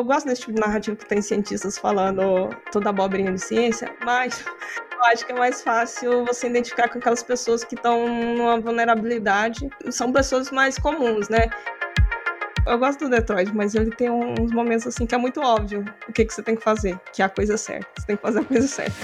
eu 0.00 0.04
gosto 0.04 0.26
desse 0.26 0.40
tipo 0.42 0.54
de 0.54 0.60
narrativa 0.60 0.96
que 0.96 1.04
tem 1.04 1.20
cientistas 1.20 1.76
falando 1.76 2.48
toda 2.72 2.88
abobrinha 2.88 3.32
de 3.32 3.38
ciência, 3.38 3.94
mas 4.02 4.42
eu 4.92 5.04
acho 5.04 5.26
que 5.26 5.32
é 5.32 5.34
mais 5.34 5.62
fácil 5.62 6.24
você 6.24 6.46
identificar 6.46 6.88
com 6.88 6.98
aquelas 6.98 7.22
pessoas 7.22 7.62
que 7.64 7.74
estão 7.74 8.08
numa 8.08 8.58
vulnerabilidade. 8.58 9.68
São 9.90 10.10
pessoas 10.10 10.50
mais 10.50 10.78
comuns, 10.78 11.28
né? 11.28 11.50
Eu 12.66 12.78
gosto 12.78 13.04
do 13.04 13.10
Detroit, 13.10 13.54
mas 13.54 13.74
ele 13.74 13.90
tem 13.90 14.10
uns 14.10 14.52
momentos 14.52 14.86
assim 14.86 15.04
que 15.04 15.14
é 15.14 15.18
muito 15.18 15.40
óbvio 15.40 15.84
o 16.08 16.12
que, 16.12 16.24
que 16.24 16.32
você 16.32 16.42
tem 16.42 16.56
que 16.56 16.62
fazer, 16.62 16.98
que 17.12 17.20
é 17.20 17.26
a 17.26 17.28
coisa 17.28 17.58
certa. 17.58 17.88
Você 17.98 18.06
tem 18.06 18.16
que 18.16 18.22
fazer 18.22 18.40
a 18.40 18.44
coisa 18.44 18.66
certa. 18.66 18.96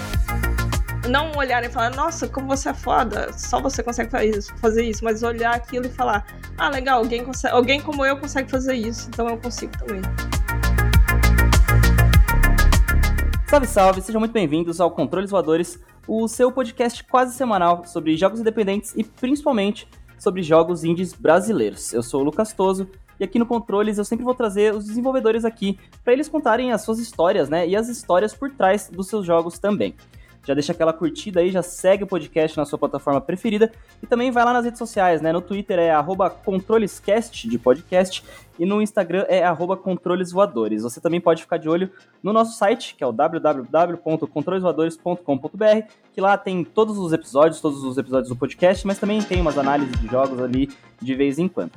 Não 1.07 1.31
olhar 1.37 1.63
e 1.63 1.69
falar, 1.69 1.91
nossa, 1.91 2.27
como 2.27 2.47
você 2.47 2.69
é 2.69 2.73
foda, 2.73 3.31
só 3.33 3.61
você 3.61 3.83
consegue 3.83 4.09
fazer 4.57 4.83
isso, 4.83 5.03
mas 5.03 5.21
olhar 5.23 5.55
aquilo 5.55 5.85
e 5.85 5.89
falar, 5.89 6.25
ah, 6.57 6.69
legal, 6.69 6.99
alguém, 6.99 7.23
consegue, 7.23 7.53
alguém 7.53 7.79
como 7.79 8.05
eu 8.05 8.17
consegue 8.17 8.49
fazer 8.49 8.73
isso, 8.73 9.07
então 9.09 9.29
eu 9.29 9.37
consigo 9.37 9.71
também. 9.77 10.01
Salve, 13.49 13.65
salve, 13.65 14.01
sejam 14.01 14.19
muito 14.19 14.33
bem-vindos 14.33 14.81
ao 14.81 14.91
Controles 14.91 15.31
Voadores, 15.31 15.79
o 16.05 16.27
seu 16.27 16.51
podcast 16.51 17.01
quase 17.05 17.33
semanal 17.33 17.85
sobre 17.85 18.17
jogos 18.17 18.41
independentes 18.41 18.93
e 18.93 19.05
principalmente 19.05 19.87
sobre 20.19 20.43
jogos 20.43 20.83
indies 20.83 21.13
brasileiros. 21.13 21.93
Eu 21.93 22.03
sou 22.03 22.19
o 22.19 22.23
Lucas 22.25 22.51
Toso 22.51 22.89
e 23.17 23.23
aqui 23.23 23.39
no 23.39 23.45
Controles 23.45 23.97
eu 23.97 24.03
sempre 24.03 24.25
vou 24.25 24.35
trazer 24.35 24.75
os 24.75 24.85
desenvolvedores 24.85 25.45
aqui 25.45 25.79
para 26.03 26.11
eles 26.11 26.27
contarem 26.27 26.73
as 26.73 26.81
suas 26.81 26.99
histórias, 26.99 27.47
né? 27.47 27.65
E 27.65 27.73
as 27.73 27.87
histórias 27.87 28.33
por 28.33 28.51
trás 28.51 28.89
dos 28.91 29.07
seus 29.07 29.25
jogos 29.25 29.57
também. 29.57 29.95
Já 30.47 30.53
deixa 30.53 30.71
aquela 30.71 30.93
curtida 30.93 31.41
aí, 31.41 31.51
já 31.51 31.61
segue 31.61 32.05
o 32.05 32.07
podcast 32.07 32.57
na 32.57 32.63
sua 32.63 32.79
plataforma 32.79 33.19
preferida 33.19 33.69
e 34.01 34.07
também 34.07 34.31
vai 34.31 34.45
lá 34.45 34.53
nas 34.53 34.63
redes 34.63 34.79
sociais, 34.79 35.21
né? 35.21 35.33
No 35.33 35.41
Twitter 35.41 35.77
é 35.77 35.91
controlescast 36.45 37.49
de 37.49 37.59
podcast 37.59 38.23
e 38.57 38.65
no 38.65 38.81
Instagram 38.81 39.25
é 39.27 39.43
controlesvoadores. 39.83 40.83
Você 40.83 41.01
também 41.01 41.19
pode 41.19 41.41
ficar 41.41 41.57
de 41.57 41.67
olho 41.67 41.91
no 42.23 42.31
nosso 42.31 42.57
site, 42.57 42.95
que 42.95 43.03
é 43.03 43.07
o 43.07 43.11
www.controlesvoadores.com.br, 43.11 45.91
que 46.13 46.21
lá 46.21 46.37
tem 46.37 46.63
todos 46.63 46.97
os 46.97 47.11
episódios, 47.11 47.59
todos 47.59 47.83
os 47.83 47.97
episódios 47.97 48.29
do 48.29 48.35
podcast, 48.37 48.87
mas 48.87 48.97
também 48.97 49.21
tem 49.21 49.41
umas 49.41 49.57
análises 49.57 49.99
de 49.99 50.07
jogos 50.07 50.39
ali 50.39 50.69
de 51.01 51.13
vez 51.13 51.39
em 51.39 51.49
quando. 51.49 51.73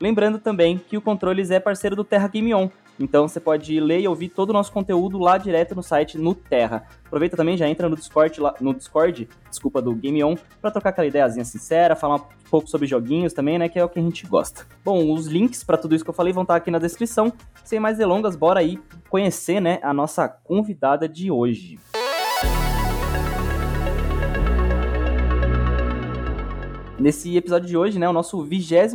Lembrando 0.00 0.40
também 0.40 0.76
que 0.76 0.96
o 0.96 1.00
Controles 1.00 1.52
é 1.52 1.60
parceiro 1.60 1.94
do 1.94 2.02
Terra 2.02 2.26
Game 2.26 2.52
On, 2.52 2.68
então 2.98 3.26
você 3.28 3.40
pode 3.40 3.78
ler 3.80 4.00
e 4.00 4.08
ouvir 4.08 4.28
todo 4.28 4.50
o 4.50 4.52
nosso 4.52 4.72
conteúdo 4.72 5.18
lá 5.18 5.36
direto 5.38 5.74
no 5.74 5.82
site 5.82 6.16
no 6.18 6.34
Terra. 6.34 6.86
Aproveita 7.06 7.36
também, 7.36 7.56
já 7.56 7.68
entra 7.68 7.88
no 7.88 7.96
Discord, 7.96 8.40
lá, 8.40 8.54
no 8.60 8.74
Discord, 8.74 9.28
desculpa, 9.48 9.80
do 9.80 9.94
Game 9.94 10.22
On, 10.22 10.36
para 10.60 10.70
trocar 10.70 10.90
aquela 10.90 11.06
ideiazinha 11.06 11.44
sincera, 11.44 11.96
falar 11.96 12.16
um 12.16 12.24
pouco 12.50 12.68
sobre 12.68 12.86
joguinhos 12.86 13.32
também, 13.32 13.58
né, 13.58 13.68
que 13.68 13.78
é 13.78 13.84
o 13.84 13.88
que 13.88 13.98
a 13.98 14.02
gente 14.02 14.26
gosta. 14.26 14.66
Bom, 14.84 15.12
os 15.12 15.26
links 15.26 15.64
para 15.64 15.76
tudo 15.76 15.94
isso 15.94 16.04
que 16.04 16.10
eu 16.10 16.14
falei 16.14 16.32
vão 16.32 16.42
estar 16.42 16.56
aqui 16.56 16.70
na 16.70 16.78
descrição. 16.78 17.32
Sem 17.64 17.80
mais 17.80 17.98
delongas, 17.98 18.36
bora 18.36 18.60
aí 18.60 18.78
conhecer, 19.08 19.60
né, 19.60 19.78
a 19.82 19.92
nossa 19.92 20.28
convidada 20.28 21.08
de 21.08 21.30
hoje. 21.30 21.78
Nesse 26.98 27.36
episódio 27.36 27.66
de 27.66 27.76
hoje, 27.76 27.98
né, 27.98 28.08
o 28.08 28.12
nosso 28.12 28.40
26 28.42 28.94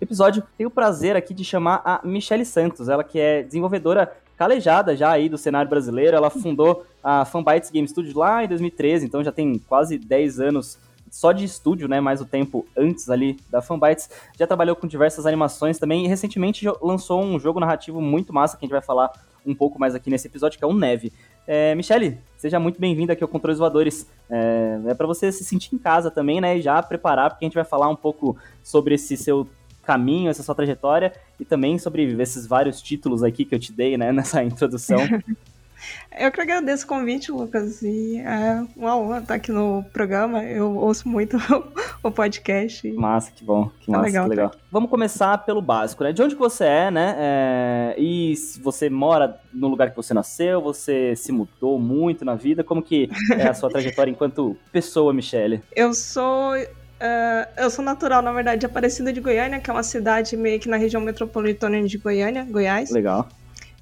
episódio, 0.00 0.44
tenho 0.56 0.68
o 0.68 0.72
prazer 0.72 1.16
aqui 1.16 1.34
de 1.34 1.44
chamar 1.44 1.82
a 1.84 2.00
Michele 2.04 2.44
Santos, 2.44 2.88
ela 2.88 3.02
que 3.02 3.18
é 3.18 3.42
desenvolvedora 3.42 4.16
calejada 4.36 4.94
já 4.94 5.10
aí 5.10 5.28
do 5.28 5.36
cenário 5.36 5.68
brasileiro, 5.68 6.16
ela 6.16 6.30
fundou 6.30 6.86
a 7.02 7.24
Fanbytes 7.24 7.70
Game 7.70 7.88
Studio 7.88 8.16
lá 8.16 8.44
em 8.44 8.48
2013, 8.48 9.06
então 9.06 9.24
já 9.24 9.32
tem 9.32 9.58
quase 9.58 9.98
10 9.98 10.38
anos 10.38 10.78
só 11.10 11.32
de 11.32 11.44
estúdio, 11.44 11.88
né, 11.88 12.00
mais 12.00 12.20
o 12.20 12.24
tempo 12.24 12.64
antes 12.76 13.10
ali 13.10 13.38
da 13.50 13.60
Fanbytes, 13.60 14.08
já 14.38 14.46
trabalhou 14.46 14.76
com 14.76 14.86
diversas 14.86 15.26
animações 15.26 15.78
também 15.78 16.04
e 16.04 16.08
recentemente 16.08 16.64
lançou 16.80 17.20
um 17.20 17.40
jogo 17.40 17.58
narrativo 17.58 18.00
muito 18.00 18.32
massa 18.32 18.56
que 18.56 18.64
a 18.64 18.66
gente 18.66 18.72
vai 18.72 18.82
falar 18.82 19.10
um 19.44 19.54
pouco 19.54 19.78
mais 19.78 19.94
aqui 19.94 20.10
nesse 20.10 20.26
episódio, 20.26 20.58
que 20.58 20.64
é 20.64 20.68
o 20.68 20.74
Neve. 20.74 21.12
É, 21.46 21.74
Michele, 21.74 22.18
seja 22.36 22.58
muito 22.58 22.80
bem-vinda 22.80 23.12
aqui 23.12 23.22
ao 23.22 23.28
Controles 23.28 23.58
Voadores. 23.58 24.06
É, 24.28 24.80
é 24.88 24.94
para 24.94 25.06
você 25.06 25.30
se 25.30 25.44
sentir 25.44 25.74
em 25.74 25.78
casa 25.78 26.10
também, 26.10 26.40
né? 26.40 26.58
E 26.58 26.62
já 26.62 26.82
preparar, 26.82 27.30
porque 27.30 27.44
a 27.44 27.48
gente 27.48 27.54
vai 27.54 27.64
falar 27.64 27.88
um 27.88 27.96
pouco 27.96 28.36
sobre 28.62 28.94
esse 28.96 29.16
seu 29.16 29.48
caminho, 29.84 30.28
essa 30.28 30.42
sua 30.42 30.54
trajetória 30.54 31.12
e 31.38 31.44
também 31.44 31.78
sobre 31.78 32.04
esses 32.20 32.46
vários 32.46 32.82
títulos 32.82 33.22
aqui 33.22 33.44
que 33.44 33.54
eu 33.54 33.58
te 33.58 33.72
dei, 33.72 33.96
né, 33.96 34.10
nessa 34.12 34.42
introdução. 34.42 34.98
Eu 36.18 36.32
que 36.32 36.40
agradeço 36.40 36.84
o 36.84 36.88
convite, 36.88 37.30
Lucas, 37.30 37.82
e 37.82 38.18
é 38.18 38.64
uma 38.76 38.96
honra 38.96 39.18
estar 39.18 39.34
aqui 39.34 39.52
no 39.52 39.84
programa. 39.92 40.42
Eu 40.44 40.74
ouço 40.76 41.08
muito 41.08 41.36
o 42.02 42.10
podcast. 42.10 42.90
Massa, 42.92 43.30
que 43.30 43.44
bom, 43.44 43.70
que 43.80 43.86
tá 43.86 43.92
massa, 43.92 44.04
legal, 44.04 44.24
que 44.24 44.30
legal. 44.30 44.50
Tá. 44.50 44.58
Vamos 44.72 44.88
começar 44.88 45.36
pelo 45.38 45.60
básico, 45.60 46.04
né? 46.04 46.12
De 46.12 46.22
onde 46.22 46.34
você 46.34 46.64
é, 46.64 46.90
né? 46.90 47.14
É... 47.18 47.94
E 47.98 48.34
se 48.36 48.60
você 48.60 48.88
mora 48.88 49.38
no 49.52 49.68
lugar 49.68 49.90
que 49.90 49.96
você 49.96 50.14
nasceu, 50.14 50.60
você 50.60 51.14
se 51.16 51.32
mudou 51.32 51.78
muito 51.78 52.24
na 52.24 52.34
vida, 52.34 52.64
como 52.64 52.82
que 52.82 53.10
é 53.32 53.48
a 53.48 53.54
sua 53.54 53.68
trajetória 53.70 54.10
enquanto 54.10 54.56
pessoa, 54.72 55.12
Michele? 55.12 55.62
Eu 55.74 55.92
sou 55.92 56.54
Uh, 56.96 57.44
eu 57.58 57.68
sou 57.68 57.84
natural, 57.84 58.22
na 58.22 58.32
verdade, 58.32 58.60
de 58.60 58.66
Aparecida 58.66 59.12
de 59.12 59.20
Goiânia, 59.20 59.60
que 59.60 59.68
é 59.68 59.72
uma 59.72 59.82
cidade 59.82 60.34
meio 60.34 60.58
que 60.58 60.66
na 60.68 60.78
região 60.78 61.00
metropolitana 61.00 61.82
de 61.82 61.98
Goiânia, 61.98 62.44
Goiás. 62.44 62.90
Legal. 62.90 63.28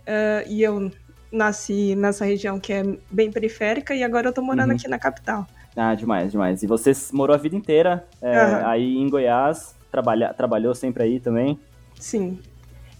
Uh, 0.01 0.49
e 0.49 0.63
eu 0.63 0.91
nasci 1.31 1.95
nessa 1.95 2.25
região 2.25 2.59
que 2.61 2.73
é 2.73 2.83
bem 3.11 3.31
periférica 3.31 3.95
e 3.95 4.03
agora 4.03 4.29
eu 4.29 4.33
tô 4.33 4.43
morando 4.43 4.71
uhum. 4.71 4.77
aqui 4.77 4.89
na 4.89 4.99
capital. 4.99 5.47
Ah, 5.77 5.95
demais, 5.95 6.31
demais. 6.33 6.63
E 6.63 6.67
você 6.67 6.93
morou 7.13 7.35
a 7.35 7.39
vida 7.39 7.57
inteira 7.57 8.07
é, 8.23 8.45
uhum. 8.45 8.67
aí 8.67 8.97
em 8.97 9.09
Goiás, 9.09 9.75
trabalha, 9.91 10.33
trabalhou 10.33 10.75
sempre 10.75 11.03
aí 11.03 11.21
também? 11.21 11.59
Sim. 11.99 12.39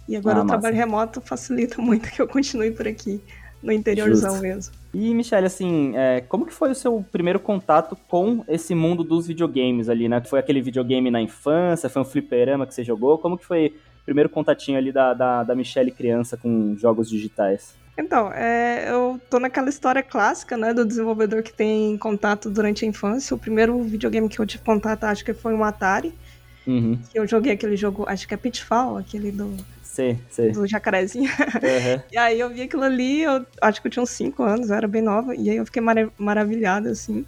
E 0.07 0.15
agora 0.15 0.39
ah, 0.39 0.41
o 0.41 0.45
massa. 0.45 0.59
trabalho 0.59 0.75
remoto 0.75 1.21
facilita 1.21 1.79
muito 1.81 2.09
que 2.11 2.21
eu 2.21 2.27
continue 2.27 2.71
por 2.71 2.87
aqui, 2.87 3.21
no 3.63 3.71
interiorzão 3.71 4.31
Justo. 4.31 4.43
mesmo. 4.43 4.73
E, 4.93 5.13
Michelle, 5.13 5.45
assim, 5.45 5.93
é, 5.95 6.21
como 6.21 6.45
que 6.45 6.53
foi 6.53 6.71
o 6.71 6.75
seu 6.75 7.03
primeiro 7.11 7.39
contato 7.39 7.97
com 8.07 8.45
esse 8.47 8.73
mundo 8.73 9.03
dos 9.03 9.27
videogames 9.27 9.89
ali, 9.89 10.07
né? 10.07 10.21
Foi 10.21 10.39
aquele 10.39 10.61
videogame 10.61 11.11
na 11.11 11.21
infância, 11.21 11.89
foi 11.89 12.01
um 12.01 12.05
fliperama 12.05 12.65
que 12.65 12.73
você 12.73 12.83
jogou? 12.83 13.17
Como 13.17 13.37
que 13.37 13.45
foi 13.45 13.73
o 14.01 14.05
primeiro 14.05 14.29
contatinho 14.29 14.77
ali 14.77 14.91
da, 14.91 15.13
da, 15.13 15.43
da 15.43 15.55
Michelle 15.55 15.91
criança 15.91 16.37
com 16.37 16.75
jogos 16.77 17.09
digitais? 17.09 17.75
Então, 17.97 18.31
é, 18.33 18.89
eu 18.89 19.19
tô 19.29 19.39
naquela 19.39 19.69
história 19.69 20.03
clássica, 20.03 20.57
né, 20.57 20.73
do 20.73 20.85
desenvolvedor 20.85 21.41
que 21.41 21.53
tem 21.53 21.97
contato 21.97 22.49
durante 22.49 22.83
a 22.83 22.87
infância. 22.87 23.33
O 23.33 23.39
primeiro 23.39 23.81
videogame 23.83 24.27
que 24.27 24.39
eu 24.39 24.45
tive 24.45 24.63
contato, 24.63 25.05
acho 25.05 25.23
que 25.23 25.33
foi 25.33 25.53
um 25.53 25.63
Atari. 25.63 26.13
Uhum. 26.67 26.99
Eu 27.13 27.25
joguei 27.27 27.53
aquele 27.53 27.77
jogo, 27.77 28.05
acho 28.07 28.27
que 28.27 28.33
é 28.33 28.37
Pitfall, 28.37 28.97
aquele 28.97 29.31
do. 29.31 29.55
Sim, 29.83 30.19
sim. 30.29 30.51
Do 30.51 30.67
jacarezinho. 30.67 31.29
Uhum. 31.55 32.01
e 32.11 32.17
aí 32.17 32.39
eu 32.39 32.49
vi 32.49 32.63
aquilo 32.63 32.83
ali, 32.83 33.21
eu 33.21 33.45
acho 33.61 33.81
que 33.81 33.87
eu 33.87 33.91
tinha 33.91 34.03
uns 34.03 34.09
5 34.09 34.43
anos, 34.43 34.69
eu 34.69 34.75
era 34.75 34.87
bem 34.87 35.01
nova, 35.01 35.33
e 35.33 35.49
aí 35.49 35.55
eu 35.55 35.65
fiquei 35.65 35.81
mar 35.81 35.95
maravilhada, 36.17 36.89
assim. 36.89 37.25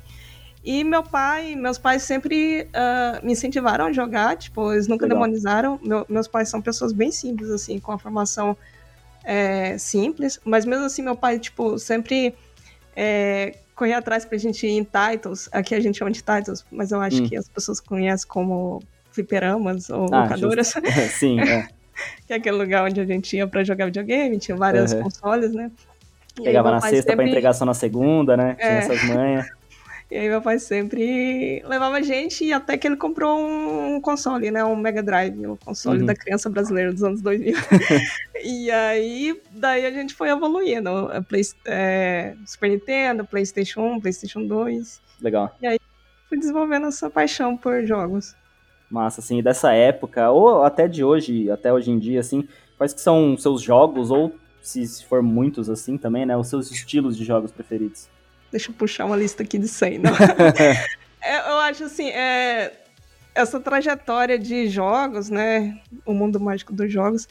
E 0.63 0.83
meu 0.83 1.01
pai, 1.01 1.55
meus 1.55 1.77
pais 1.77 2.03
sempre 2.03 2.63
uh, 2.63 3.25
me 3.25 3.31
incentivaram 3.31 3.85
a 3.85 3.93
jogar, 3.93 4.35
tipo, 4.35 4.73
eles 4.73 4.85
nunca 4.85 5.05
Legal. 5.05 5.17
demonizaram. 5.17 5.79
Meu, 5.81 6.05
meus 6.09 6.27
pais 6.27 6.49
são 6.49 6.61
pessoas 6.61 6.91
bem 6.91 7.09
simples, 7.09 7.49
assim, 7.49 7.79
com 7.79 7.93
a 7.93 7.97
formação 7.97 8.57
é, 9.27 9.77
simples, 9.77 10.39
mas 10.45 10.63
mesmo 10.63 10.85
assim 10.85 11.01
meu 11.01 11.15
pai, 11.15 11.37
tipo, 11.37 11.77
sempre 11.77 12.33
é, 12.95 13.55
corria 13.75 13.97
atrás 13.97 14.23
pra 14.23 14.37
gente 14.37 14.65
ir 14.65 14.69
em 14.69 14.83
titles, 14.83 15.49
aqui 15.51 15.75
a 15.75 15.81
gente 15.81 15.97
chama 15.97 16.11
de 16.11 16.21
titles, 16.21 16.65
mas 16.71 16.91
eu 16.93 17.01
acho 17.01 17.21
hum. 17.21 17.27
que 17.27 17.35
as 17.35 17.49
pessoas 17.49 17.81
conhecem 17.81 18.25
como 18.25 18.81
fliperamas 19.11 19.89
ou 19.89 20.07
ah, 20.13 20.23
locadoras. 20.23 20.73
Sim, 21.19 21.41
é. 21.41 21.67
que 22.25 22.31
é 22.31 22.37
aquele 22.37 22.55
lugar 22.55 22.85
onde 22.85 23.01
a 23.01 23.05
gente 23.05 23.35
ia 23.35 23.45
pra 23.45 23.65
jogar 23.65 23.87
videogame, 23.87 24.39
tinha 24.39 24.55
várias 24.55 24.93
uhum. 24.93 25.03
consoles, 25.03 25.51
né? 25.51 25.69
E 26.39 26.43
Pegava 26.43 26.71
na 26.71 26.79
sexta 26.79 26.97
sempre... 26.97 27.15
pra 27.17 27.27
entregar 27.27 27.53
só 27.53 27.65
na 27.65 27.73
segunda, 27.73 28.37
né? 28.37 28.55
Tinha 28.57 28.69
é. 28.69 28.77
essas 28.77 29.03
manhas. 29.03 29.45
E 30.09 30.15
aí 30.15 30.29
meu 30.29 30.41
pai 30.41 30.57
sempre 30.57 31.61
levava 31.67 31.97
a 31.97 32.01
gente 32.01 32.45
e 32.45 32.53
até 32.53 32.77
que 32.77 32.87
ele 32.87 32.95
comprou 32.95 33.37
um 33.37 33.99
console, 33.99 34.49
né? 34.49 34.63
Um 34.63 34.75
Mega 34.75 35.03
Drive, 35.03 35.45
o 35.45 35.57
console 35.57 35.99
uhum. 35.99 36.05
da 36.05 36.15
criança 36.15 36.49
brasileira 36.49 36.93
dos 36.93 37.03
anos 37.03 37.21
2000. 37.21 37.53
e 38.41 38.71
aí, 38.71 39.41
daí 39.51 39.85
a 39.85 39.91
gente 39.91 40.13
foi 40.13 40.29
evoluindo. 40.29 40.89
Play, 41.27 41.41
é, 41.65 42.35
Super 42.45 42.69
Nintendo, 42.69 43.25
Playstation 43.25 43.81
1, 43.95 43.99
Playstation 43.99 44.45
2. 44.45 45.01
Legal. 45.21 45.53
E 45.61 45.67
aí 45.67 45.79
fui 46.29 46.37
desenvolvendo 46.37 46.87
essa 46.87 47.09
paixão 47.09 47.57
por 47.57 47.85
jogos. 47.85 48.33
Massa, 48.89 49.19
assim, 49.19 49.43
dessa 49.43 49.73
época, 49.73 50.31
ou 50.31 50.63
até 50.63 50.87
de 50.87 51.03
hoje, 51.03 51.51
até 51.51 51.73
hoje 51.73 51.91
em 51.91 51.99
dia, 51.99 52.21
assim, 52.21 52.47
quais 52.77 52.93
que 52.93 53.01
são 53.01 53.37
seus 53.37 53.61
jogos, 53.61 54.09
ou 54.09 54.33
se 54.61 55.03
for 55.05 55.21
muitos 55.21 55.69
assim 55.69 55.97
também, 55.97 56.25
né? 56.25 56.37
Os 56.37 56.47
seus 56.47 56.71
estilos 56.71 57.17
de 57.17 57.25
jogos 57.25 57.51
preferidos? 57.51 58.07
Deixa 58.51 58.71
eu 58.71 58.75
puxar 58.75 59.05
uma 59.05 59.15
lista 59.15 59.43
aqui 59.43 59.57
de 59.57 59.67
100, 59.67 59.99
não. 59.99 60.11
é, 61.21 61.39
eu 61.49 61.57
acho 61.59 61.83
assim, 61.83 62.09
é, 62.09 62.73
essa 63.35 63.59
trajetória 63.59 64.39
de 64.39 64.67
jogos, 64.67 65.29
né? 65.29 65.79
O 66.05 66.13
mundo 66.13 66.39
mágico 66.39 66.73
dos 66.73 66.91
jogos. 66.91 67.27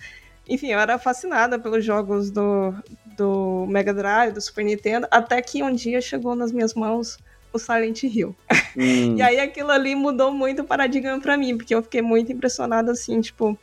Enfim, 0.49 0.69
eu 0.69 0.79
era 0.79 0.99
fascinada 0.99 1.59
pelos 1.59 1.85
jogos 1.85 2.31
do, 2.31 2.73
do 3.17 3.67
Mega 3.69 3.93
Drive, 3.93 4.33
do 4.33 4.41
Super 4.41 4.65
Nintendo, 4.65 5.09
até 5.11 5.43
que 5.43 5.63
um 5.63 5.73
dia 5.73 6.01
chegou 6.01 6.37
nas 6.37 6.53
minhas 6.53 6.75
mãos 6.75 7.19
o 7.53 7.59
Silent 7.59 8.03
Hill. 8.03 8.35
Hum. 8.79 9.17
e 9.17 9.23
aí 9.23 9.41
aquilo 9.41 9.71
ali 9.71 9.95
mudou 9.95 10.31
muito 10.31 10.61
o 10.61 10.65
paradigma 10.67 11.19
para 11.19 11.35
mim, 11.35 11.57
porque 11.57 11.75
eu 11.75 11.83
fiquei 11.83 12.03
muito 12.03 12.31
impressionada, 12.31 12.93
assim, 12.93 13.23
tipo. 13.23 13.59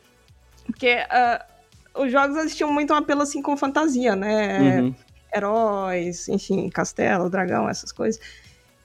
Porque 0.66 0.96
uh, 0.96 2.02
os 2.02 2.10
jogos 2.10 2.36
eles 2.36 2.56
tinham 2.56 2.72
muito 2.72 2.92
um 2.92 2.96
apelo 2.96 3.22
assim 3.22 3.40
com 3.40 3.56
fantasia, 3.56 4.16
né? 4.16 4.80
Uhum. 4.80 4.94
Heróis, 5.34 6.28
enfim, 6.28 6.68
castelo, 6.68 7.28
dragão, 7.28 7.68
essas 7.68 7.90
coisas. 7.90 8.20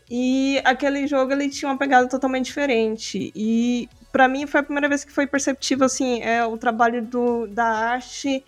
E 0.10 0.60
aquele 0.66 1.06
jogo 1.06 1.32
ele 1.32 1.50
tinha 1.50 1.70
uma 1.70 1.78
pegada 1.78 2.08
totalmente 2.08 2.46
diferente. 2.46 3.32
E 3.36 3.88
para 4.12 4.28
mim 4.28 4.48
foi 4.48 4.62
a 4.62 4.64
primeira 4.64 4.90
vez 4.90 5.04
que 5.04 5.12
foi 5.12 5.28
perceptível 5.28 5.86
assim, 5.86 6.22
é 6.22 6.44
o 6.46 6.58
trabalho 6.58 7.02
do, 7.04 7.46
da 7.48 7.66
arte 7.66 8.44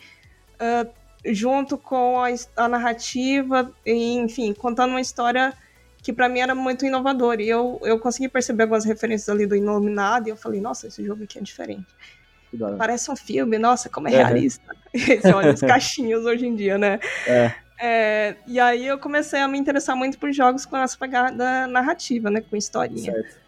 uh, 0.55 0.89
junto 1.25 1.77
com 1.77 2.19
a, 2.19 2.29
a 2.55 2.67
narrativa, 2.67 3.71
e, 3.85 4.13
enfim, 4.15 4.53
contando 4.53 4.91
uma 4.91 5.01
história 5.01 5.53
que 6.01 6.11
para 6.11 6.27
mim 6.27 6.39
era 6.39 6.55
muito 6.55 6.85
inovadora. 6.85 7.41
E 7.41 7.49
eu, 7.49 7.79
eu 7.83 7.99
consegui 7.99 8.27
perceber 8.27 8.63
algumas 8.63 8.83
referências 8.83 9.29
ali 9.29 9.45
do 9.45 9.55
Iluminado 9.55 10.27
e 10.27 10.31
eu 10.31 10.35
falei, 10.35 10.59
nossa, 10.59 10.87
esse 10.87 11.05
jogo 11.05 11.23
aqui 11.23 11.37
é 11.37 11.41
diferente. 11.41 11.85
Parece 12.77 13.09
um 13.09 13.15
filme, 13.15 13.57
nossa, 13.57 13.87
como 13.87 14.07
é 14.07 14.11
realista. 14.11 14.75
Você 14.93 15.31
olha 15.31 15.53
os 15.53 15.61
caixinhos 15.61 16.25
hoje 16.25 16.45
em 16.45 16.55
dia, 16.55 16.77
né? 16.77 16.99
É. 17.25 17.53
É, 17.83 18.35
e 18.45 18.59
aí 18.59 18.85
eu 18.85 18.99
comecei 18.99 19.39
a 19.39 19.47
me 19.47 19.57
interessar 19.57 19.95
muito 19.95 20.19
por 20.19 20.31
jogos 20.31 20.67
com 20.67 20.77
essa 20.77 20.95
pegada 20.95 21.65
narrativa, 21.65 22.29
né? 22.29 22.39
Com 22.39 22.55
historinha. 22.55 23.11
Certo. 23.11 23.41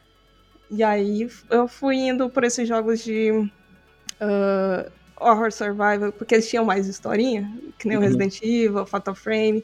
E 0.72 0.84
aí 0.84 1.30
eu 1.52 1.68
fui 1.68 1.98
indo 1.98 2.28
por 2.32 2.44
esses 2.44 2.68
jogos 2.68 3.04
de 3.04 3.30
uh, 3.32 4.92
horror 5.20 5.52
survival, 5.52 6.12
porque 6.12 6.34
eles 6.34 6.50
tinham 6.50 6.66
mais 6.66 6.88
historinha, 6.88 7.48
que 7.78 7.88
nem 7.88 7.96
uhum. 7.96 8.04
o 8.04 8.06
Resident 8.08 8.42
Evil, 8.42 8.86
Fatal 8.88 9.14
Frame. 9.14 9.64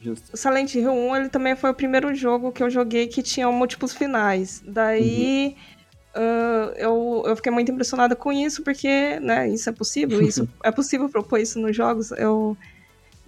Justo. 0.00 0.32
O 0.32 0.36
Silent 0.36 0.72
Hill 0.76 0.92
1 0.92 1.16
ele 1.16 1.28
também 1.28 1.56
foi 1.56 1.70
o 1.70 1.74
primeiro 1.74 2.14
jogo 2.14 2.52
que 2.52 2.62
eu 2.62 2.70
joguei 2.70 3.08
que 3.08 3.20
tinha 3.20 3.50
múltiplos 3.50 3.92
finais. 3.92 4.62
Daí 4.64 5.56
uhum. 6.14 6.22
uh, 6.22 6.72
eu, 6.76 7.24
eu 7.26 7.34
fiquei 7.34 7.50
muito 7.50 7.72
impressionada 7.72 8.14
com 8.14 8.32
isso, 8.32 8.62
porque 8.62 9.18
né, 9.18 9.48
isso 9.48 9.68
é 9.68 9.72
possível, 9.72 10.22
isso 10.22 10.48
é 10.62 10.70
possível 10.70 11.08
propor 11.08 11.40
isso 11.40 11.58
nos 11.58 11.74
jogos. 11.74 12.12
Eu, 12.12 12.56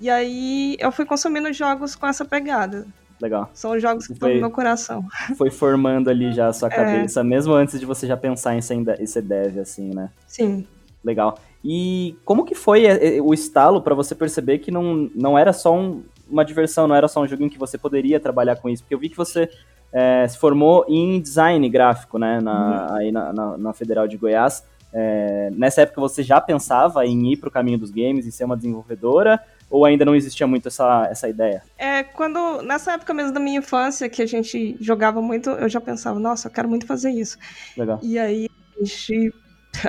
e 0.01 0.11
aí 0.11 0.77
eu 0.79 0.93
fui 0.93 1.05
consumindo 1.05 1.53
jogos 1.53 1.95
com 1.95 2.07
essa 2.07 2.25
pegada. 2.25 2.87
Legal. 3.21 3.51
São 3.55 3.79
jogos 3.79 4.07
que 4.07 4.13
estão 4.13 4.29
no 4.29 4.41
meu 4.41 4.51
coração. 4.51 5.05
Foi 5.37 5.51
formando 5.51 6.11
ali 6.11 6.33
já 6.33 6.49
a 6.49 6.53
sua 6.53 6.69
é. 6.69 6.71
cabeça, 6.71 7.21
é. 7.21 7.25
mesmo 7.25 7.55
antes 7.55 7.81
de 7.81 7.87
você 7.87 8.07
já 8.07 8.17
pensar 8.17 8.55
em 8.55 8.61
ser, 8.61 9.23
dev, 9.23 9.59
assim, 9.59 9.95
né? 9.95 10.11
Sim. 10.27 10.67
Legal. 11.03 11.39
E 11.65 12.17
como 12.25 12.45
que 12.45 12.55
foi 12.55 12.85
é, 12.85 13.17
é, 13.17 13.23
o 13.23 13.33
estalo 13.33 13.81
para 13.81 13.95
você 13.95 14.15
perceber 14.15 14.59
que 14.59 14.71
não, 14.71 15.11
não 15.15 15.39
era 15.39 15.53
só 15.53 15.75
um, 15.75 16.03
uma 16.29 16.45
diversão, 16.45 16.87
não 16.87 16.95
era 16.95 17.09
só 17.09 17.23
um 17.23 17.27
jogo 17.27 17.43
em 17.43 17.49
que 17.49 17.59
você 17.59 17.79
poderia 17.79 18.21
trabalhar 18.21 18.57
com 18.57 18.69
isso? 18.69 18.83
Porque 18.83 18.95
eu 18.95 18.99
vi 18.99 19.09
que 19.09 19.17
você 19.17 19.49
é, 19.93 20.27
se 20.29 20.37
formou 20.37 20.85
em 20.89 21.21
design 21.21 21.67
gráfico, 21.69 22.19
né, 22.19 22.41
na, 22.41 22.89
uhum. 22.91 22.97
aí 22.97 23.13
na, 23.13 23.33
na, 23.33 23.57
na, 23.57 23.73
Federal 23.73 24.07
de 24.07 24.17
Goiás. 24.17 24.65
É, 24.93 25.51
nessa 25.53 25.83
época 25.83 26.01
você 26.01 26.23
já 26.23 26.41
pensava 26.41 27.07
em 27.07 27.33
ir 27.33 27.37
para 27.37 27.49
o 27.49 27.53
caminho 27.53 27.79
dos 27.79 27.91
games 27.91 28.27
e 28.27 28.33
ser 28.33 28.45
uma 28.45 28.57
desenvolvedora? 28.57 29.41
Ou 29.69 29.85
ainda 29.85 30.05
não 30.05 30.15
existia 30.15 30.47
muito 30.47 30.69
essa, 30.69 31.09
essa 31.11 31.29
ideia? 31.29 31.63
É, 31.77 32.03
quando, 32.05 32.63
nessa 32.63 32.93
época 32.93 33.13
mesmo 33.13 33.33
da 33.33 33.41
minha 33.41 33.59
infância, 33.59 34.09
que 34.09 34.23
a 34.23 34.27
gente 34.27 34.77
jogava 34.81 35.21
muito, 35.21 35.51
eu 35.51 35.69
já 35.69 35.81
pensava, 35.81 36.19
nossa, 36.21 36.49
eu 36.49 36.53
quero 36.53 36.69
muito 36.69 36.87
fazer 36.87 37.11
isso. 37.11 37.37
Legal. 37.77 37.99
E 38.03 38.19
aí 38.19 38.49
a 38.49 38.85
gente, 38.85 39.35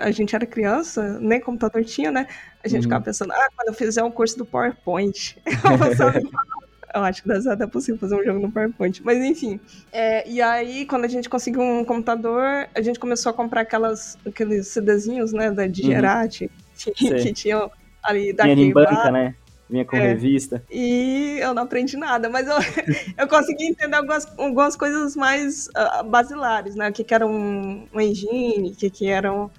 a 0.02 0.12
gente 0.12 0.36
era 0.36 0.46
criança, 0.46 1.20
nem 1.20 1.40
computador 1.40 1.84
tinha, 1.86 2.12
né? 2.12 2.28
A 2.64 2.68
gente 2.68 2.78
uhum. 2.78 2.84
ficava 2.84 3.06
pensando, 3.06 3.32
ah, 3.34 3.48
quando 3.56 3.68
eu 3.68 3.74
fizer 3.74 4.04
um 4.04 4.10
curso 4.10 4.38
do 4.38 4.46
PowerPoint, 4.46 5.38
eu 6.96 7.04
acho 7.04 7.22
que 7.22 7.28
deve 7.28 7.48
até 7.48 7.68
possível 7.68 8.00
fazer 8.00 8.16
um 8.16 8.24
jogo 8.24 8.40
no 8.40 8.52
PowerPoint. 8.52 9.02
Mas 9.04 9.24
enfim. 9.24 9.60
É, 9.92 10.28
e 10.28 10.42
aí, 10.42 10.88
quando 10.88 11.06
a 11.06 11.08
gente 11.08 11.30
conseguiu 11.30 11.62
um 11.62 11.86
computador, 11.86 12.68
a 12.74 12.82
gente 12.82 13.00
começou 13.00 13.30
a 13.30 13.34
comprar 13.34 13.62
aquelas, 13.62 14.18
aqueles 14.26 14.68
CDzinhos, 14.68 15.34
né, 15.34 15.52
da 15.52 15.68
Digerati, 15.68 16.46
uhum. 16.46 16.50
que, 16.96 17.14
que 17.14 17.34
tinham 17.34 17.70
ali 18.02 18.34
da 18.34 18.44
banca, 18.74 19.12
né? 19.12 19.36
Vinha 19.70 19.84
com 19.84 19.98
é, 19.98 20.00
revista. 20.00 20.64
E 20.72 21.38
eu 21.42 21.54
não 21.54 21.64
aprendi 21.64 21.98
nada, 21.98 22.30
mas 22.30 22.48
eu, 22.48 22.56
eu 23.18 23.28
consegui 23.28 23.66
entender 23.66 23.96
algumas, 23.96 24.26
algumas 24.38 24.76
coisas 24.76 25.16
mais 25.16 25.68
uh, 25.68 26.04
basilares, 26.06 26.76
né? 26.76 26.90
O 26.90 26.94
que, 26.94 27.04
que 27.04 27.14
era 27.14 27.28
um, 27.28 27.86
um 27.94 28.00
engine, 28.00 28.72
o 28.72 28.76
que, 28.76 28.90
que 28.90 29.08
eram 29.08 29.52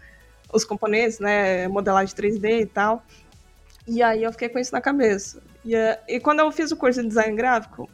os 0.53 0.65
componentes, 0.65 1.19
né? 1.19 1.69
Modelagem 1.69 2.15
3D 2.15 2.63
e 2.63 2.67
tal. 2.67 3.05
E 3.87 4.03
aí 4.03 4.23
eu 4.23 4.33
fiquei 4.33 4.49
com 4.49 4.59
isso 4.59 4.73
na 4.73 4.81
cabeça. 4.81 5.43
E, 5.63 5.75
uh, 5.75 5.99
e 6.09 6.19
quando 6.19 6.41
eu 6.41 6.51
fiz 6.51 6.73
o 6.73 6.77
curso 6.77 7.03
de 7.03 7.09
design 7.09 7.37
gráfico, 7.37 7.89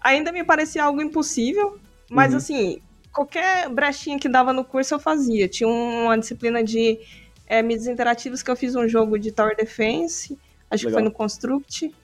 ainda 0.00 0.30
me 0.30 0.44
parecia 0.44 0.84
algo 0.84 1.00
impossível, 1.00 1.78
mas 2.10 2.32
uhum. 2.32 2.36
assim, 2.36 2.82
qualquer 3.10 3.70
brechinha 3.70 4.18
que 4.18 4.28
dava 4.28 4.52
no 4.52 4.64
curso 4.64 4.94
eu 4.94 4.98
fazia. 4.98 5.48
Tinha 5.48 5.68
uma 5.68 6.18
disciplina 6.18 6.62
de 6.62 7.00
é, 7.46 7.62
mídias 7.62 7.86
interativas 7.86 8.42
que 8.42 8.50
eu 8.50 8.56
fiz 8.56 8.76
um 8.76 8.86
jogo 8.86 9.18
de 9.18 9.32
Tower 9.32 9.56
Defense 9.56 10.38
Acho 10.74 10.86
Legal. 10.86 10.98
que 10.98 11.02
foi 11.02 11.02
no 11.02 11.10
Construct. 11.10 11.94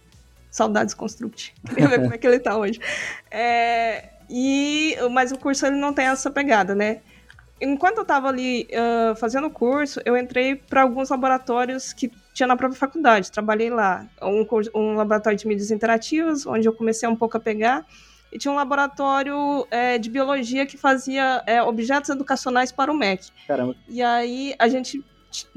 Saudades 0.50 0.94
Construct. 0.94 1.54
Queria 1.68 1.88
ver 1.88 2.00
como 2.00 2.14
é 2.14 2.18
que 2.18 2.26
ele 2.26 2.38
tá 2.38 2.56
hoje. 2.56 2.80
É, 3.30 4.10
e, 4.28 4.96
mas 5.10 5.32
o 5.32 5.38
curso 5.38 5.66
ele 5.66 5.76
não 5.76 5.92
tem 5.92 6.06
essa 6.06 6.30
pegada, 6.30 6.74
né? 6.74 7.00
Enquanto 7.60 7.98
eu 7.98 8.02
estava 8.02 8.28
ali 8.28 8.66
uh, 8.72 9.14
fazendo 9.16 9.48
o 9.48 9.50
curso, 9.50 10.00
eu 10.04 10.16
entrei 10.16 10.56
para 10.56 10.82
alguns 10.82 11.10
laboratórios 11.10 11.92
que 11.92 12.10
tinha 12.32 12.46
na 12.46 12.56
própria 12.56 12.78
faculdade. 12.78 13.30
Trabalhei 13.30 13.68
lá. 13.68 14.06
Um, 14.22 14.46
um 14.74 14.94
laboratório 14.94 15.38
de 15.38 15.46
mídias 15.46 15.70
interativas, 15.70 16.46
onde 16.46 16.66
eu 16.66 16.72
comecei 16.72 17.06
um 17.06 17.14
pouco 17.14 17.36
a 17.36 17.40
pegar. 17.40 17.84
E 18.32 18.38
tinha 18.38 18.50
um 18.50 18.54
laboratório 18.54 19.66
é, 19.70 19.98
de 19.98 20.08
biologia 20.08 20.64
que 20.64 20.78
fazia 20.78 21.42
é, 21.46 21.62
objetos 21.62 22.08
educacionais 22.08 22.72
para 22.72 22.90
o 22.90 22.94
MEC. 22.94 23.28
Caramba. 23.46 23.74
E 23.88 24.00
aí 24.00 24.54
a 24.58 24.68
gente 24.68 25.04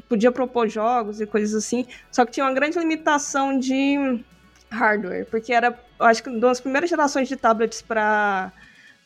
podia 0.07 0.31
propor 0.31 0.67
jogos 0.67 1.19
e 1.21 1.25
coisas 1.25 1.55
assim, 1.55 1.85
só 2.11 2.25
que 2.25 2.31
tinha 2.31 2.45
uma 2.45 2.53
grande 2.53 2.77
limitação 2.77 3.57
de 3.57 4.23
hardware, 4.69 5.25
porque 5.29 5.53
era, 5.53 5.77
acho 5.99 6.23
que 6.23 6.29
uma 6.29 6.39
das 6.39 6.59
primeiras 6.59 6.89
gerações 6.89 7.27
de 7.27 7.35
tablets 7.35 7.81
para 7.81 8.51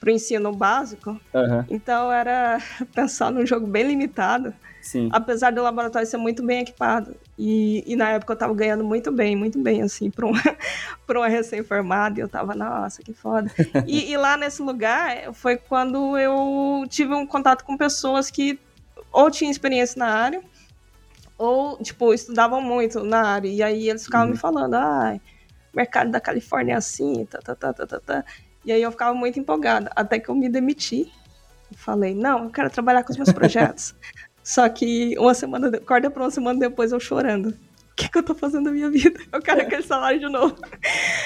o 0.05 0.09
ensino 0.09 0.51
básico, 0.53 1.11
uhum. 1.33 1.65
então 1.69 2.11
era 2.11 2.59
pensar 2.95 3.31
num 3.31 3.45
jogo 3.45 3.67
bem 3.67 3.87
limitado, 3.87 4.53
Sim. 4.81 5.09
apesar 5.11 5.51
do 5.51 5.61
laboratório 5.61 6.07
ser 6.07 6.17
muito 6.17 6.45
bem 6.45 6.61
equipado. 6.61 7.15
E, 7.37 7.83
e 7.85 7.95
na 7.95 8.11
época 8.11 8.33
eu 8.33 8.37
tava 8.37 8.53
ganhando 8.53 8.83
muito 8.83 9.11
bem, 9.11 9.35
muito 9.35 9.59
bem, 9.59 9.81
assim, 9.81 10.09
para 10.09 10.25
um, 10.25 10.31
uma 11.09 11.27
recém-formada, 11.27 12.19
e 12.19 12.23
eu 12.23 12.29
tava, 12.29 12.55
nossa, 12.55 13.03
que 13.03 13.13
foda. 13.13 13.51
e, 13.85 14.09
e 14.11 14.17
lá 14.17 14.37
nesse 14.37 14.61
lugar 14.61 15.33
foi 15.33 15.57
quando 15.57 16.17
eu 16.17 16.85
tive 16.87 17.13
um 17.13 17.27
contato 17.27 17.65
com 17.65 17.75
pessoas 17.75 18.31
que 18.31 18.57
ou 19.11 19.31
tinham 19.31 19.51
experiência 19.51 19.97
na 19.99 20.07
área, 20.07 20.41
ou, 21.37 21.77
tipo, 21.77 22.13
estudavam 22.13 22.61
muito 22.61 23.03
na 23.03 23.21
área, 23.27 23.47
e 23.47 23.61
aí 23.61 23.89
eles 23.89 24.05
ficavam 24.05 24.27
uhum. 24.27 24.33
me 24.33 24.37
falando, 24.37 24.73
ah, 24.75 25.19
mercado 25.73 26.11
da 26.11 26.19
Califórnia 26.19 26.73
é 26.73 26.77
assim, 26.77 27.25
tá, 27.25 27.39
tá, 27.39 27.55
tá, 27.55 27.73
tá, 27.73 27.85
tá, 27.85 27.99
tá. 27.99 28.25
E 28.65 28.71
aí 28.71 28.81
eu 28.81 28.91
ficava 28.91 29.13
muito 29.13 29.39
empolgada, 29.39 29.91
até 29.95 30.19
que 30.19 30.29
eu 30.29 30.35
me 30.35 30.49
demiti. 30.49 31.11
Falei, 31.75 32.15
não, 32.15 32.45
eu 32.45 32.49
quero 32.49 32.69
trabalhar 32.69 33.03
com 33.03 33.11
os 33.11 33.17
meus 33.17 33.31
projetos. 33.33 33.95
Só 34.43 34.67
que 34.69 35.17
uma 35.19 35.33
semana, 35.33 35.67
acorda 35.67 36.09
para 36.09 36.23
uma 36.23 36.31
semana 36.31 36.59
depois 36.59 36.91
eu 36.91 36.99
chorando 36.99 37.53
que, 37.97 38.09
que 38.09 38.17
eu 38.19 38.23
tô 38.23 38.35
fazendo 38.35 38.65
na 38.65 38.71
minha 38.71 38.89
vida? 38.91 39.19
Eu 39.31 39.41
quero 39.41 39.61
é. 39.61 39.63
aquele 39.63 39.81
salário 39.81 40.19
de 40.19 40.29
novo. 40.29 40.55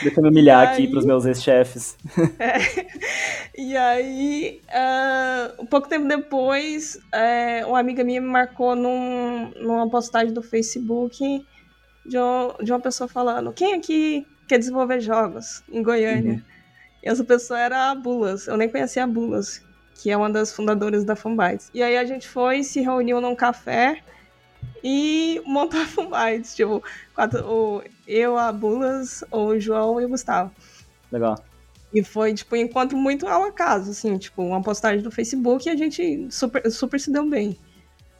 Deixa 0.01 0.20
eu 0.20 0.24
me 0.24 0.30
humilhar 0.30 0.70
aí, 0.70 0.74
aqui 0.74 0.88
pros 0.88 1.06
meus 1.06 1.25
ex-chefes. 1.25 1.98
É, 2.40 2.58
e 3.58 3.75
aí, 3.75 4.62
uh, 4.70 5.62
um 5.62 5.66
pouco 5.66 5.88
tempo 5.88 6.08
depois, 6.08 6.96
uh, 6.96 7.68
uma 7.68 7.80
amiga 7.80 8.04
minha 8.04 8.22
me 8.22 8.28
marcou 8.28 8.75
num, 8.75 9.51
numa 9.58 9.90
postagem 9.90 10.34
do 10.34 10.42
Facebook 10.42 11.46
de, 12.06 12.18
um, 12.18 12.63
de 12.63 12.72
uma 12.72 12.80
pessoa 12.80 13.08
falando: 13.08 13.51
quem 13.51 13.74
aqui 13.75 14.25
quer 14.48 14.58
desenvolver 14.58 15.01
jogos 15.01 15.62
em 15.70 15.84
Goiânia? 15.84 16.34
Uhum. 16.34 16.42
E 17.04 17.10
essa 17.10 17.24
pessoa 17.24 17.60
era 17.60 17.92
a 17.92 17.96
Bulas. 17.96 18.48
Eu 18.48 18.56
nem 18.56 18.70
conhecia 18.70 19.04
a 19.04 19.08
Bulas, 19.08 19.62
que 19.96 20.10
é 20.10 20.18
uma 20.18 20.30
das 20.30 20.56
fundadoras 20.56 21.04
da 21.04 21.16
Fanbytes. 21.16 21.70
E 21.74 21.84
aí 21.84 21.98
a 21.98 22.06
gente 22.06 22.28
foi, 22.28 22.63
se 22.63 22.80
reuniu 22.82 23.20
num 23.20 23.36
café 23.36 24.01
e 24.84 25.42
montar 25.46 25.86
Fumites, 25.88 26.56
tipo, 26.56 26.84
quatro, 27.14 27.46
o, 27.46 27.84
eu, 28.08 28.38
a 28.38 28.52
Bulas, 28.52 29.24
o 29.32 29.58
João 29.60 30.00
e 30.02 30.06
o 30.06 30.10
Gustavo. 30.10 30.52
Legal. 31.12 31.38
E 31.94 32.04
foi, 32.04 32.34
tipo, 32.34 32.56
um 32.56 32.60
encontro 32.60 32.98
muito 32.98 33.28
ao 33.28 33.44
acaso, 33.44 33.92
assim, 33.92 34.18
tipo, 34.18 34.42
uma 34.42 34.62
postagem 34.62 35.04
no 35.04 35.12
Facebook 35.12 35.68
e 35.68 35.72
a 35.72 35.76
gente 35.76 36.28
super, 36.32 36.70
super 36.72 37.00
se 37.00 37.12
deu 37.12 37.30
bem. 37.30 37.58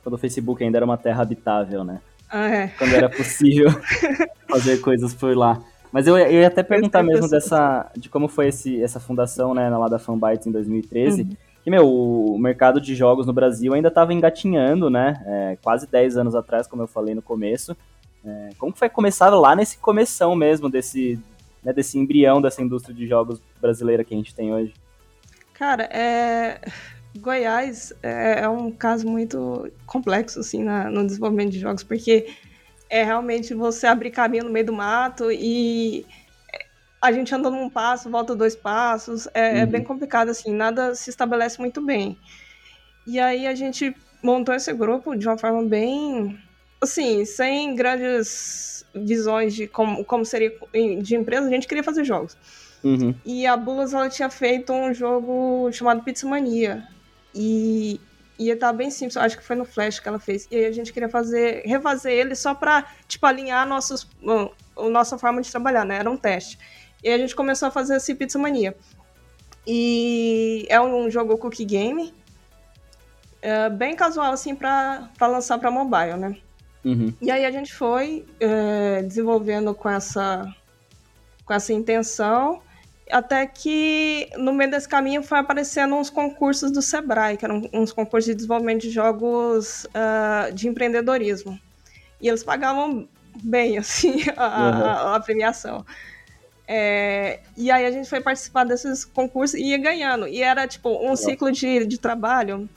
Quando 0.03 0.15
o 0.15 0.18
Facebook 0.18 0.63
ainda 0.63 0.77
era 0.77 0.86
uma 0.86 0.98
terra 0.98 1.22
habitável, 1.22 1.84
né? 1.84 2.01
Ah, 2.30 2.50
é. 2.50 2.68
Quando 2.68 2.94
era 2.94 3.10
possível 3.10 3.70
fazer 4.50 4.80
coisas 4.82 5.13
por 5.13 5.36
lá. 5.36 5.62
Mas 5.91 6.08
eu, 6.08 6.18
eu 6.18 6.41
ia 6.41 6.48
até 6.48 6.63
perguntar 6.63 7.03
mesmo 7.03 7.30
dessa, 7.30 7.91
de 7.98 8.08
como 8.10 8.27
foi 8.27 8.48
esse, 8.48 8.82
essa 8.82 9.00
fundação, 9.00 9.53
né, 9.53 9.70
lá 9.70 9.88
da 9.88 10.00
Fanbytes 10.00 10.48
em 10.48 10.51
2013. 10.51 11.24
Uhum 11.24 11.50
que, 11.63 11.70
meu, 11.70 11.88
o 11.88 12.38
mercado 12.39 12.82
de 12.82 12.96
jogos 12.96 13.25
no 13.25 13.34
Brasil 13.34 13.74
ainda 13.74 13.88
estava 13.88 14.13
engatinhando, 14.13 14.89
né? 14.89 15.22
É, 15.25 15.58
quase 15.62 15.88
10 15.88 16.18
anos 16.18 16.36
atrás, 16.36 16.68
como 16.68 16.82
eu 16.82 16.88
falei 16.88 17.13
no 17.13 17.22
começo. 17.22 17.75
É, 18.25 18.50
como 18.58 18.75
foi 18.75 18.89
começar 18.89 19.30
lá 19.30 19.56
nesse 19.56 19.77
começão 19.77 20.36
mesmo 20.36 20.70
desse, 20.70 21.20
né, 21.63 21.74
desse 21.74 21.98
embrião 21.98 22.41
dessa 22.41 22.62
indústria 22.62 22.96
de 22.96 23.08
jogos 23.08 23.41
brasileira 23.60 24.03
que 24.03 24.13
a 24.13 24.18
gente 24.18 24.34
tem 24.34 24.53
hoje? 24.53 24.74
Cara, 25.53 25.84
é... 25.84 26.62
Goiás 27.18 27.91
é, 28.01 28.41
é 28.44 28.50
um 28.50 28.72
caso 28.72 29.06
muito 29.06 29.70
complexo, 29.86 30.39
assim, 30.39 30.63
na, 30.63 30.89
no 30.89 31.06
desenvolvimento 31.06 31.51
de 31.51 31.60
jogos, 31.60 31.84
porque 31.84 32.27
é 32.89 33.03
realmente 33.03 33.53
você 33.53 33.86
abrir 33.86 34.12
caminho 34.12 34.46
no 34.46 34.50
meio 34.50 34.65
do 34.65 34.74
mato 34.74 35.32
e 35.32 36.06
a 37.01 37.12
gente 37.12 37.34
anda 37.34 37.50
num 37.50 37.70
passo, 37.70 38.10
volta 38.10 38.36
dois 38.36 38.55
passos, 38.55 39.27
é, 39.34 39.51
uhum. 39.51 39.58
é, 39.58 39.65
bem 39.65 39.84
complicado, 39.84 40.29
assim, 40.29 40.53
nada 40.53 40.93
se 40.93 41.10
estabelece 41.10 41.60
muito 41.60 41.81
bem. 41.81 42.17
E 43.08 43.20
aí 43.20 43.48
a 43.48 43.55
gente 43.55 43.96
montou 44.22 44.53
esse 44.53 44.72
grupo 44.72 45.15
de 45.15 45.27
uma 45.27 45.38
forma 45.38 45.63
bem, 45.63 46.39
assim, 46.79 47.25
sem 47.25 47.75
grandes 47.75 48.86
visões 48.93 49.55
de 49.55 49.67
como, 49.67 50.05
como 50.05 50.24
seria 50.24 50.53
de 51.01 51.15
empresa, 51.15 51.48
a 51.48 51.50
gente 51.50 51.67
queria 51.67 51.84
fazer 51.84 52.03
jogos. 52.03 52.38
Uhum. 52.84 53.15
E 53.25 53.46
a 53.48 53.55
Bulas, 53.58 53.93
ela 53.93 54.10
tinha 54.10 54.29
feito 54.29 54.72
um 54.72 54.93
jogo 54.93 55.72
chamado 55.72 56.03
Pizza 56.03 56.27
Mania. 56.27 56.88
E 57.34 58.00
ia 58.38 58.53
estar 58.53 58.74
bem 58.74 58.89
simples, 58.89 59.17
acho 59.17 59.38
que 59.38 59.43
foi 59.43 59.55
no 59.55 59.65
Flash 59.65 60.00
que 60.00 60.08
ela 60.08 60.20
fez. 60.20 60.48
E 60.51 60.55
aí 60.55 60.65
a 60.65 60.72
gente 60.72 60.91
queria 60.91 61.10
fazer, 61.10 61.63
refazer 61.65 62.12
ele 62.12 62.36
só 62.36 62.53
pra, 62.53 62.86
tipo, 63.08 63.25
alinhar 63.25 63.67
nossos, 63.67 64.08
a 64.75 64.89
nossa 64.89 65.17
forma 65.17 65.41
de 65.41 65.50
trabalhar, 65.50 65.86
né? 65.86 65.98
Era 65.98 66.10
um 66.10 66.17
teste. 66.17 66.58
E 67.03 67.10
a 67.10 67.17
gente 67.17 67.36
começou 67.36 67.67
a 67.67 67.72
fazer 67.72 67.96
esse 67.96 68.13
Pizza 68.15 68.38
Mania. 68.38 68.75
E 69.65 70.65
é 70.70 70.79
um 70.81 71.10
jogo 71.10 71.38
cookie 71.38 71.65
game, 71.65 72.13
é 73.41 73.70
bem 73.70 73.96
casual, 73.96 74.31
assim, 74.31 74.55
para 74.55 75.10
lançar 75.22 75.58
para 75.58 75.72
mobile, 75.72 76.17
né? 76.17 76.38
Uhum. 76.86 77.13
E 77.22 77.29
aí 77.29 77.46
a 77.46 77.51
gente 77.51 77.74
foi 77.74 78.25
é, 78.39 79.01
desenvolvendo 79.03 79.74
com 79.74 79.89
essa, 79.89 80.48
com 81.46 81.53
essa 81.53 81.74
intenção, 81.74 82.62
até 83.12 83.46
que 83.46 84.29
no 84.38 84.53
meio 84.53 84.72
desse 84.72 84.88
caminho 84.88 85.22
foi 85.22 85.39
aparecendo 85.39 85.96
uns 85.96 86.10
concursos 86.10 86.72
do 86.72 86.81
Sebrae, 86.81 87.38
que 87.38 87.46
eram 87.46 87.67
uns 87.74 87.91
concursos 87.91 88.29
de 88.29 88.36
desenvolvimento 88.36 88.81
de 88.81 88.91
jogos 88.91 89.86
uh, 89.86 90.53
de 90.53 90.67
empreendedorismo. 90.67 91.60
E 92.20 92.29
eles 92.29 92.43
pagavam 92.43 93.08
bem, 93.43 93.77
assim, 93.79 94.24
a, 94.38 94.46
uhum. 94.46 94.86
a, 94.86 95.15
a 95.15 95.20
premiação. 95.20 95.86
É, 96.73 97.41
e 97.57 97.69
aí 97.69 97.85
a 97.85 97.91
gente 97.91 98.09
foi 98.09 98.21
participar 98.21 98.63
desses 98.63 99.03
concursos 99.03 99.59
e 99.59 99.63
ia 99.71 99.77
ganhando. 99.77 100.25
E 100.25 100.41
era 100.41 100.65
tipo 100.65 100.89
um 101.05 101.17
ciclo 101.17 101.51
de, 101.51 101.85
de 101.85 101.99
trabalho 101.99 102.69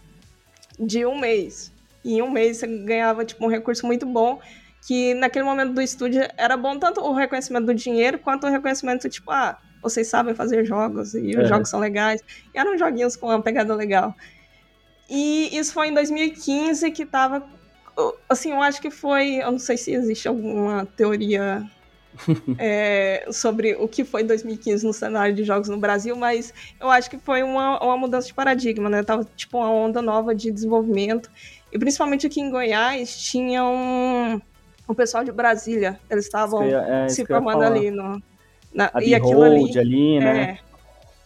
de 0.76 1.06
um 1.06 1.16
mês. 1.16 1.70
E 2.04 2.14
em 2.14 2.22
um 2.22 2.28
mês 2.28 2.56
você 2.56 2.66
ganhava 2.66 3.24
tipo 3.24 3.44
um 3.44 3.48
recurso 3.48 3.86
muito 3.86 4.04
bom. 4.04 4.40
Que 4.84 5.14
naquele 5.14 5.44
momento 5.44 5.74
do 5.74 5.80
estúdio 5.80 6.22
era 6.36 6.56
bom 6.56 6.76
tanto 6.76 7.00
o 7.02 7.14
reconhecimento 7.14 7.66
do 7.66 7.74
dinheiro 7.74 8.18
quanto 8.18 8.48
o 8.48 8.50
reconhecimento, 8.50 9.08
tipo, 9.08 9.30
ah, 9.30 9.56
vocês 9.80 10.08
sabem 10.08 10.34
fazer 10.34 10.64
jogos 10.64 11.14
e 11.14 11.38
os 11.38 11.48
jogos 11.48 11.68
são 11.68 11.78
legais. 11.78 12.20
E 12.52 12.58
eram 12.58 12.76
joguinhos 12.76 13.14
com 13.14 13.28
uma 13.28 13.40
pegada 13.40 13.76
legal. 13.76 14.12
E 15.08 15.56
isso 15.56 15.72
foi 15.72 15.88
em 15.90 15.94
2015 15.94 16.90
que 16.90 17.06
tava. 17.06 17.46
Assim, 18.28 18.50
eu 18.50 18.60
acho 18.60 18.82
que 18.82 18.90
foi. 18.90 19.36
Eu 19.36 19.52
não 19.52 19.58
sei 19.60 19.76
se 19.76 19.92
existe 19.92 20.26
alguma 20.26 20.84
teoria 20.84 21.64
é, 22.59 23.26
sobre 23.30 23.75
o 23.75 23.88
que 23.88 24.04
foi 24.04 24.23
2015 24.23 24.87
no 24.87 24.92
cenário 24.92 25.35
de 25.35 25.44
jogos 25.44 25.68
no 25.68 25.78
Brasil, 25.78 26.16
mas 26.16 26.52
eu 26.80 26.90
acho 26.90 27.11
que 27.11 27.18
foi 27.18 27.42
uma, 27.42 27.83
uma 27.83 27.97
mudança 27.97 28.26
de 28.26 28.35
paradigma, 28.35 28.88
né? 28.88 29.02
Tava 29.02 29.26
tipo 29.37 29.59
uma 29.59 29.71
onda 29.71 30.00
nova 30.00 30.35
de 30.35 30.50
desenvolvimento. 30.50 31.30
E 31.73 31.78
principalmente 31.78 32.26
aqui 32.26 32.40
em 32.40 32.50
Goiás 32.50 33.16
tinha 33.16 33.64
um, 33.64 34.40
o 34.87 34.94
pessoal 34.94 35.25
de 35.25 35.33
Brasília, 35.33 35.99
eles 36.11 36.25
estavam 36.25 36.62
é, 36.62 37.09
se 37.09 37.25
formando 37.26 37.62
ali 37.62 37.90
no. 37.90 38.23
Na, 38.73 38.90
e 39.00 39.14
aquilo 39.14 39.42
ali, 39.42 39.78
ali 39.78 40.18
né? 40.18 40.40
É, 40.40 40.59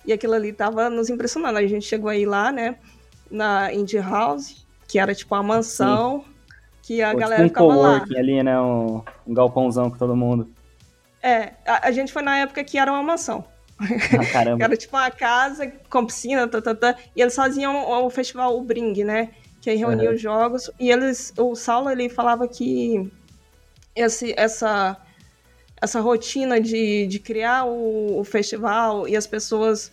e 0.07 0.13
aquilo 0.13 0.35
ali 0.35 0.53
tava 0.53 0.89
nos 0.91 1.11
impressionando. 1.11 1.59
A 1.59 1.67
gente 1.67 1.87
chegou 1.87 2.11
aí 2.11 2.25
lá, 2.25 2.53
né? 2.53 2.77
Na 3.31 3.73
Indie 3.73 3.99
House, 3.99 4.67
que 4.87 4.99
era 4.99 5.15
tipo 5.15 5.35
uma 5.35 5.43
mansão. 5.43 6.25
Sim. 6.25 6.39
Que 6.83 7.03
a 7.03 7.13
Ou 7.13 7.19
galera 7.19 7.45
tipo 7.47 7.63
um 7.63 7.71
ficava 7.71 7.89
lá. 7.89 8.05
ali, 8.17 8.43
né? 8.43 8.59
Um, 8.59 9.03
um 9.27 9.35
galpãozão 9.35 9.91
com 9.91 9.99
todo 9.99 10.17
mundo. 10.17 10.49
É, 11.29 11.53
a, 11.67 11.89
a, 11.89 11.93
gente 11.93 12.13
foi 12.13 12.23
na 12.23 12.39
época 12.39 12.65
que 12.65 12.79
era 12.79 12.91
uma 12.91 13.03
mansão. 13.03 13.45
Ah, 13.79 14.33
caramba. 14.33 14.65
era 14.65 14.77
tipo 14.77 14.97
uma 14.97 15.11
casa 15.11 15.71
com 15.91 16.07
piscina, 16.07 16.49
tá, 16.49 16.63
tá, 16.63 16.75
tá, 16.75 16.97
e 17.15 17.21
eles 17.21 17.35
faziam 17.35 17.89
o, 18.05 18.11
festival 18.11 18.57
o 18.57 18.63
Bring, 18.63 19.05
né? 19.05 19.31
Que 19.61 19.71
aí 19.71 19.77
reunia 19.77 20.09
uhum. 20.09 20.15
os 20.15 20.21
jogos. 20.21 20.71
E 20.81 20.91
eles, 20.91 21.33
o 21.37 21.55
Saulo 21.55 21.91
ele 21.91 22.09
falava 22.09 22.49
que 22.49 23.11
esse, 23.95 24.33
essa, 24.39 24.97
essa 25.83 26.01
rotina 26.01 26.61
de, 26.61 27.07
de 27.07 27.19
criar 27.19 27.65
o, 27.65 28.19
o 28.19 28.25
festival 28.25 29.07
e 29.07 29.17
as 29.17 29.27
pessoas 29.27 29.93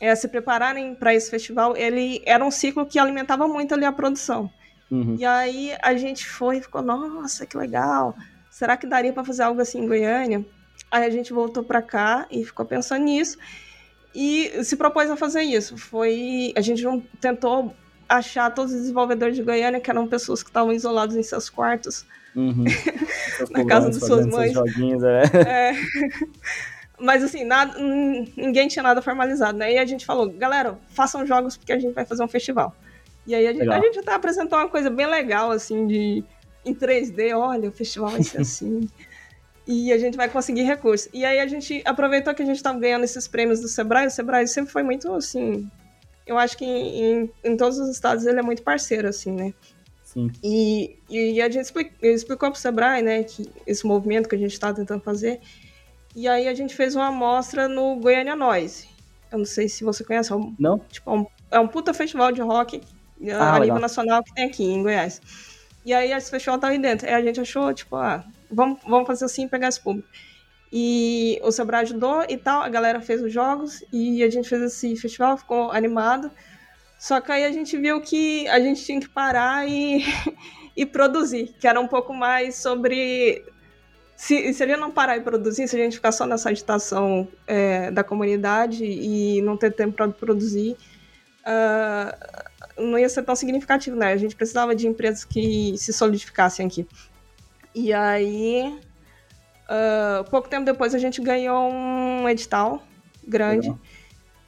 é, 0.00 0.14
se 0.16 0.26
prepararem 0.26 0.94
para 0.94 1.14
esse 1.14 1.30
festival, 1.30 1.76
ele 1.76 2.20
era 2.26 2.44
um 2.44 2.50
ciclo 2.50 2.84
que 2.84 2.98
alimentava 2.98 3.46
muito 3.46 3.74
ali 3.74 3.84
a 3.84 3.92
produção. 3.92 4.50
Uhum. 4.90 5.16
E 5.18 5.24
aí 5.24 5.72
a 5.82 5.94
gente 5.94 6.26
foi 6.26 6.58
e 6.58 6.62
ficou, 6.62 6.82
nossa, 6.82 7.46
que 7.46 7.56
legal 7.56 8.16
será 8.54 8.76
que 8.76 8.86
daria 8.86 9.12
para 9.12 9.24
fazer 9.24 9.42
algo 9.42 9.60
assim 9.60 9.80
em 9.80 9.88
Goiânia? 9.88 10.44
Aí 10.94 11.04
a 11.04 11.10
gente 11.10 11.32
voltou 11.32 11.64
para 11.64 11.82
cá 11.82 12.24
e 12.30 12.44
ficou 12.44 12.64
pensando 12.64 13.02
nisso 13.02 13.36
e 14.14 14.62
se 14.62 14.76
propôs 14.76 15.10
a 15.10 15.16
fazer 15.16 15.42
isso. 15.42 15.76
Foi 15.76 16.52
a 16.54 16.60
gente 16.60 16.84
tentou 17.20 17.74
achar 18.08 18.48
todos 18.54 18.72
os 18.72 18.82
desenvolvedores 18.82 19.34
de 19.34 19.42
Goiânia 19.42 19.80
que 19.80 19.90
eram 19.90 20.06
pessoas 20.06 20.40
que 20.40 20.50
estavam 20.50 20.72
isolados 20.72 21.16
em 21.16 21.22
seus 21.24 21.50
quartos, 21.50 22.06
uhum. 22.36 22.62
na 23.50 23.66
casa 23.66 23.90
das 23.90 23.98
suas 23.98 24.24
mães. 24.24 24.52
Joguinhos, 24.52 25.02
é. 25.02 25.22
É. 25.34 25.72
Mas 26.96 27.24
assim, 27.24 27.42
nada, 27.42 27.76
ninguém 28.36 28.68
tinha 28.68 28.84
nada 28.84 29.02
formalizado, 29.02 29.58
né? 29.58 29.72
E 29.72 29.78
a 29.78 29.84
gente 29.84 30.06
falou, 30.06 30.30
galera, 30.30 30.78
façam 30.90 31.26
jogos 31.26 31.56
porque 31.56 31.72
a 31.72 31.78
gente 31.80 31.92
vai 31.92 32.04
fazer 32.04 32.22
um 32.22 32.28
festival. 32.28 32.72
E 33.26 33.34
aí 33.34 33.48
a 33.48 33.52
gente, 33.52 33.68
a 33.68 33.80
gente 33.80 33.98
até 33.98 34.14
apresentou 34.14 34.56
uma 34.60 34.68
coisa 34.68 34.90
bem 34.90 35.06
legal, 35.06 35.50
assim, 35.50 35.88
de 35.88 36.24
em 36.64 36.72
3D, 36.72 37.36
olha, 37.36 37.68
o 37.68 37.72
festival 37.72 38.10
vai 38.10 38.22
ser 38.22 38.42
assim. 38.42 38.88
E 39.66 39.92
a 39.92 39.98
gente 39.98 40.16
vai 40.16 40.28
conseguir 40.28 40.62
recursos. 40.62 41.08
E 41.12 41.24
aí 41.24 41.40
a 41.40 41.46
gente 41.46 41.82
aproveitou 41.84 42.34
que 42.34 42.42
a 42.42 42.46
gente 42.46 42.56
estava 42.56 42.78
ganhando 42.78 43.04
esses 43.04 43.26
prêmios 43.26 43.60
do 43.60 43.68
Sebrae. 43.68 44.06
O 44.06 44.10
Sebrae 44.10 44.46
sempre 44.46 44.72
foi 44.72 44.82
muito 44.82 45.12
assim. 45.12 45.70
Eu 46.26 46.38
acho 46.38 46.56
que 46.56 46.64
em, 46.64 47.30
em 47.42 47.56
todos 47.56 47.78
os 47.78 47.88
estados 47.88 48.26
ele 48.26 48.38
é 48.38 48.42
muito 48.42 48.62
parceiro, 48.62 49.08
assim, 49.08 49.32
né? 49.32 49.54
Sim. 50.02 50.30
E, 50.42 50.96
e 51.08 51.42
a 51.42 51.48
gente 51.50 51.64
explicou, 51.64 51.92
explicou 52.02 52.50
para 52.50 52.56
o 52.56 52.60
Sebrae, 52.60 53.02
né, 53.02 53.24
que 53.24 53.50
esse 53.66 53.84
movimento 53.84 54.28
que 54.28 54.36
a 54.36 54.38
gente 54.38 54.52
está 54.52 54.72
tentando 54.72 55.02
fazer. 55.02 55.40
E 56.14 56.28
aí 56.28 56.46
a 56.46 56.54
gente 56.54 56.74
fez 56.74 56.94
uma 56.94 57.08
amostra 57.08 57.66
no 57.66 57.96
Goiânia 57.96 58.36
Noise. 58.36 58.88
Eu 59.32 59.38
não 59.38 59.44
sei 59.44 59.68
se 59.68 59.82
você 59.82 60.04
conhece. 60.04 60.30
É 60.30 60.36
um, 60.36 60.54
não? 60.58 60.78
Tipo, 60.78 61.10
é 61.10 61.14
um, 61.14 61.26
é 61.52 61.60
um 61.60 61.66
puta 61.66 61.92
festival 61.92 62.30
de 62.30 62.40
rock 62.40 62.80
ah, 63.32 63.56
a 63.56 63.60
nível 63.60 63.80
nacional 63.80 64.22
que 64.22 64.32
tem 64.32 64.44
aqui 64.44 64.64
em 64.64 64.82
Goiás. 64.82 65.20
E 65.84 65.92
aí 65.92 66.12
esse 66.12 66.30
festival 66.30 66.58
tava 66.58 66.72
aí 66.72 66.78
dentro. 66.78 67.08
Aí 67.08 67.14
a 67.14 67.22
gente 67.22 67.40
achou, 67.40 67.74
tipo, 67.74 67.96
ah, 67.96 68.24
vamos, 68.54 68.80
vamos 68.86 69.06
fazer 69.06 69.24
assim 69.24 69.44
e 69.44 69.48
pegar 69.48 69.68
esse 69.68 69.80
público. 69.80 70.08
E 70.72 71.38
o 71.42 71.52
Sebrae 71.52 71.82
ajudou 71.82 72.24
e 72.28 72.36
tal, 72.36 72.62
a 72.62 72.68
galera 72.68 73.00
fez 73.00 73.22
os 73.22 73.32
jogos 73.32 73.84
e 73.92 74.24
a 74.24 74.30
gente 74.30 74.48
fez 74.48 74.60
esse 74.62 74.96
festival, 74.96 75.36
ficou 75.36 75.70
animado. 75.70 76.30
Só 76.98 77.20
que 77.20 77.30
aí 77.30 77.44
a 77.44 77.52
gente 77.52 77.76
viu 77.76 78.00
que 78.00 78.48
a 78.48 78.58
gente 78.58 78.84
tinha 78.84 79.00
que 79.00 79.08
parar 79.08 79.68
e, 79.68 80.04
e 80.76 80.86
produzir, 80.86 81.54
que 81.60 81.68
era 81.68 81.80
um 81.80 81.86
pouco 81.86 82.12
mais 82.12 82.56
sobre. 82.56 83.44
Se, 84.16 84.52
se 84.52 84.62
a 84.62 84.66
gente 84.66 84.80
não 84.80 84.90
parar 84.90 85.16
e 85.16 85.20
produzir, 85.20 85.68
se 85.68 85.76
a 85.76 85.78
gente 85.78 85.96
ficar 85.96 86.12
só 86.12 86.24
nessa 86.26 86.48
agitação 86.48 87.28
é, 87.46 87.90
da 87.90 88.02
comunidade 88.02 88.84
e 88.84 89.42
não 89.42 89.56
ter 89.56 89.72
tempo 89.72 89.92
para 89.92 90.08
produzir, 90.08 90.76
uh, 91.44 92.82
não 92.82 92.98
ia 92.98 93.08
ser 93.08 93.22
tão 93.22 93.36
significativo, 93.36 93.96
né? 93.96 94.12
A 94.12 94.16
gente 94.16 94.34
precisava 94.34 94.74
de 94.74 94.86
empresas 94.88 95.24
que 95.24 95.74
se 95.76 95.92
solidificassem 95.92 96.66
aqui. 96.66 96.86
E 97.74 97.92
aí, 97.92 98.78
uh, 99.64 100.28
pouco 100.30 100.48
tempo 100.48 100.64
depois, 100.64 100.94
a 100.94 100.98
gente 100.98 101.20
ganhou 101.20 101.70
um 101.70 102.28
edital 102.28 102.82
grande. 103.26 103.68
Legal. 103.68 103.80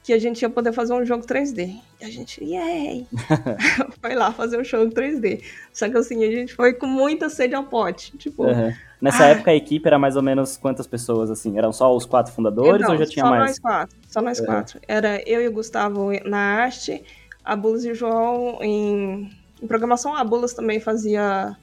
Que 0.03 0.13
a 0.13 0.19
gente 0.19 0.41
ia 0.41 0.49
poder 0.49 0.71
fazer 0.71 0.93
um 0.93 1.05
jogo 1.05 1.25
3D. 1.25 1.81
E 1.99 2.05
a 2.05 2.09
gente, 2.09 2.41
yay! 2.41 3.05
foi 4.01 4.15
lá 4.15 4.31
fazer 4.31 4.57
um 4.57 4.63
jogo 4.63 4.93
3D. 4.93 5.43
Só 5.73 5.89
que 5.89 5.97
assim, 5.97 6.23
a 6.23 6.31
gente 6.31 6.55
foi 6.55 6.73
com 6.73 6.87
muita 6.87 7.29
sede 7.29 7.53
ao 7.53 7.65
pote. 7.65 8.17
Tipo, 8.17 8.45
uhum. 8.45 8.73
Nessa 9.01 9.25
ah. 9.25 9.27
época 9.27 9.51
a 9.51 9.55
equipe 9.55 9.85
era 9.85 9.99
mais 9.99 10.15
ou 10.15 10.23
menos 10.23 10.55
quantas 10.55 10.87
pessoas, 10.87 11.29
assim? 11.29 11.57
Eram 11.57 11.73
só 11.73 11.93
os 11.93 12.05
quatro 12.05 12.31
fundadores 12.31 12.83
então, 12.83 12.93
ou 12.93 12.97
já 12.97 13.05
tinha 13.05 13.25
só 13.25 13.29
mais? 13.31 13.41
Só 13.41 13.47
nós 13.47 13.59
quatro. 13.59 13.97
Só 14.07 14.21
nós 14.21 14.39
uhum. 14.39 14.45
quatro. 14.45 14.79
Era 14.87 15.21
eu 15.29 15.41
e 15.41 15.47
o 15.49 15.51
Gustavo 15.51 16.11
na 16.23 16.37
arte, 16.37 17.03
a 17.43 17.53
Bulas 17.53 17.83
e 17.83 17.91
o 17.91 17.95
João 17.95 18.59
em, 18.61 19.29
em 19.61 19.67
programação. 19.67 20.15
A 20.15 20.23
Bulas 20.23 20.53
também 20.53 20.79
fazia 20.79 21.57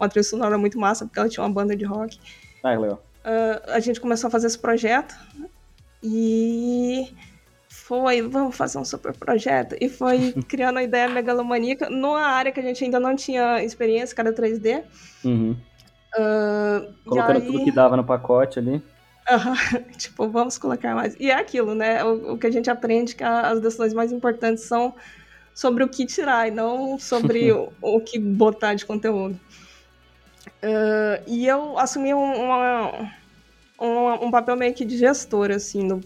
uma 0.00 0.08
trilha 0.08 0.24
sonora 0.24 0.58
muito 0.58 0.78
massa, 0.78 1.04
porque 1.04 1.18
ela 1.18 1.28
tinha 1.28 1.44
uma 1.44 1.52
banda 1.52 1.76
de 1.76 1.84
rock. 1.84 2.18
Ah, 2.62 2.70
legal. 2.70 3.02
Uh, 3.24 3.70
a 3.72 3.80
gente 3.80 4.00
começou 4.00 4.28
a 4.28 4.30
fazer 4.30 4.46
esse 4.46 4.58
projeto 4.58 5.14
e 6.02 7.12
foi, 7.68 8.22
vamos 8.22 8.56
fazer 8.56 8.78
um 8.78 8.84
super 8.84 9.12
projeto. 9.12 9.76
E 9.80 9.88
foi 9.88 10.32
criando 10.48 10.78
a 10.78 10.82
ideia 10.82 11.08
megalomaníaca 11.08 11.90
numa 11.90 12.22
área 12.22 12.52
que 12.52 12.60
a 12.60 12.62
gente 12.62 12.82
ainda 12.84 12.98
não 12.98 13.14
tinha 13.14 13.62
experiência, 13.62 14.14
era 14.18 14.32
3D. 14.32 14.82
Uhum. 15.24 15.56
Uh, 16.16 16.92
Colocando 17.04 17.36
aí... 17.36 17.46
tudo 17.46 17.64
que 17.64 17.72
dava 17.72 17.96
no 17.96 18.04
pacote 18.04 18.58
ali. 18.58 18.82
Uhum. 19.30 19.82
tipo, 19.96 20.28
vamos 20.28 20.58
colocar 20.58 20.94
mais. 20.94 21.14
E 21.20 21.30
é 21.30 21.34
aquilo, 21.34 21.74
né? 21.74 22.02
O, 22.04 22.32
o 22.32 22.38
que 22.38 22.46
a 22.46 22.50
gente 22.50 22.70
aprende 22.70 23.14
que 23.14 23.22
as 23.22 23.60
decisões 23.60 23.94
mais 23.94 24.12
importantes 24.12 24.64
são 24.64 24.94
sobre 25.54 25.84
o 25.84 25.88
que 25.88 26.06
tirar 26.06 26.48
e 26.48 26.50
não 26.50 26.98
sobre 26.98 27.50
o, 27.52 27.72
o, 27.80 28.00
que 28.00 28.18
botar 28.18 28.74
de 28.74 28.86
conteúdo. 28.86 29.38
Uh, 30.62 31.22
e 31.26 31.46
eu 31.46 31.78
assumi 31.78 32.12
uma, 32.12 33.10
um, 33.80 34.26
um, 34.26 34.30
papel 34.30 34.56
meio 34.56 34.74
que 34.74 34.84
de 34.84 34.96
gestora, 34.96 35.56
assim, 35.56 35.82
no, 35.82 36.00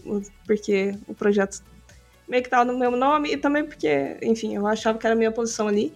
porque 0.45 0.97
o 1.07 1.13
projeto 1.13 1.61
meio 2.27 2.41
que 2.41 2.47
estava 2.47 2.65
no 2.65 2.77
meu 2.77 2.91
nome 2.91 3.33
e 3.33 3.37
também 3.37 3.65
porque, 3.65 4.17
enfim, 4.21 4.55
eu 4.55 4.65
achava 4.65 4.97
que 4.97 5.05
era 5.05 5.13
a 5.13 5.17
minha 5.17 5.31
posição 5.31 5.67
ali. 5.67 5.93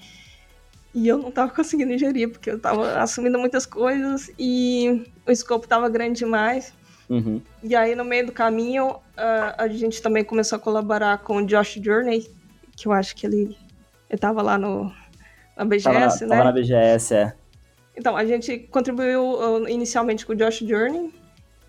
E 0.94 1.08
eu 1.08 1.18
não 1.18 1.30
estava 1.30 1.52
conseguindo 1.54 1.98
gerir, 1.98 2.30
porque 2.30 2.50
eu 2.50 2.58
estava 2.58 3.00
assumindo 3.00 3.38
muitas 3.38 3.66
coisas 3.66 4.32
e 4.38 5.06
o 5.26 5.32
escopo 5.32 5.66
estava 5.66 5.90
grande 5.90 6.20
demais. 6.20 6.74
Uhum. 7.10 7.42
E 7.64 7.76
aí, 7.76 7.96
no 7.96 8.06
meio 8.06 8.28
do 8.28 8.32
caminho, 8.32 8.92
uh, 8.92 9.56
a 9.58 9.68
gente 9.68 10.02
também 10.02 10.24
começou 10.24 10.58
a 10.58 10.60
colaborar 10.60 11.18
com 11.20 11.38
o 11.38 11.46
Josh 11.46 11.80
Journey, 11.82 12.30
que 12.76 12.88
eu 12.88 12.92
acho 12.92 13.16
que 13.16 13.26
ele 13.26 13.58
estava 14.10 14.42
lá 14.44 14.58
no, 14.58 14.94
na 15.58 15.66
BGS, 15.66 15.84
tava, 15.84 16.00
né? 16.00 16.38
Tava 16.38 16.44
na 16.44 16.52
BGS, 16.52 17.16
é. 17.16 17.34
Então, 18.00 18.16
a 18.16 18.26
gente 18.26 18.58
contribuiu 18.72 19.22
uh, 19.22 19.68
inicialmente 19.68 20.26
com 20.26 20.32
o 20.32 20.36
Josh 20.36 20.60
Journey, 20.60 21.14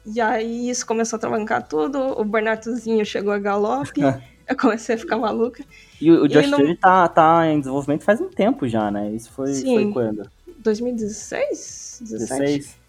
e 0.07 0.21
aí 0.21 0.71
isso 0.71 0.87
começou 0.87 1.17
a 1.17 1.21
travancar 1.21 1.63
tudo, 1.63 1.99
o 1.99 2.25
Bernardozinho 2.25 3.05
chegou 3.05 3.33
a 3.33 3.39
galope, 3.39 4.01
eu 4.49 4.57
comecei 4.57 4.95
a 4.95 4.99
ficar 4.99 5.19
maluca. 5.19 5.65
E 6.01 6.11
o, 6.11 6.23
o 6.23 6.29
Josh 6.29 6.49
Journey 6.49 6.77
tá, 6.77 7.09
tá 7.09 7.47
em 7.49 7.59
desenvolvimento 7.59 8.05
faz 8.05 8.21
um 8.21 8.29
tempo 8.29 8.69
já, 8.69 8.91
né? 8.91 9.11
Isso 9.11 9.33
foi, 9.33 9.49
Sim, 9.49 9.75
foi 9.75 9.93
quando? 9.93 10.31
2016? 10.63 12.03
17? 12.03 12.41
16? 12.41 12.81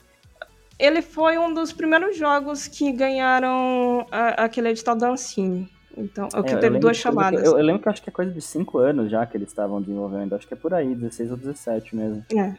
ele 0.82 1.02
foi 1.02 1.38
um 1.38 1.54
dos 1.54 1.72
primeiros 1.72 2.18
jogos 2.18 2.68
que 2.68 2.92
ganharam 2.92 4.06
a, 4.12 4.46
aquele 4.46 4.70
edital 4.70 4.96
da 4.96 5.10
Ancine. 5.10 5.70
Então, 5.96 6.28
é 6.34 6.40
o 6.40 6.44
que 6.44 6.54
é, 6.54 6.58
teve 6.58 6.80
duas 6.80 6.98
chamadas. 6.98 7.44
Eu, 7.44 7.58
eu, 7.58 7.64
lembro 7.64 7.82
que 7.82 7.90
acho 7.90 8.02
que 8.02 8.10
é 8.10 8.14
coisa 8.14 8.32
de 8.32 8.42
5 8.42 8.78
anos 8.80 9.12
já 9.12 9.26
que 9.26 9.38
eles 9.38 9.50
estavam 9.50 9.80
desenvolvendo. 9.80 10.34
Acho 10.34 10.48
que 10.48 10.54
é 10.54 10.58
por 10.58 10.74
aí, 10.74 10.96
16 10.96 11.32
ou 11.32 11.38
17 11.38 11.96
mesmo. 11.96 12.26
É. 12.36 12.56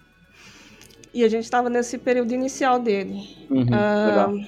E 1.14 1.24
a 1.24 1.28
gente 1.28 1.44
estava 1.44 1.68
nesse 1.68 1.98
período 1.98 2.32
inicial 2.32 2.78
dele. 2.78 3.46
Uhum, 3.50 3.64
uh. 3.64 4.46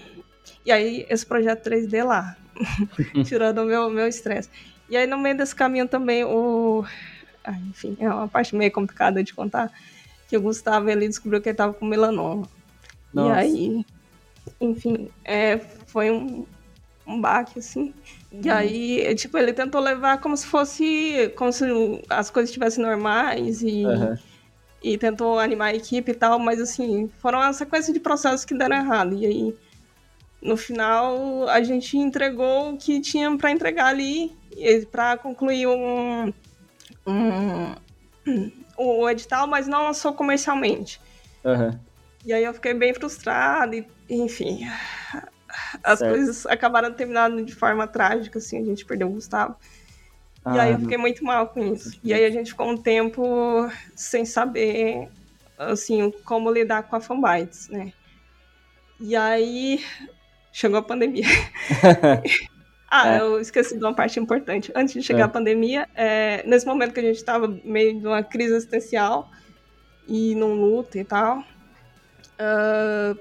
E 0.65 0.73
aí, 0.73 1.07
esse 1.11 1.27
projeto 1.27 1.69
3D 1.69 2.03
lá, 2.05 2.37
tirando 3.25 3.59
o 3.59 3.67
meu, 3.67 3.91
meu 3.91 4.09
estresse. 4.09 4.49
E 4.89 4.97
aí, 4.97 5.07
no 5.07 5.19
meio 5.19 5.37
desse 5.37 5.55
caminho 5.55 5.87
também, 5.87 6.25
o. 6.25 6.85
Ah, 7.43 7.59
enfim, 7.69 7.97
é 8.01 8.09
uma 8.09 8.29
parte 8.29 8.57
meio 8.57 8.73
complicada 8.73 9.23
de 9.23 9.35
contar. 9.35 9.71
Que 10.29 10.37
o 10.37 10.41
Gustavo 10.41 10.89
ele 10.89 11.07
descobriu 11.07 11.41
que 11.41 11.51
ele 11.51 11.55
estava 11.55 11.75
com 11.75 11.85
melanoma. 11.85 12.49
Nossa. 13.13 13.29
E 13.29 13.39
aí, 13.39 13.87
enfim, 14.59 15.11
é, 15.23 15.59
foi 15.87 16.11
um, 16.11 16.47
um 17.07 17.21
baque, 17.21 17.59
assim. 17.59 17.93
E 18.33 18.49
uhum. 18.49 18.55
aí, 18.55 19.15
tipo, 19.15 19.37
ele 19.37 19.53
tentou 19.53 19.81
levar 19.83 20.19
como 20.19 20.35
se 20.37 20.47
fosse. 20.47 21.31
como 21.37 21.53
se 21.53 21.65
as 22.09 22.31
coisas 22.31 22.49
estivessem 22.49 22.83
normais 22.83 23.63
e. 23.63 23.85
Uhum. 23.85 24.17
E 24.85 24.99
tentou 24.99 25.39
animar 25.39 25.69
a 25.69 25.75
equipe 25.75 26.13
e 26.13 26.15
tal, 26.15 26.39
mas 26.39 26.61
assim, 26.61 27.11
foram 27.19 27.39
uma 27.39 27.55
sequência 27.55 27.91
de 27.91 27.99
processos 27.99 28.45
que 28.45 28.55
deram 28.55 28.77
errado. 28.77 29.15
E 29.15 29.25
aí, 29.25 29.57
no 30.43 30.59
final, 30.59 31.49
a 31.49 31.63
gente 31.63 31.97
entregou 31.97 32.75
o 32.75 32.77
que 32.77 33.01
tinha 33.01 33.35
para 33.35 33.51
entregar 33.51 33.87
ali, 33.87 34.37
para 34.93 35.17
concluir 35.17 35.67
um, 35.67 36.31
um, 37.07 37.75
um, 38.79 39.09
edital, 39.09 39.47
mas 39.47 39.67
não 39.67 39.85
lançou 39.85 40.13
comercialmente. 40.13 41.01
Uhum. 41.43 41.79
E 42.27 42.35
aí 42.35 42.45
eu 42.45 42.53
fiquei 42.53 42.75
bem 42.75 42.93
frustrada, 42.93 43.75
e, 43.75 43.87
enfim. 44.11 44.69
As 45.83 46.01
certo. 46.01 46.15
coisas 46.15 46.45
acabaram 46.45 46.93
terminando 46.93 47.43
de 47.43 47.55
forma 47.55 47.87
trágica, 47.87 48.39
assim, 48.39 48.59
a 48.61 48.65
gente 48.65 48.85
perdeu 48.85 49.09
o 49.09 49.13
Gustavo. 49.13 49.57
Ah, 50.45 50.57
e 50.57 50.61
aí 50.61 50.73
eu 50.73 50.79
fiquei 50.81 50.99
muito 50.99 51.25
mal 51.25 51.49
com 51.49 51.73
isso. 51.73 51.99
E 52.03 52.13
aí 52.13 52.25
a 52.25 52.31
gente 52.31 52.51
ficou 52.51 52.69
um 52.69 52.77
tempo 52.77 53.69
sem 53.95 54.25
saber, 54.25 55.09
assim, 55.59 56.13
como 56.25 56.51
lidar 56.51 56.83
com 56.85 56.97
a 56.97 57.01
fanbytes, 57.01 57.69
né? 57.69 57.93
E 59.01 59.17
aí 59.17 59.83
chegou 60.53 60.79
a 60.79 60.83
pandemia. 60.83 61.27
ah, 62.91 63.15
é. 63.15 63.21
eu 63.21 63.41
esqueci 63.41 63.79
de 63.79 63.85
uma 63.85 63.95
parte 63.95 64.21
importante. 64.21 64.71
Antes 64.75 64.95
de 64.95 65.03
chegar 65.03 65.21
é. 65.21 65.25
a 65.25 65.29
pandemia, 65.29 65.89
é, 65.95 66.43
nesse 66.47 66.67
momento 66.67 66.93
que 66.93 67.01
a 67.01 67.05
gente 67.05 67.17
estava 67.17 67.49
meio 67.65 67.99
de 67.99 68.07
uma 68.07 68.23
crise 68.23 68.55
existencial 68.55 69.31
e 70.07 70.35
num 70.35 70.55
luto 70.55 70.99
e 70.99 71.05
tal, 71.05 71.43
Uh, 72.35 73.19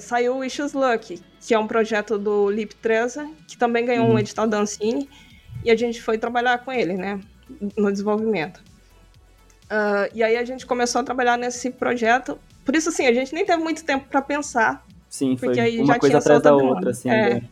saiu 0.00 0.36
o 0.36 0.44
Issues 0.44 0.72
Luck, 0.72 1.20
que 1.40 1.54
é 1.54 1.58
um 1.58 1.66
projeto 1.66 2.18
do 2.18 2.50
Lip 2.50 2.74
Treza, 2.76 3.28
que 3.46 3.56
também 3.56 3.84
ganhou 3.84 4.06
uhum. 4.06 4.14
um 4.14 4.18
edital 4.18 4.46
da 4.46 4.58
Ancine, 4.58 5.08
e 5.64 5.70
a 5.70 5.76
gente 5.76 6.02
foi 6.02 6.18
trabalhar 6.18 6.58
com 6.58 6.72
ele, 6.72 6.94
né, 6.94 7.20
no 7.76 7.90
desenvolvimento. 7.90 8.60
Uh, 9.64 10.08
e 10.14 10.22
aí 10.22 10.36
a 10.36 10.44
gente 10.44 10.66
começou 10.66 11.00
a 11.00 11.04
trabalhar 11.04 11.38
nesse 11.38 11.70
projeto. 11.70 12.38
Por 12.64 12.76
isso, 12.76 12.90
assim, 12.90 13.06
a 13.06 13.12
gente 13.12 13.32
nem 13.34 13.44
teve 13.44 13.62
muito 13.62 13.82
tempo 13.84 14.06
para 14.08 14.20
pensar. 14.20 14.86
Sim, 15.08 15.36
foi 15.36 15.48
uma 15.80 15.98
coisa 15.98 16.18
atrás 16.18 16.42
da 16.42 16.54
outra, 16.54 16.90
assim. 16.90 17.08
É. 17.08 17.34
Né? 17.34 17.42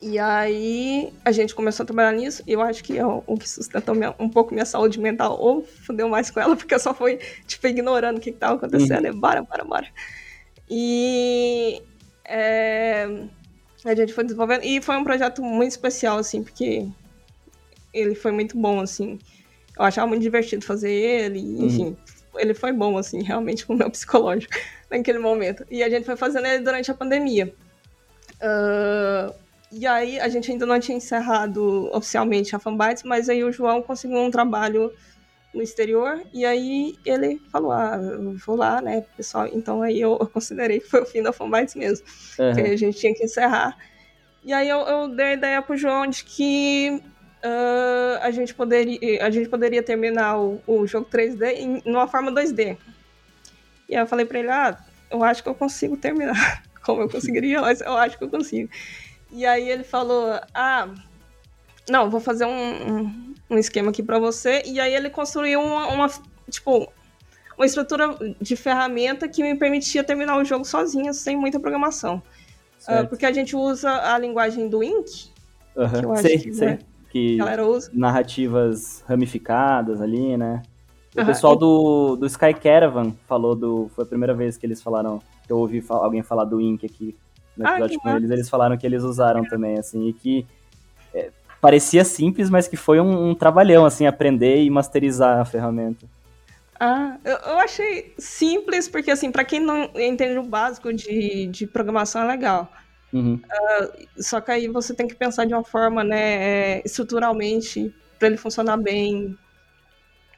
E 0.00 0.18
aí 0.18 1.12
a 1.24 1.32
gente 1.32 1.54
começou 1.54 1.82
a 1.82 1.86
trabalhar 1.86 2.12
nisso, 2.12 2.42
e 2.46 2.52
eu 2.52 2.60
acho 2.60 2.84
que 2.84 2.96
é 2.96 3.04
o 3.04 3.36
que 3.36 3.48
sustentou 3.48 3.94
minha, 3.94 4.14
um 4.18 4.28
pouco 4.28 4.54
minha 4.54 4.64
saúde 4.64 5.00
mental, 5.00 5.36
ou 5.40 5.64
fudeu 5.64 6.08
mais 6.08 6.30
com 6.30 6.40
ela, 6.40 6.54
porque 6.56 6.74
eu 6.74 6.78
só 6.78 6.94
fui, 6.94 7.18
tipo, 7.46 7.66
ignorando 7.66 8.18
o 8.18 8.20
que, 8.20 8.30
estava 8.30 8.54
acontecendo, 8.54 9.04
uhum. 9.04 9.10
e 9.10 9.16
bora, 9.16 9.42
bora, 9.42 9.64
bora. 9.64 9.88
E 10.70 11.82
é, 12.24 13.08
a 13.88 13.94
gente 13.94 14.12
foi 14.12 14.24
desenvolvendo, 14.24 14.64
e 14.64 14.80
foi 14.80 14.96
um 14.96 15.04
projeto 15.04 15.42
muito 15.42 15.72
especial, 15.72 16.18
assim, 16.18 16.42
porque 16.42 16.86
ele 17.92 18.14
foi 18.14 18.32
muito 18.32 18.56
bom, 18.56 18.80
assim. 18.80 19.18
Eu 19.78 19.84
achava 19.84 20.06
muito 20.06 20.22
divertido 20.22 20.64
fazer 20.64 20.90
ele, 20.90 21.40
uhum. 21.40 21.66
enfim, 21.66 21.84
uhum. 21.84 21.96
ele 22.36 22.54
foi 22.54 22.72
bom, 22.72 22.98
assim, 22.98 23.22
realmente, 23.22 23.64
com 23.66 23.74
o 23.74 23.76
meu 23.76 23.90
psicológico 23.90 24.54
naquele 24.90 25.18
momento. 25.18 25.64
E 25.70 25.82
a 25.82 25.88
gente 25.88 26.04
foi 26.04 26.16
fazendo 26.16 26.46
ele 26.46 26.62
durante 26.64 26.90
a 26.90 26.94
pandemia. 26.94 27.52
Uh, 28.40 29.34
e 29.70 29.86
aí 29.86 30.18
a 30.18 30.28
gente 30.28 30.50
ainda 30.50 30.64
não 30.64 30.80
tinha 30.80 30.96
encerrado 30.96 31.90
oficialmente 31.92 32.56
a 32.56 32.58
Fanbytes, 32.58 33.02
mas 33.02 33.28
aí 33.28 33.44
o 33.44 33.52
João 33.52 33.82
conseguiu 33.82 34.18
um 34.18 34.30
trabalho 34.30 34.92
no 35.58 35.62
exterior 35.62 36.22
e 36.32 36.46
aí 36.46 36.96
ele 37.04 37.40
falou, 37.50 37.72
ah, 37.72 37.98
eu 38.00 38.32
vou 38.46 38.56
lá, 38.56 38.80
né, 38.80 39.04
pessoal. 39.16 39.48
Então 39.52 39.82
aí 39.82 40.00
eu, 40.00 40.16
considerei 40.32 40.78
que 40.78 40.88
foi 40.88 41.02
o 41.02 41.06
fim 41.06 41.20
da 41.20 41.32
Fanbytes 41.32 41.74
mesmo, 41.74 42.06
uhum. 42.38 42.54
que 42.54 42.60
a 42.60 42.76
gente 42.76 42.98
tinha 42.98 43.12
que 43.12 43.24
encerrar. 43.24 43.76
E 44.44 44.52
aí 44.52 44.68
eu, 44.68 44.78
eu 44.78 45.08
dei 45.08 45.26
a 45.26 45.32
ideia 45.34 45.60
pro 45.60 45.76
João 45.76 46.06
de 46.06 46.24
que 46.24 47.02
uh, 47.44 48.22
a, 48.22 48.30
gente 48.30 48.54
poderia, 48.54 49.26
a 49.26 49.30
gente 49.30 49.48
poderia 49.48 49.82
terminar 49.82 50.38
o, 50.38 50.62
o 50.66 50.86
jogo 50.86 51.08
3D 51.10 51.56
em 51.56 51.82
numa 51.84 52.06
forma 52.06 52.30
2D. 52.30 52.78
E 53.88 53.96
aí 53.96 54.02
eu 54.02 54.06
falei 54.06 54.24
para 54.24 54.38
ele, 54.38 54.50
ah, 54.50 54.78
eu 55.10 55.24
acho 55.24 55.42
que 55.42 55.48
eu 55.48 55.54
consigo 55.54 55.96
terminar. 55.96 56.62
Como 56.84 57.02
eu 57.02 57.08
conseguiria, 57.08 57.60
mas 57.60 57.80
eu 57.80 57.96
acho 57.98 58.16
que 58.16 58.24
eu 58.24 58.30
consigo. 58.30 58.70
E 59.30 59.44
aí 59.44 59.68
ele 59.68 59.84
falou: 59.84 60.40
Ah, 60.54 60.88
não, 61.90 62.08
vou 62.08 62.20
fazer 62.20 62.46
um, 62.46 62.50
um, 62.50 63.27
um 63.50 63.58
esquema 63.58 63.90
aqui 63.90 64.02
para 64.02 64.18
você. 64.18 64.62
E 64.64 64.80
aí 64.80 64.94
ele 64.94 65.10
construiu 65.10 65.60
uma, 65.60 65.86
uma, 65.88 66.10
tipo, 66.50 66.90
uma 67.56 67.66
estrutura 67.66 68.16
de 68.40 68.56
ferramenta 68.56 69.28
que 69.28 69.42
me 69.42 69.54
permitia 69.56 70.04
terminar 70.04 70.38
o 70.38 70.44
jogo 70.44 70.64
sozinha, 70.64 71.12
sem 71.12 71.36
muita 71.36 71.58
programação. 71.58 72.22
Uh, 72.88 73.06
porque 73.08 73.26
a 73.26 73.32
gente 73.32 73.56
usa 73.56 73.90
a 74.14 74.18
linguagem 74.18 74.68
do 74.68 74.82
Ink. 74.82 75.30
Uhum. 75.76 75.88
Que 75.88 76.04
eu 76.04 76.12
acho 76.12 76.22
sei, 76.22 76.38
que, 76.38 76.52
sei. 76.54 76.68
Né, 76.68 76.78
que 77.10 77.36
galera 77.36 77.66
usa. 77.66 77.90
narrativas 77.92 79.04
ramificadas 79.06 80.00
ali, 80.00 80.36
né? 80.36 80.62
O 81.16 81.20
uhum. 81.20 81.26
pessoal 81.26 81.56
do, 81.56 82.16
do 82.16 82.26
Sky 82.26 82.54
Caravan 82.54 83.12
falou 83.26 83.54
do. 83.54 83.90
Foi 83.94 84.04
a 84.04 84.06
primeira 84.06 84.34
vez 84.34 84.56
que 84.56 84.64
eles 84.64 84.80
falaram. 84.80 85.20
Que 85.44 85.52
eu 85.52 85.58
ouvi 85.58 85.82
alguém 85.88 86.22
falar 86.22 86.44
do 86.44 86.60
Ink 86.60 86.84
aqui 86.84 87.16
no 87.58 87.66
ah, 87.66 87.72
episódio 87.72 87.98
ah, 87.98 88.02
com 88.02 88.16
eles, 88.16 88.30
eles 88.30 88.48
falaram 88.48 88.76
que 88.76 88.86
eles 88.86 89.02
usaram 89.02 89.44
também, 89.44 89.78
assim, 89.78 90.06
e 90.06 90.12
que 90.12 90.46
parecia 91.60 92.04
simples, 92.04 92.50
mas 92.50 92.68
que 92.68 92.76
foi 92.76 93.00
um, 93.00 93.30
um, 93.30 93.34
trabalhão, 93.34 93.84
assim, 93.84 94.06
aprender 94.06 94.62
e 94.62 94.70
masterizar 94.70 95.40
a 95.40 95.44
ferramenta. 95.44 96.06
Ah, 96.78 97.16
eu, 97.24 97.36
eu 97.36 97.58
achei 97.58 98.14
simples, 98.18 98.88
porque, 98.88 99.10
assim, 99.10 99.32
para 99.32 99.44
quem 99.44 99.60
não 99.60 99.90
entende 99.96 100.38
o 100.38 100.44
básico 100.44 100.92
de, 100.92 101.46
de 101.46 101.66
programação 101.66 102.22
é 102.22 102.26
legal. 102.26 102.72
Uhum. 103.12 103.34
Uh, 103.34 104.22
só 104.22 104.40
que 104.40 104.50
aí 104.50 104.68
você 104.68 104.94
tem 104.94 105.08
que 105.08 105.14
pensar 105.14 105.44
de 105.44 105.54
uma 105.54 105.64
forma, 105.64 106.04
né, 106.04 106.20
é, 106.20 106.82
estruturalmente, 106.84 107.92
para 108.18 108.28
ele 108.28 108.36
funcionar 108.36 108.76
bem, 108.76 109.36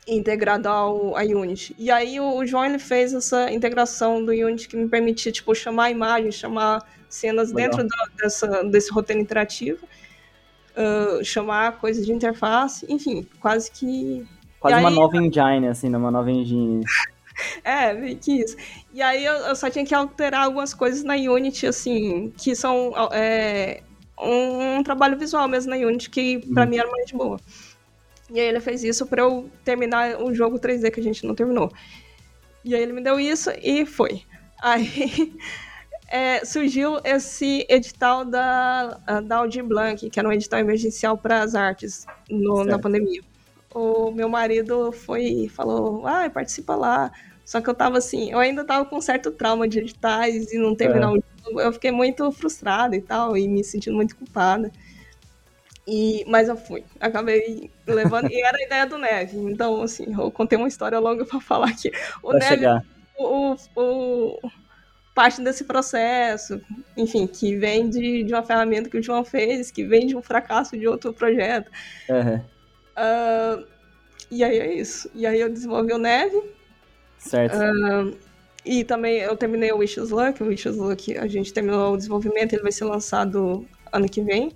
integrado 0.07 0.69
ao 0.69 1.17
a 1.17 1.23
Unity. 1.23 1.75
E 1.79 1.91
aí 1.91 2.19
o, 2.21 2.37
o 2.37 2.47
João 2.47 2.65
ele 2.65 2.79
fez 2.79 3.13
essa 3.13 3.53
integração 3.53 4.25
do 4.25 4.33
Unity 4.33 4.69
que 4.69 4.77
me 4.77 4.89
permitia 4.89 5.31
tipo 5.31 5.55
chamar 5.55 5.91
imagens, 5.91 6.35
chamar 6.35 6.85
cenas 7.09 7.53
Legal. 7.53 7.71
dentro 7.71 7.89
da, 7.89 8.07
dessa, 8.23 8.65
desse 8.65 8.91
roteiro 8.93 9.21
interativo, 9.21 9.87
uh, 10.81 11.25
chamar 11.25 11.79
coisas 11.79 12.05
de 12.05 12.13
interface, 12.13 12.87
enfim, 12.89 13.27
quase 13.41 13.71
que. 13.71 14.27
Quase 14.59 14.77
uma 14.77 14.91
nova 14.91 15.17
engine, 15.17 15.69
assim, 15.69 15.89
né? 15.89 15.97
uma 15.97 16.11
nova 16.11 16.31
engine. 16.31 16.85
é, 17.65 17.93
meio 17.93 18.17
que 18.17 18.43
isso. 18.43 18.57
E 18.93 19.01
aí 19.01 19.25
eu, 19.25 19.35
eu, 19.35 19.57
só 19.57 19.71
tinha 19.71 19.85
que 19.85 19.95
alterar 19.95 20.45
algumas 20.45 20.75
coisas 20.75 21.03
na 21.03 21.15
Unity, 21.15 21.67
assim, 21.67 22.33
que 22.37 22.55
são 22.55 22.93
é, 23.13 23.83
um, 24.19 24.79
um, 24.79 24.83
trabalho 24.83 25.19
visual 25.19 25.49
mesmo 25.49 25.71
na 25.71 25.77
Unity, 25.77 26.11
que 26.11 26.39
pra 26.53 26.65
hum. 26.65 26.69
mim 26.69 26.79
era 26.79 26.91
mais 26.91 27.07
de 27.07 27.15
boa. 27.15 27.41
E 28.31 28.39
aí 28.39 28.47
ele 28.47 28.61
fez 28.61 28.85
isso 28.85 29.07
para 29.07 29.23
eu 29.23 29.51
terminar 29.65 30.23
o 30.23 30.33
jogo 30.33 30.59
3D 30.59 30.91
que 30.91 31.01
a 31.01 31.03
gente 31.03 31.27
não 31.27 31.35
terminou. 31.35 31.73
E 32.65 32.75
aí 32.75 32.83
ele 32.83 32.93
me 32.93 33.03
deu 33.03 33.19
isso 33.19 33.51
e 33.63 33.87
foi. 33.87 34.23
Aí 34.63 35.33
é, 36.11 36.45
surgiu 36.45 36.99
esse 37.05 37.65
edital 37.69 38.25
da, 38.25 38.99
da 39.25 39.37
Aldir 39.37 39.65
Blanc, 39.65 40.11
que 40.11 40.19
era 40.19 40.29
um 40.29 40.33
edital 40.33 40.59
emergencial 40.59 41.17
para 41.17 41.41
as 41.43 41.55
artes 41.55 42.05
no, 42.29 42.65
na 42.65 42.79
pandemia. 42.79 43.23
O 43.73 44.11
meu 44.11 44.29
marido 44.29 44.91
foi 44.91 45.25
e 45.25 45.49
falou, 45.49 46.05
ah, 46.05 46.29
participa 46.29 46.75
lá. 46.75 47.13
Só 47.45 47.61
que 47.61 47.71
eu 47.71 47.75
tava 47.75 47.99
assim, 47.99 48.33
eu 48.33 48.41
ainda 48.41 48.65
tava 48.65 48.85
com 48.85 49.01
certo 49.01 49.31
trauma 49.31 49.69
de 49.69 49.79
editais 49.79 50.53
e 50.53 50.59
não 50.59 50.75
terminar 50.75 51.07
é. 51.07 51.11
o 51.11 51.23
jogo. 51.45 51.61
Eu 51.61 51.73
fiquei 51.73 51.93
muito 51.93 52.31
frustrada 52.33 52.97
e 52.97 53.01
tal, 53.01 53.37
e 53.37 53.47
me 53.47 53.63
sentindo 53.63 53.95
muito 53.95 54.17
culpada. 54.17 54.73
E, 55.87 56.25
mas 56.27 56.49
eu 56.49 56.57
fui, 56.57 56.85
acabei 57.01 57.71
levando, 57.87 58.31
e 58.31 58.41
era 58.41 58.57
a 58.57 58.63
ideia 58.63 58.87
do 58.87 58.99
Neve. 58.99 59.39
Então, 59.39 59.83
assim, 59.83 60.07
eu 60.17 60.31
contei 60.31 60.59
uma 60.59 60.69
história 60.69 60.99
longa 60.99 61.25
para 61.25 61.41
falar 61.41 61.73
que 61.77 61.91
o 62.23 62.31
pra 62.31 62.39
Neve, 62.39 62.55
chegar. 62.55 62.85
O, 63.17 63.57
o, 63.77 64.51
parte 65.21 65.43
desse 65.43 65.65
processo, 65.65 66.63
enfim, 66.97 67.27
que 67.27 67.55
vem 67.55 67.91
de, 67.91 68.25
de 68.25 68.33
uma 68.33 68.43
ferramenta 68.43 68.89
que 68.89 68.97
o 68.97 69.03
João 69.03 69.23
fez, 69.23 69.71
que 69.71 69.85
vem 69.85 70.07
de 70.07 70.17
um 70.17 70.23
fracasso 70.23 70.79
de 70.79 70.89
outro 70.89 71.13
projeto. 71.13 71.71
Uhum. 72.09 72.37
Uh, 72.37 73.67
e 74.31 74.43
aí 74.43 74.59
é 74.59 74.73
isso. 74.73 75.11
E 75.15 75.27
aí 75.27 75.39
eu 75.39 75.51
desenvolvi 75.51 75.93
o 75.93 75.99
Neve. 75.99 76.43
Certo. 77.19 77.55
Uh, 77.55 78.17
e 78.65 78.83
também 78.83 79.19
eu 79.19 79.37
terminei 79.37 79.71
o 79.73 79.77
Wishes 79.77 80.09
Luck. 80.09 80.43
O 80.43 80.47
Wishes 80.47 80.77
Luck, 80.77 81.15
a 81.19 81.27
gente 81.27 81.53
terminou 81.53 81.93
o 81.93 81.97
desenvolvimento, 81.99 82.55
ele 82.55 82.63
vai 82.63 82.73
ser 82.73 82.87
lançado 82.87 83.67
ano 83.93 84.09
que 84.09 84.23
vem. 84.23 84.53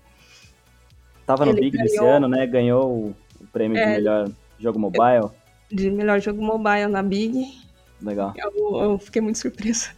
Tava 1.27 1.45
no 1.45 1.53
ele 1.53 1.61
Big 1.61 1.77
ganhou, 1.77 1.91
desse 1.91 2.03
ano, 2.03 2.27
né? 2.27 2.47
Ganhou 2.47 2.91
o, 2.91 3.15
prêmio 3.53 3.77
é, 3.77 3.85
de 3.85 3.93
melhor 3.97 4.31
jogo 4.59 4.79
mobile. 4.79 5.29
De 5.71 5.91
melhor 5.91 6.21
jogo 6.21 6.43
mobile 6.43 6.87
na 6.87 7.03
Big. 7.03 7.63
Legal. 8.01 8.33
Eu, 8.35 8.83
eu 8.83 8.99
fiquei 8.99 9.21
muito 9.21 9.39
surpresa. 9.39 9.91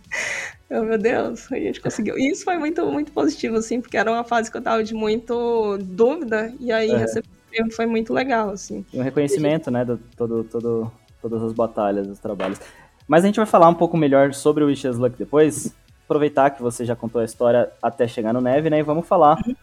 Eu, 0.68 0.84
meu 0.84 0.98
Deus, 0.98 1.50
a 1.52 1.56
gente 1.56 1.80
conseguiu. 1.80 2.18
E 2.18 2.30
isso 2.30 2.44
foi 2.44 2.58
muito, 2.58 2.84
muito 2.86 3.12
positivo, 3.12 3.56
assim, 3.56 3.80
porque 3.80 3.96
era 3.96 4.10
uma 4.10 4.24
fase 4.24 4.50
que 4.50 4.56
eu 4.56 4.62
tava 4.62 4.82
de 4.82 4.94
muito 4.94 5.78
dúvida, 5.78 6.52
e 6.58 6.72
aí 6.72 6.90
uhum. 6.90 6.98
receber 6.98 7.28
foi 7.72 7.86
muito 7.86 8.12
legal, 8.12 8.50
assim. 8.50 8.84
E 8.92 8.98
um 8.98 9.02
reconhecimento, 9.02 9.70
né, 9.70 9.84
de 9.84 9.96
todo, 10.16 10.44
todo, 10.44 10.92
todas 11.22 11.42
as 11.42 11.52
batalhas, 11.52 12.08
os 12.08 12.18
trabalhos. 12.18 12.60
Mas 13.08 13.22
a 13.24 13.26
gente 13.26 13.36
vai 13.36 13.46
falar 13.46 13.68
um 13.68 13.74
pouco 13.74 13.96
melhor 13.96 14.34
sobre 14.34 14.64
o 14.64 14.66
Wishes 14.66 14.98
Luck 14.98 15.16
depois. 15.16 15.74
Aproveitar 16.04 16.50
que 16.50 16.62
você 16.62 16.84
já 16.84 16.94
contou 16.94 17.20
a 17.20 17.24
história 17.24 17.70
até 17.80 18.06
chegar 18.06 18.32
no 18.32 18.40
Neve, 18.40 18.68
né? 18.68 18.80
E 18.80 18.82
vamos 18.82 19.06
falar 19.06 19.38
uhum. 19.46 19.54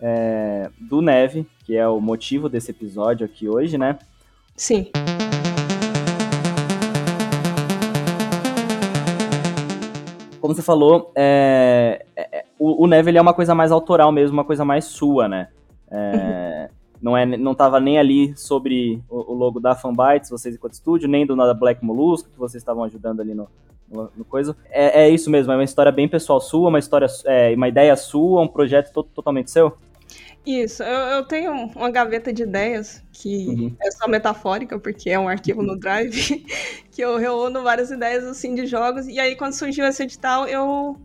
é, 0.00 0.70
do 0.80 1.02
Neve, 1.02 1.46
que 1.64 1.76
é 1.76 1.86
o 1.86 2.00
motivo 2.00 2.48
desse 2.48 2.70
episódio 2.70 3.26
aqui 3.26 3.48
hoje, 3.48 3.76
né? 3.76 3.98
Sim. 4.56 4.90
Como 10.42 10.56
você 10.56 10.62
falou, 10.62 11.12
é, 11.14 12.04
é, 12.16 12.38
é, 12.38 12.44
o, 12.58 12.82
o 12.82 12.86
Neve 12.88 13.12
ele 13.12 13.18
é 13.18 13.22
uma 13.22 13.32
coisa 13.32 13.54
mais 13.54 13.70
autoral 13.70 14.10
mesmo, 14.10 14.36
uma 14.36 14.44
coisa 14.44 14.64
mais 14.64 14.86
sua, 14.86 15.28
né? 15.28 15.48
É, 15.88 16.68
não, 17.00 17.16
é, 17.16 17.24
não 17.24 17.54
tava 17.54 17.78
nem 17.78 17.96
ali 17.96 18.36
sobre 18.36 19.00
o, 19.08 19.32
o 19.32 19.34
logo 19.34 19.60
da 19.60 19.76
Fanbytes, 19.76 20.30
vocês 20.30 20.56
enquanto 20.56 20.72
estúdio, 20.72 21.08
nem 21.08 21.24
do 21.24 21.36
nada 21.36 21.54
Black 21.54 21.84
Mollusco, 21.84 22.28
que 22.28 22.38
vocês 22.40 22.60
estavam 22.60 22.82
ajudando 22.82 23.20
ali 23.20 23.34
no, 23.34 23.46
no, 23.88 24.10
no 24.16 24.24
coisa. 24.24 24.56
É, 24.68 25.04
é, 25.04 25.10
isso 25.10 25.30
mesmo, 25.30 25.52
é 25.52 25.54
uma 25.54 25.62
história 25.62 25.92
bem 25.92 26.08
pessoal 26.08 26.40
sua, 26.40 26.70
uma 26.70 26.80
história, 26.80 27.06
é, 27.24 27.54
uma 27.54 27.68
ideia 27.68 27.94
sua, 27.94 28.42
um 28.42 28.48
projeto 28.48 28.92
to 28.92 29.04
totalmente 29.04 29.48
seu? 29.48 29.78
Isso, 30.44 30.82
eu, 30.82 30.98
eu, 31.16 31.24
tenho 31.24 31.52
uma 31.52 31.90
gaveta 31.90 32.32
de 32.32 32.42
ideias 32.42 33.00
que 33.12 33.46
uhum. 33.46 33.76
é 33.80 33.90
só 33.92 34.08
metafórica, 34.08 34.76
porque 34.76 35.08
é 35.08 35.18
um 35.18 35.28
arquivo 35.28 35.62
no 35.62 35.76
Drive, 35.76 36.44
que 36.90 37.00
eu 37.00 37.16
reúno 37.16 37.62
várias 37.62 37.92
ideias 37.92 38.24
assim 38.24 38.52
de 38.52 38.66
jogos. 38.66 39.06
E 39.06 39.20
aí, 39.20 39.36
quando 39.36 39.52
surgiu 39.52 39.86
esse 39.86 40.02
edital, 40.02 40.48
eu, 40.48 40.96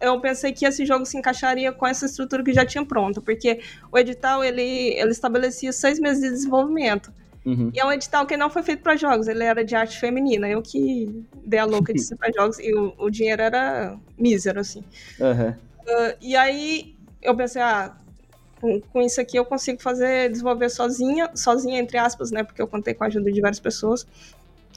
eu 0.00 0.18
pensei 0.20 0.52
que 0.52 0.64
esse 0.64 0.86
jogo 0.86 1.04
se 1.04 1.18
encaixaria 1.18 1.70
com 1.72 1.86
essa 1.86 2.06
estrutura 2.06 2.42
que 2.42 2.54
já 2.54 2.64
tinha 2.64 2.84
pronta, 2.84 3.20
porque 3.20 3.60
o 3.92 3.98
edital 3.98 4.42
ele, 4.42 4.62
ele 4.62 5.10
estabelecia 5.10 5.72
seis 5.72 6.00
meses 6.00 6.22
de 6.22 6.30
desenvolvimento. 6.30 7.12
Uhum. 7.44 7.70
E 7.74 7.80
é 7.80 7.84
um 7.84 7.92
edital 7.92 8.26
que 8.26 8.36
não 8.36 8.48
foi 8.48 8.62
feito 8.62 8.82
para 8.82 8.96
jogos, 8.96 9.28
ele 9.28 9.44
era 9.44 9.62
de 9.62 9.74
arte 9.74 9.98
feminina. 9.98 10.48
Eu 10.48 10.62
que 10.62 11.24
dei 11.44 11.58
a 11.58 11.66
louca 11.66 11.92
de 11.92 12.00
ser 12.00 12.16
para 12.16 12.32
jogos 12.32 12.58
e 12.58 12.74
o, 12.74 12.94
o, 12.98 13.10
dinheiro 13.10 13.42
era 13.42 13.98
mísero, 14.18 14.60
assim. 14.60 14.82
Uhum. 15.18 15.50
Uh, 15.50 16.16
e 16.20 16.34
aí 16.36 16.94
eu 17.22 17.36
pensei, 17.36 17.60
ah, 17.60 17.94
com, 18.60 18.80
com 18.80 19.00
isso 19.00 19.20
aqui 19.20 19.36
eu 19.36 19.44
consigo 19.44 19.80
fazer, 19.80 20.30
desenvolver 20.30 20.68
sozinha, 20.68 21.30
sozinha 21.34 21.78
entre 21.78 21.98
aspas, 21.98 22.30
né? 22.30 22.44
Porque 22.44 22.60
eu 22.60 22.68
contei 22.68 22.94
com 22.94 23.04
a 23.04 23.06
ajuda 23.06 23.32
de 23.32 23.40
várias 23.40 23.60
pessoas. 23.60 24.06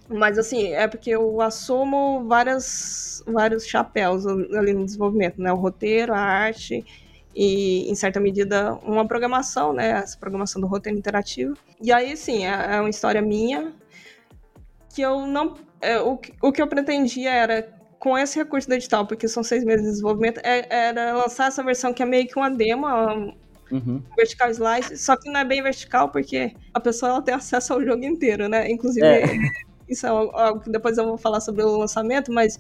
Mas 0.10 0.38
assim, 0.38 0.74
é 0.74 0.88
porque 0.88 1.10
eu 1.10 1.42
assumo 1.42 2.26
várias, 2.28 3.24
vários 3.26 3.66
chapéus 3.66 4.26
ali 4.26 4.74
no 4.74 4.86
desenvolvimento, 4.86 5.42
né? 5.42 5.52
O 5.52 5.56
roteiro, 5.56 6.14
a 6.14 6.20
arte 6.20 6.86
e, 7.36 7.90
em 7.90 7.96
certa 7.96 8.20
medida, 8.20 8.74
uma 8.84 9.08
programação, 9.08 9.74
né? 9.74 9.90
Essa 9.92 10.18
programação 10.18 10.62
do 10.62 10.68
roteiro 10.68 10.98
interativo. 10.98 11.58
E 11.82 11.92
aí, 11.92 12.16
sim, 12.16 12.46
é, 12.46 12.76
é 12.76 12.80
uma 12.80 12.90
história 12.90 13.22
minha 13.22 13.74
que 14.94 15.02
eu 15.02 15.26
não... 15.26 15.56
É, 15.82 16.00
o, 16.00 16.20
o 16.42 16.52
que 16.52 16.62
eu 16.62 16.68
pretendia 16.68 17.32
era 17.32 17.68
com 17.98 18.18
esse 18.18 18.38
recurso 18.38 18.68
do 18.68 18.74
edital, 18.74 19.08
porque 19.08 19.28
são 19.30 19.42
seis 19.42 19.64
meses 19.64 19.84
de 19.84 19.92
desenvolvimento, 19.92 20.40
é, 20.44 20.68
era 20.70 21.14
lançar 21.14 21.48
essa 21.48 21.64
versão 21.64 21.94
que 21.94 22.04
é 22.04 22.06
meio 22.06 22.28
que 22.28 22.38
uma 22.38 22.50
demo, 22.50 22.86
Uhum. 23.72 24.02
Vertical 24.16 24.50
slice, 24.52 24.98
só 24.98 25.16
que 25.16 25.30
não 25.32 25.40
é 25.40 25.46
bem 25.46 25.62
vertical 25.62 26.10
porque 26.10 26.54
a 26.74 26.80
pessoa 26.80 27.14
ela 27.14 27.22
tem 27.22 27.34
acesso 27.34 27.74
ao 27.74 27.84
jogo 27.84 28.04
inteiro, 28.04 28.48
né? 28.48 28.70
Inclusive, 28.70 29.06
é. 29.06 29.24
isso 29.90 30.06
é 30.06 30.10
algo 30.10 30.60
que 30.62 30.70
depois 30.70 30.98
eu 30.98 31.06
vou 31.06 31.18
falar 31.18 31.40
sobre 31.40 31.64
o 31.64 31.78
lançamento, 31.78 32.32
mas 32.32 32.60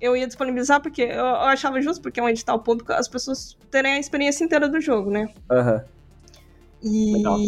eu 0.00 0.16
ia 0.16 0.26
disponibilizar 0.26 0.80
porque 0.80 1.02
eu, 1.02 1.08
eu 1.08 1.26
achava 1.26 1.80
justo, 1.80 2.02
porque 2.02 2.20
é 2.20 2.22
um 2.22 2.28
edital 2.28 2.58
público, 2.60 2.92
as 2.92 3.08
pessoas 3.08 3.56
terem 3.70 3.94
a 3.94 3.98
experiência 3.98 4.44
inteira 4.44 4.68
do 4.68 4.80
jogo, 4.80 5.10
né? 5.10 5.28
Uhum. 5.50 5.80
E 6.82 7.12
Legal. 7.16 7.38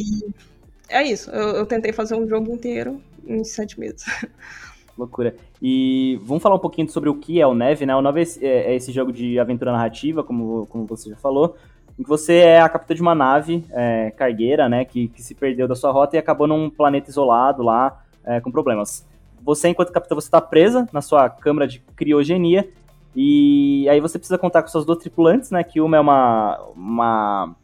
é 0.89 1.03
isso, 1.05 1.31
eu, 1.31 1.49
eu 1.57 1.67
tentei 1.67 1.93
fazer 1.93 2.15
um 2.15 2.27
jogo 2.27 2.53
inteiro 2.53 3.01
em 3.27 3.45
sete 3.45 3.79
meses. 3.79 4.05
Loucura. 4.97 5.37
E 5.61 6.19
vamos 6.23 6.43
falar 6.43 6.55
um 6.55 6.61
pouquinho 6.61 6.89
sobre 6.89 7.11
o 7.11 7.15
que 7.15 7.39
é 7.41 7.47
o 7.47 7.55
Neve, 7.55 7.85
né? 7.85 7.95
O 7.95 8.01
Neve 8.01 8.23
é, 8.41 8.73
é 8.73 8.75
esse 8.75 8.91
jogo 8.93 9.13
de 9.13 9.39
aventura 9.39 9.73
narrativa, 9.73 10.25
como, 10.25 10.67
como 10.67 10.87
você 10.87 11.11
já 11.11 11.17
falou, 11.17 11.57
em 11.99 12.03
que 12.03 12.09
você 12.09 12.35
é 12.35 12.61
a 12.61 12.69
capitã 12.69 12.95
de 12.95 13.03
uma 13.03 13.15
nave 13.15 13.65
é, 13.71 14.11
cargueira, 14.11 14.69
né, 14.69 14.85
que, 14.85 15.09
que, 15.09 15.23
se 15.23 15.35
perdeu 15.35 15.67
da 15.67 15.75
sua 15.75 15.91
rota 15.91 16.17
e 16.17 16.19
acabou 16.19 16.47
num 16.47 16.69
planeta 16.69 17.09
isolado 17.09 17.63
lá, 17.63 18.03
é, 18.25 18.41
com 18.41 18.51
problemas. 18.51 19.07
Você, 19.43 19.69
enquanto 19.69 19.93
capitã, 19.93 20.15
você 20.15 20.27
está 20.27 20.41
presa 20.41 20.89
na 20.93 21.01
sua 21.01 21.31
câmara 21.31 21.67
de 21.67 21.79
criogenia 21.95 22.69
e 23.15 23.89
aí 23.89 24.01
você 24.01 24.19
precisa 24.19 24.37
contar 24.37 24.63
com 24.63 24.69
suas 24.69 24.85
duas 24.85 24.99
tripulantes, 24.99 25.51
né, 25.51 25.65
que 25.65 25.81
uma 25.81 25.97
é 25.97 26.01
uma, 26.01 26.61
uma 26.75 27.57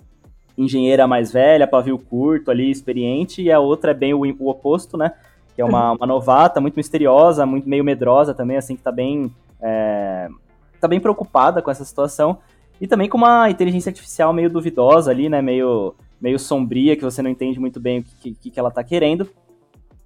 engenheira 0.57 1.07
mais 1.07 1.31
velha, 1.31 1.67
pavio 1.67 1.99
curto 1.99 2.51
ali, 2.51 2.71
experiente, 2.71 3.43
e 3.43 3.53
a 3.53 3.61
outra 3.61 3.91
é 3.91 3.95
bem 3.95 4.15
o, 4.15 4.21
o 4.21 4.49
oposto, 4.49 4.97
né, 4.97 5.13
que 5.55 5.61
é 5.61 5.65
uma, 5.65 5.93
uma, 5.99 6.07
novata, 6.07 6.59
muito 6.59 6.77
misteriosa, 6.77 7.45
muito 7.45 7.69
meio 7.69 7.85
medrosa 7.85 8.33
também, 8.33 8.57
assim, 8.57 8.77
que 8.77 8.83
tá 8.83 8.93
bem, 8.93 9.31
é, 9.61 10.29
tá 10.81 10.89
bem 10.89 11.01
preocupada 11.01 11.61
com 11.61 11.71
essa 11.71 11.85
situação. 11.85 12.39
E 12.83 12.89
também 12.89 13.09
com 13.09 13.17
uma 13.17 13.49
inteligência 13.49 13.91
artificial 13.91 14.33
meio 14.33 14.51
duvidosa 14.51 15.13
ali, 15.13 15.29
né? 15.29 15.41
Meio, 15.41 15.95
meio 16.21 16.37
sombria, 16.37 16.97
que 16.97 17.05
você 17.05 17.23
não 17.23 17.31
entende 17.31 17.61
muito 17.61 17.79
bem 17.79 18.01
o 18.01 18.03
que, 18.03 18.35
que, 18.35 18.51
que 18.51 18.59
ela 18.59 18.73
tá 18.73 18.83
querendo. 18.83 19.31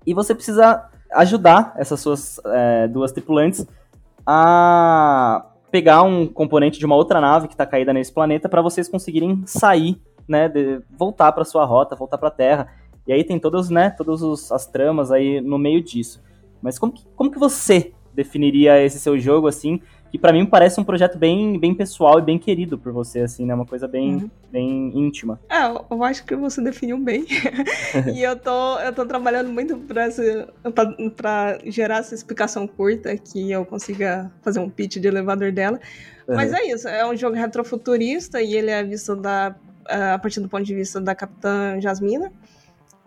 E 0.06 0.12
você 0.12 0.34
precisa 0.34 0.86
ajudar 1.10 1.72
essas 1.78 1.98
suas 1.98 2.38
é, 2.44 2.86
duas 2.86 3.12
tripulantes 3.12 3.66
a 4.26 5.46
pegar 5.70 6.02
um 6.02 6.26
componente 6.26 6.78
de 6.78 6.84
uma 6.84 6.96
outra 6.96 7.18
nave 7.18 7.48
que 7.48 7.54
está 7.54 7.64
caída 7.64 7.94
nesse 7.94 8.12
planeta 8.12 8.46
para 8.46 8.60
vocês 8.60 8.90
conseguirem 8.90 9.42
sair, 9.46 9.98
né, 10.28 10.46
de, 10.46 10.82
voltar 10.98 11.32
para 11.32 11.46
sua 11.46 11.64
rota, 11.64 11.96
voltar 11.96 12.18
para 12.18 12.28
a 12.28 12.30
Terra. 12.30 12.68
E 13.06 13.12
aí 13.12 13.24
tem 13.24 13.38
todas, 13.38 13.70
né, 13.70 13.88
todas 13.88 14.20
os, 14.20 14.52
as 14.52 14.66
tramas 14.66 15.10
aí 15.10 15.40
no 15.40 15.56
meio 15.56 15.82
disso. 15.82 16.22
Mas 16.60 16.78
como 16.78 16.92
que, 16.92 17.06
como 17.16 17.30
que 17.30 17.38
você 17.38 17.94
definiria 18.12 18.82
esse 18.84 19.00
seu 19.00 19.18
jogo 19.18 19.48
assim? 19.48 19.80
Que 20.10 20.18
para 20.18 20.32
mim 20.32 20.46
parece 20.46 20.80
um 20.80 20.84
projeto 20.84 21.18
bem, 21.18 21.58
bem 21.58 21.74
pessoal 21.74 22.18
e 22.18 22.22
bem 22.22 22.38
querido 22.38 22.78
por 22.78 22.92
você, 22.92 23.20
assim, 23.20 23.44
né? 23.44 23.54
Uma 23.54 23.66
coisa 23.66 23.88
bem, 23.88 24.16
uhum. 24.16 24.30
bem 24.50 24.92
íntima. 24.94 25.40
É, 25.48 25.64
eu 25.90 26.04
acho 26.04 26.24
que 26.24 26.34
você 26.36 26.62
definiu 26.62 26.98
bem. 26.98 27.26
e 28.14 28.22
eu 28.22 28.36
tô, 28.36 28.78
eu 28.78 28.92
tô 28.92 29.04
trabalhando 29.04 29.50
muito 29.50 29.76
pra, 29.78 30.04
essa, 30.04 30.48
pra, 30.74 30.92
pra, 31.16 31.58
gerar 31.66 31.98
essa 31.98 32.14
explicação 32.14 32.66
curta, 32.66 33.16
que 33.16 33.50
eu 33.50 33.64
consiga 33.64 34.30
fazer 34.42 34.60
um 34.60 34.70
pitch 34.70 34.96
de 34.98 35.08
elevador 35.08 35.52
dela. 35.52 35.80
Uhum. 36.28 36.36
Mas 36.36 36.52
é 36.52 36.64
isso, 36.66 36.88
é 36.88 37.06
um 37.06 37.16
jogo 37.16 37.36
retrofuturista 37.36 38.40
e 38.40 38.54
ele 38.54 38.70
é 38.70 38.82
visto 38.82 39.16
da, 39.16 39.54
a 39.86 40.18
partir 40.18 40.40
do 40.40 40.48
ponto 40.48 40.64
de 40.64 40.74
vista 40.74 41.00
da 41.00 41.14
Capitã 41.14 41.80
Jasmina, 41.80 42.32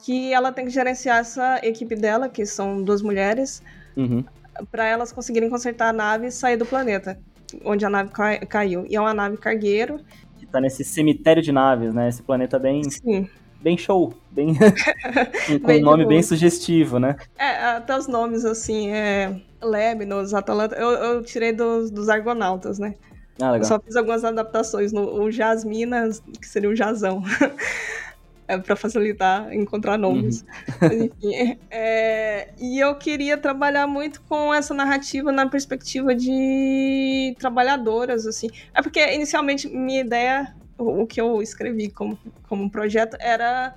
que 0.03 0.33
ela 0.33 0.51
tem 0.51 0.65
que 0.65 0.71
gerenciar 0.71 1.19
essa 1.19 1.59
equipe 1.63 1.95
dela, 1.95 2.29
que 2.29 2.45
são 2.45 2.81
duas 2.81 3.01
mulheres, 3.01 3.61
uhum 3.95 4.23
para 4.71 4.85
elas 4.85 5.11
conseguirem 5.11 5.49
consertar 5.49 5.89
a 5.89 5.93
nave 5.93 6.27
e 6.27 6.31
sair 6.31 6.57
do 6.57 6.65
planeta 6.65 7.19
onde 7.63 7.85
a 7.85 7.89
nave 7.89 8.11
caiu. 8.47 8.85
E 8.87 8.95
é 8.95 9.01
uma 9.01 9.13
nave 9.13 9.37
cargueiro. 9.37 9.99
Que 10.37 10.45
tá 10.45 10.59
nesse 10.59 10.83
cemitério 10.83 11.41
de 11.41 11.51
naves, 11.51 11.93
né? 11.93 12.09
Esse 12.09 12.21
planeta 12.21 12.59
bem. 12.59 12.83
Sim. 12.89 13.27
bem 13.61 13.77
show, 13.77 14.13
bem 14.31 14.55
com 15.63 15.71
um 15.71 15.81
nome 15.81 16.05
bem 16.05 16.23
sugestivo, 16.23 16.99
né? 16.99 17.17
É, 17.37 17.75
até 17.75 17.97
os 17.97 18.07
nomes 18.07 18.45
assim, 18.45 18.89
é 18.89 19.41
Lemnos, 19.61 20.33
Atalanta, 20.33 20.75
eu, 20.75 20.89
eu 20.91 21.23
tirei 21.23 21.51
dos, 21.51 21.91
dos 21.91 22.07
Argonautas, 22.07 22.79
né? 22.79 22.95
Ah, 23.41 23.51
legal. 23.51 23.57
Eu 23.57 23.63
só 23.65 23.79
fiz 23.79 23.95
algumas 23.95 24.23
adaptações 24.23 24.91
no 24.93 25.21
o 25.21 25.31
Jasmina, 25.31 26.09
que 26.39 26.47
seria 26.47 26.69
o 26.69 26.75
Jazão. 26.75 27.23
é, 28.49 28.57
para 28.57 28.75
facilitar 28.75 29.53
encontrar 29.53 29.95
nomes. 29.95 30.43
Uhum. 30.81 31.03
Enfim, 31.03 31.59
é, 31.69 32.49
e 32.59 32.79
eu 32.79 32.95
queria 32.95 33.37
trabalhar 33.37 33.85
muito 33.85 34.21
com 34.23 34.51
essa 34.51 34.73
narrativa 34.73 35.31
na 35.31 35.47
perspectiva 35.47 36.15
de 36.15 37.35
trabalhadoras, 37.37 38.25
assim. 38.25 38.49
É 38.73 38.81
porque 38.81 39.13
inicialmente 39.13 39.67
minha 39.67 40.01
ideia, 40.01 40.55
o, 40.79 41.03
o 41.03 41.07
que 41.07 41.21
eu 41.21 41.43
escrevi 41.43 41.89
como, 41.89 42.17
como 42.47 42.71
projeto 42.71 43.15
era 43.19 43.75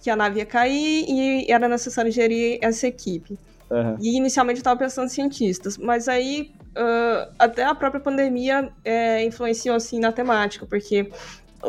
que 0.00 0.08
a 0.08 0.14
nave 0.14 0.38
ia 0.38 0.46
cair 0.46 1.04
e 1.08 1.50
era 1.50 1.66
necessário 1.66 2.12
gerir 2.12 2.60
essa 2.62 2.86
equipe. 2.86 3.36
Uhum. 3.68 3.96
E 4.00 4.16
inicialmente 4.16 4.58
eu 4.58 4.60
estava 4.60 4.78
pensando 4.78 5.06
em 5.06 5.10
cientistas, 5.10 5.76
mas 5.76 6.06
aí 6.06 6.52
uh, 6.70 7.32
até 7.36 7.64
a 7.64 7.74
própria 7.74 8.00
pandemia 8.00 8.70
é, 8.84 9.24
influenciou 9.24 9.74
assim 9.74 9.98
na 9.98 10.12
temática, 10.12 10.64
porque 10.64 11.10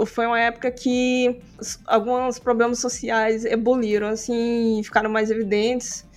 foi 0.05 0.25
uma 0.25 0.39
época 0.39 0.69
que 0.71 1.41
alguns 1.85 2.39
problemas 2.39 2.79
sociais 2.79 3.45
ebuliram, 3.45 4.07
assim, 4.07 4.81
ficaram 4.83 5.09
mais 5.09 5.31
evidentes, 5.31 6.07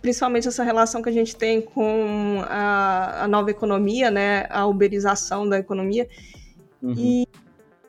principalmente 0.00 0.48
essa 0.48 0.62
relação 0.64 1.00
que 1.00 1.08
a 1.08 1.12
gente 1.12 1.34
tem 1.34 1.60
com 1.60 2.42
a, 2.46 3.24
a 3.24 3.28
nova 3.28 3.50
economia, 3.50 4.10
né, 4.10 4.46
a 4.50 4.66
uberização 4.66 5.48
da 5.48 5.58
economia, 5.58 6.08
uhum. 6.82 6.94
e 6.96 7.28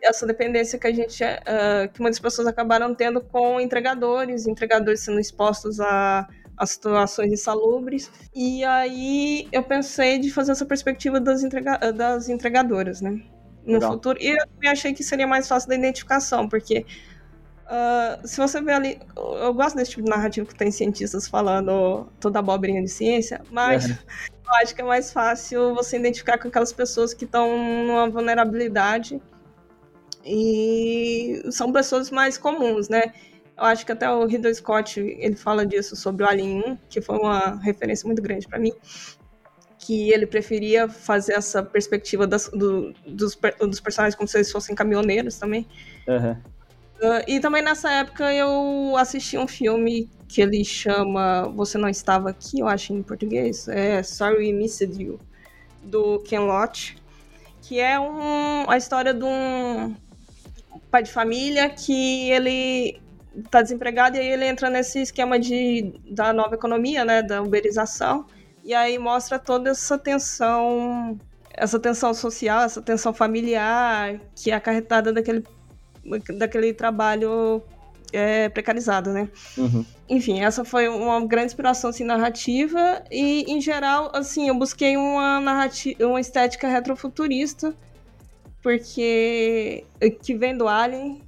essa 0.02 0.26
dependência 0.26 0.78
que 0.78 0.88
a 0.88 0.94
gente, 0.94 1.24
uh, 1.24 1.92
que 1.94 2.02
muitas 2.02 2.20
pessoas 2.20 2.48
acabaram 2.48 2.94
tendo 2.94 3.22
com 3.22 3.60
entregadores, 3.60 4.46
entregadores 4.48 5.02
sendo 5.02 5.20
expostos 5.20 5.80
a 5.80 6.28
as 6.58 6.72
situações 6.72 7.32
insalubres. 7.32 8.12
E 8.34 8.64
aí 8.64 9.48
eu 9.52 9.64
pensei 9.64 10.20
de 10.20 10.32
fazer 10.32 10.52
essa 10.52 10.66
perspectiva 10.66 11.20
das, 11.20 11.44
entrega 11.44 11.92
das 11.92 12.30
entregadoras, 12.30 13.02
né? 13.02 13.22
No 13.66 13.74
Legal. 13.74 13.94
futuro. 13.94 14.18
E 14.22 14.30
eu 14.30 14.48
também 14.48 14.70
achei 14.70 14.94
que 14.94 15.04
seria 15.04 15.28
mais 15.28 15.48
fácil 15.48 15.70
da 15.70 15.76
identificação, 15.76 16.50
porque 16.50 16.86
uh, 17.66 18.28
se 18.28 18.38
você 18.38 18.62
vê 18.62 18.74
ali. 18.74 19.00
Eu 19.16 19.54
gosto 19.54 19.76
desse 19.76 19.92
tipo 19.92 20.04
de 20.04 20.10
narrativa 20.10 20.46
que 20.46 20.56
tem 20.56 20.72
cientistas 20.72 21.28
falando 21.28 22.08
toda 22.20 22.40
abobrinha 22.40 22.82
de 22.82 22.90
ciência, 22.90 23.42
mas. 23.52 23.90
É. 23.90 24.00
Eu 24.46 24.56
acho 24.62 24.76
que 24.76 24.82
é 24.82 24.84
mais 24.84 25.12
fácil 25.12 25.74
você 25.74 25.98
identificar 25.98 26.38
com 26.38 26.50
aquelas 26.50 26.74
pessoas 26.74 27.14
que 27.14 27.24
estão 27.24 27.58
numa 27.88 28.10
vulnerabilidade 28.10 29.22
e 30.26 31.42
são 31.50 31.72
pessoas 31.72 32.12
mais 32.12 32.38
comuns, 32.38 32.90
né? 32.90 33.14
Eu 33.58 33.66
acho 33.66 33.86
que 33.86 33.92
até 33.92 34.10
o 34.10 34.26
Ridley 34.26 34.54
Scott 34.56 35.00
ele 35.00 35.36
fala 35.36 35.66
disso 35.66 35.96
sobre 35.96 36.24
o 36.24 36.28
Alien 36.28 36.64
1, 36.68 36.78
que 36.90 37.02
foi 37.02 37.18
uma 37.18 37.60
referência 37.62 38.06
muito 38.06 38.22
grande 38.22 38.48
para 38.48 38.60
mim, 38.60 38.74
que 39.86 40.12
ele 40.12 40.26
preferia 40.26 40.88
fazer 40.88 41.34
essa 41.34 41.62
perspectiva 41.62 42.26
das, 42.26 42.48
do, 42.50 42.94
dos, 43.06 43.38
dos 43.60 43.80
personagens 43.82 44.16
como 44.16 44.28
se 44.28 44.38
eles 44.38 44.52
fossem 44.52 44.74
caminhoneiros 44.74 45.38
também. 45.38 45.68
Uhum. 46.08 46.32
Uh, 46.32 47.24
e 47.28 47.40
também 47.42 47.62
nessa 47.62 47.92
época 47.92 48.34
eu 48.34 48.96
assisti 48.98 49.38
um 49.38 49.48
filme 49.48 50.10
que 50.30 50.42
ele 50.42 50.64
chama 50.64 51.52
Você 51.56 51.78
Não 51.78 51.90
Estava 51.90 52.30
Aqui, 52.30 52.62
eu 52.62 52.68
acho 52.68 52.94
em 52.94 53.04
português, 53.04 53.68
é 53.68 54.02
Sorry 54.02 54.48
We 54.48 54.58
Missed 54.58 55.04
You, 55.04 55.20
do 55.84 56.20
Ken 56.20 56.40
Loach, 56.40 56.96
que 57.62 57.80
é 57.80 58.00
um, 58.00 58.70
a 58.70 58.78
história 58.78 59.14
de 59.14 59.26
um 59.26 59.94
pai 60.90 61.04
de 61.04 61.12
família 61.12 61.70
que 61.70 62.32
ele 62.32 63.02
tá 63.52 63.62
desempregado 63.62 64.16
e 64.16 64.20
aí 64.22 64.28
ele 64.28 64.46
entra 64.46 64.70
nesse 64.70 65.02
esquema 65.02 65.38
de, 65.38 65.94
da 66.10 66.32
nova 66.32 66.56
economia, 66.56 67.04
né, 67.04 67.22
da 67.22 67.42
uberização, 67.42 68.26
e 68.64 68.74
aí 68.74 68.98
mostra 68.98 69.38
toda 69.38 69.72
essa 69.72 69.98
tensão, 69.98 71.20
essa 71.52 71.78
tensão 71.78 72.14
social, 72.14 72.62
essa 72.62 72.82
tensão 72.82 73.14
familiar 73.14 74.20
que 74.36 74.52
é 74.52 74.56
acarretada 74.56 75.12
daquele, 75.12 75.44
daquele 76.38 76.74
trabalho 76.74 77.62
é, 78.14 78.48
precarizado, 78.48 79.12
né? 79.12 79.28
Uhum. 79.58 79.86
Enfim, 80.08 80.42
essa 80.42 80.64
foi 80.64 80.88
uma 80.88 81.26
grande 81.26 81.48
inspiração 81.48 81.90
assim, 81.90 82.06
narrativa 82.06 83.04
e, 83.12 83.44
em 83.52 83.60
geral, 83.60 84.12
assim, 84.14 84.48
eu 84.48 84.56
busquei 84.56 84.96
uma 84.96 85.42
narrativa, 85.42 86.08
uma 86.08 86.22
estética 86.22 86.68
retrofuturista, 86.68 87.76
porque 88.62 89.84
que 90.22 90.36
vem 90.36 90.56
do 90.56 90.70
Alien, 90.70 91.22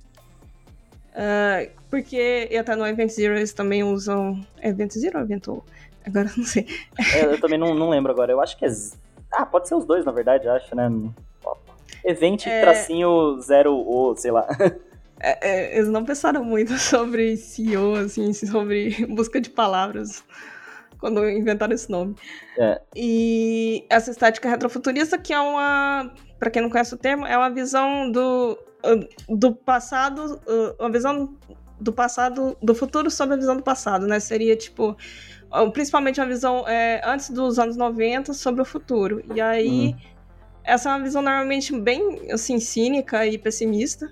uh, 1.12 1.70
porque 1.90 2.48
e 2.50 2.58
até 2.58 2.76
no 2.76 2.86
Event 2.86 3.10
Zero 3.10 3.36
eles 3.36 3.52
também 3.52 3.84
usam. 3.84 4.46
Event 4.62 4.94
Zero 4.94 5.18
ou 5.18 5.26
Event 5.26 5.48
Agora 6.06 6.30
não 6.36 6.44
sei. 6.44 6.68
É, 7.16 7.26
eu 7.26 7.40
também 7.40 7.58
não, 7.58 7.74
não 7.74 7.90
lembro 7.90 8.12
agora. 8.12 8.32
Eu 8.32 8.42
acho 8.42 8.58
que 8.58 8.66
é. 8.66 8.70
Ah, 9.32 9.46
pode 9.46 9.68
ser 9.68 9.76
os 9.76 9.86
dois, 9.86 10.06
na 10.06 10.12
verdade, 10.12 10.48
acho, 10.48 10.76
né? 10.76 10.90
Event 12.04 12.46
é... 12.46 12.62
tracinho 12.62 13.40
zero 13.42 13.74
ou, 13.74 14.16
sei 14.16 14.32
lá. 14.32 14.48
É, 15.20 15.50
é, 15.50 15.78
eles 15.78 15.90
não 15.90 16.04
pensaram 16.04 16.44
muito 16.44 16.74
sobre 16.80 17.38
CEO, 17.38 17.96
assim, 17.96 18.34
sobre 18.34 19.06
busca 19.08 19.40
de 19.40 19.50
palavras 19.50 20.24
quando 21.00 21.28
inventaram 21.30 21.74
esse 21.74 21.90
nome. 21.90 22.16
É. 22.58 22.82
E 22.96 23.86
essa 23.90 24.12
estética 24.12 24.50
retrofuturista, 24.50 25.18
que 25.18 25.34
é 25.34 25.40
uma, 25.40 26.12
para 26.40 26.50
quem 26.50 26.62
não 26.62 26.70
conhece 26.70 26.94
o 26.94 26.98
termo, 26.98 27.26
é 27.26 27.38
uma 27.38 27.50
visão 27.50 28.12
do, 28.12 28.58
do 29.30 29.54
passado, 29.54 30.40
uma 30.80 30.92
visão 30.92 31.36
do 31.80 31.92
passado, 31.92 32.58
do 32.62 32.74
futuro 32.74 33.12
sobre 33.12 33.36
a 33.36 33.38
visão 33.38 33.58
do 33.58 33.64
passado, 33.64 34.08
né? 34.08 34.20
Seria 34.20 34.56
tipo, 34.56 34.98
principalmente 35.74 36.20
a 36.22 36.26
visão 36.26 36.68
é, 36.68 37.02
antes 37.06 37.30
dos 37.30 37.60
anos 37.60 37.76
90 37.76 38.34
sobre 38.34 38.62
o 38.62 38.66
futuro. 38.66 39.24
E 39.34 39.42
aí, 39.42 39.88
uhum. 39.88 39.96
essa 40.64 40.90
é 40.90 40.94
uma 40.94 41.04
visão 41.04 41.22
normalmente 41.22 41.78
bem 41.80 42.32
assim, 42.32 42.60
cínica 42.60 43.26
e 43.26 43.38
pessimista. 43.38 44.10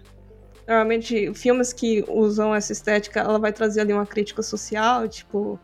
Normalmente, 0.67 1.33
filmes 1.33 1.73
que 1.73 2.05
usam 2.07 2.55
essa 2.55 2.71
estética, 2.71 3.19
ela 3.19 3.37
vai 3.37 3.51
trazer 3.51 3.81
ali 3.81 3.91
uma 3.91 4.05
crítica 4.05 4.41
social, 4.41 5.07
tipo 5.07 5.59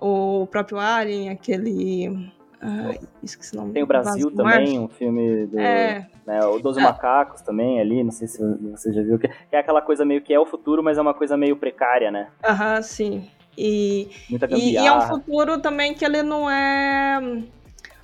o 0.00 0.46
próprio 0.46 0.78
Alien, 0.78 1.28
aquele 1.28 2.30
ah, 2.60 2.94
esqueci 3.22 3.54
o 3.54 3.60
nome. 3.60 3.72
Tem 3.72 3.82
o 3.82 3.86
Brasil 3.86 4.30
também, 4.32 4.78
um 4.78 4.88
filme 4.88 5.46
do. 5.46 5.58
É. 5.58 6.08
Né, 6.26 6.44
o 6.44 6.58
Doze 6.58 6.80
é. 6.80 6.82
Macacos 6.82 7.40
também 7.40 7.80
ali, 7.80 8.02
não 8.02 8.10
sei 8.10 8.26
se 8.26 8.42
você 8.70 8.92
já 8.92 9.02
viu. 9.02 9.18
Que 9.18 9.28
é 9.52 9.58
aquela 9.58 9.80
coisa 9.80 10.04
meio 10.04 10.20
que 10.20 10.34
é 10.34 10.38
o 10.38 10.46
futuro, 10.46 10.82
mas 10.82 10.98
é 10.98 11.00
uma 11.00 11.14
coisa 11.14 11.36
meio 11.36 11.56
precária, 11.56 12.10
né? 12.10 12.28
Aham, 12.44 12.82
sim. 12.82 13.30
E, 13.60 14.08
e, 14.30 14.74
e, 14.74 14.76
é 14.76 14.96
um 14.96 15.00
futuro 15.00 15.58
também 15.58 15.92
que 15.92 16.04
ele 16.04 16.22
não 16.22 16.48
é 16.48 17.42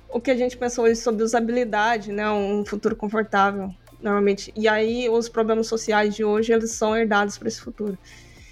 o 0.09 0.19
que 0.19 0.29
a 0.29 0.35
gente 0.35 0.57
pensou 0.57 0.83
hoje 0.83 0.97
sobre 0.97 1.23
usabilidade, 1.23 2.11
né? 2.11 2.29
Um 2.29 2.65
futuro 2.65 2.93
confortável, 2.93 3.73
normalmente. 4.01 4.51
E 4.53 4.67
aí 4.67 5.09
os 5.09 5.29
problemas 5.29 5.67
sociais 5.67 6.13
de 6.13 6.25
hoje, 6.25 6.51
eles 6.51 6.71
são 6.71 6.95
herdados 6.95 7.37
para 7.37 7.47
esse 7.47 7.61
futuro. 7.61 7.97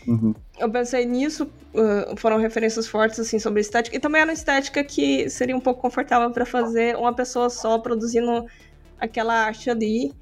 Uhum. 0.07 0.33
Eu 0.57 0.69
pensei 0.69 1.05
nisso, 1.05 1.49
foram 2.15 2.37
referências 2.37 2.87
fortes 2.87 3.19
assim 3.19 3.37
sobre 3.37 3.59
estética, 3.59 3.97
e 3.97 3.99
também 3.99 4.21
era 4.21 4.29
uma 4.29 4.33
estética 4.33 4.81
que 4.81 5.29
seria 5.29 5.57
um 5.57 5.59
pouco 5.59 5.81
confortável 5.81 6.31
para 6.31 6.45
fazer 6.45 6.95
uma 6.95 7.13
pessoa 7.13 7.49
só 7.49 7.77
produzindo 7.79 8.45
aquela 8.97 9.33
arte 9.33 9.69
ali. 9.69 10.13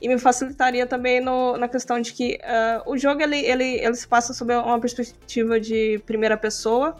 E 0.00 0.08
me 0.08 0.18
facilitaria 0.18 0.86
também 0.86 1.20
no, 1.20 1.56
na 1.56 1.68
questão 1.68 2.00
de 2.00 2.12
que 2.12 2.38
uh, 2.42 2.90
o 2.90 2.96
jogo 2.96 3.22
ele, 3.22 3.36
ele, 3.38 3.64
ele 3.64 3.94
se 3.94 4.08
passa 4.08 4.32
sob 4.32 4.54
uma 4.54 4.80
perspectiva 4.80 5.60
de 5.60 6.00
primeira 6.06 6.36
pessoa, 6.36 6.96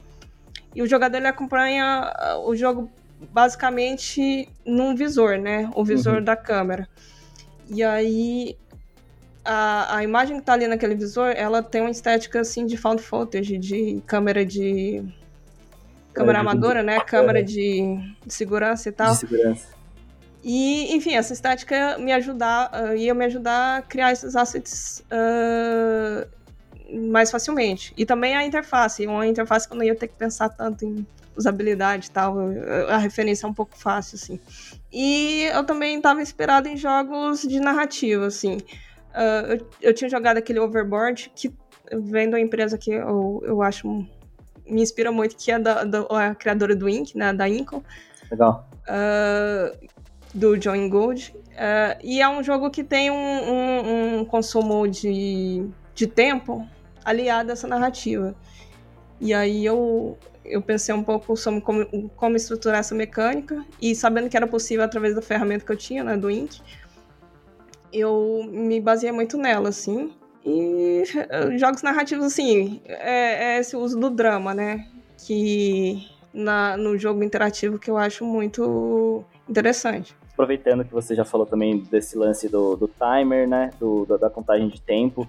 e 0.74 0.82
o 0.82 0.86
jogador 0.86 1.16
ele 1.16 1.26
acompanha 1.26 2.12
uh, 2.36 2.48
o 2.48 2.54
jogo 2.54 2.90
basicamente 3.32 4.48
num 4.64 4.94
visor, 4.94 5.38
né? 5.38 5.70
O 5.74 5.84
visor 5.84 6.16
uhum. 6.16 6.24
da 6.24 6.36
câmera. 6.36 6.88
E 7.68 7.82
aí 7.82 8.56
a, 9.44 9.96
a 9.96 10.04
imagem 10.04 10.38
que 10.38 10.44
tá 10.44 10.52
ali 10.52 10.66
naquele 10.66 10.94
visor, 10.94 11.32
ela 11.34 11.62
tem 11.62 11.80
uma 11.80 11.90
estética 11.90 12.40
assim 12.40 12.66
de 12.66 12.76
found 12.76 13.02
footage, 13.02 13.58
de 13.58 14.02
câmera 14.06 14.44
de. 14.44 15.04
Câmera 16.12 16.38
é, 16.38 16.40
amadora, 16.40 16.82
né? 16.82 17.00
Câmera 17.00 17.42
de, 17.42 17.96
de, 18.24 18.34
segurança 18.34 18.88
e 18.88 18.92
tal. 18.92 19.12
De 19.12 19.18
segurança. 19.18 19.68
E, 20.42 20.94
enfim, 20.94 21.14
essa 21.14 21.32
estética 21.32 21.98
me 21.98 22.12
ajudar, 22.12 22.70
uh, 22.72 22.96
ia 22.96 23.14
me 23.14 23.24
ajudar 23.26 23.78
a 23.78 23.82
criar 23.82 24.12
esses 24.12 24.34
assets 24.34 25.04
uh, 25.10 26.26
mais 27.10 27.30
facilmente. 27.30 27.92
E 27.96 28.06
também 28.06 28.34
a 28.34 28.44
interface, 28.44 29.06
uma 29.06 29.26
interface 29.26 29.68
que 29.68 29.74
eu 29.74 29.78
não 29.78 29.84
ia 29.84 29.94
ter 29.94 30.08
que 30.08 30.14
pensar 30.14 30.48
tanto 30.48 30.84
em 30.84 31.06
usabilidade 31.36 32.08
e 32.08 32.10
tal, 32.10 32.36
a 32.88 32.98
referência 32.98 33.46
é 33.46 33.48
um 33.48 33.54
pouco 33.54 33.76
fácil, 33.76 34.16
assim. 34.16 34.40
E 34.92 35.48
eu 35.54 35.64
também 35.64 35.96
estava 35.96 36.20
inspirado 36.20 36.68
em 36.68 36.76
jogos 36.76 37.42
de 37.42 37.60
narrativa, 37.60 38.26
assim. 38.26 38.56
Uh, 39.10 39.52
eu, 39.52 39.66
eu, 39.82 39.94
tinha 39.94 40.08
jogado 40.08 40.38
aquele 40.38 40.58
Overboard, 40.58 41.32
que 41.34 41.52
vem 41.92 42.28
da 42.28 42.38
empresa 42.38 42.78
que 42.78 42.90
eu, 42.90 43.42
eu 43.44 43.62
acho 43.62 43.88
me 44.66 44.82
inspira 44.82 45.10
muito, 45.10 45.36
que 45.36 45.50
é 45.50 45.58
da, 45.58 45.84
da 45.84 46.00
a 46.02 46.34
criadora 46.34 46.76
do 46.76 46.88
Ink, 46.88 47.16
né, 47.16 47.32
da 47.32 47.48
Incon. 47.48 47.82
Legal. 48.30 48.68
Uh, 48.82 49.88
do 50.34 50.56
John 50.56 50.88
Gold. 50.88 51.34
Uh, 51.50 51.98
e 52.02 52.20
é 52.20 52.28
um 52.28 52.42
jogo 52.42 52.70
que 52.70 52.82
tem 52.82 53.10
um, 53.10 53.14
um, 53.14 54.20
um, 54.20 54.24
consumo 54.24 54.86
de, 54.88 55.66
de 55.94 56.06
tempo 56.06 56.66
aliada 57.04 57.52
a 57.52 57.54
essa 57.54 57.66
narrativa. 57.68 58.34
E 59.20 59.34
aí 59.34 59.66
eu, 59.66 60.16
eu 60.44 60.62
pensei 60.62 60.94
um 60.94 61.02
pouco 61.02 61.36
sobre 61.36 61.60
como, 61.60 62.08
como 62.16 62.36
estruturar 62.36 62.80
essa 62.80 62.94
mecânica 62.94 63.64
e 63.80 63.94
sabendo 63.94 64.28
que 64.28 64.36
era 64.36 64.46
possível 64.46 64.84
através 64.84 65.14
da 65.14 65.20
ferramenta 65.20 65.64
que 65.64 65.72
eu 65.72 65.76
tinha, 65.76 66.02
né, 66.02 66.16
do 66.16 66.30
Int, 66.30 66.60
eu 67.92 68.48
me 68.50 68.80
baseei 68.80 69.12
muito 69.12 69.36
nela, 69.36 69.68
assim. 69.68 70.12
E 70.44 71.02
jogos 71.58 71.82
narrativos, 71.82 72.24
assim, 72.24 72.80
é, 72.86 73.56
é 73.56 73.58
esse 73.58 73.76
uso 73.76 73.98
do 73.98 74.08
drama, 74.08 74.54
né? 74.54 74.88
Que 75.18 76.08
na, 76.32 76.76
no 76.76 76.96
jogo 76.96 77.22
interativo 77.22 77.78
que 77.78 77.90
eu 77.90 77.98
acho 77.98 78.24
muito 78.24 79.22
interessante. 79.48 80.16
Aproveitando 80.40 80.86
que 80.86 80.94
você 80.94 81.14
já 81.14 81.22
falou 81.22 81.44
também 81.44 81.80
desse 81.80 82.16
lance 82.16 82.48
do, 82.48 82.74
do 82.74 82.88
timer, 82.88 83.46
né? 83.46 83.70
Do, 83.78 84.06
da 84.06 84.30
contagem 84.30 84.68
de 84.68 84.80
tempo 84.80 85.28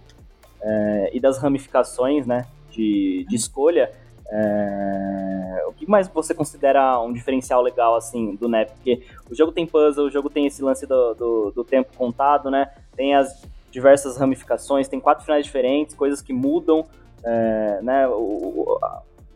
é, 0.62 1.10
e 1.12 1.20
das 1.20 1.38
ramificações, 1.38 2.26
né? 2.26 2.48
De, 2.70 3.26
de 3.28 3.36
escolha. 3.36 3.92
É... 4.32 5.66
O 5.68 5.74
que 5.74 5.86
mais 5.86 6.08
você 6.08 6.34
considera 6.34 6.98
um 7.02 7.12
diferencial 7.12 7.62
legal, 7.62 7.94
assim, 7.96 8.36
do 8.36 8.48
NEP? 8.48 8.72
Porque 8.72 9.04
o 9.30 9.36
jogo 9.36 9.52
tem 9.52 9.68
puzzle, 9.68 10.06
o 10.06 10.10
jogo 10.10 10.30
tem 10.30 10.48
esse 10.48 10.64
lance 10.64 10.88
do, 10.88 11.14
do, 11.14 11.52
do, 11.52 11.64
tempo 11.66 11.94
contado, 11.98 12.50
né? 12.50 12.72
Tem 12.96 13.14
as 13.14 13.46
diversas 13.70 14.16
ramificações, 14.16 14.88
tem 14.88 15.02
quatro 15.02 15.26
finais 15.26 15.46
diferentes, 15.46 15.94
coisas 15.94 16.22
que 16.22 16.32
mudam, 16.32 16.86
é, 17.22 17.82
né? 17.82 18.08
O, 18.08 18.80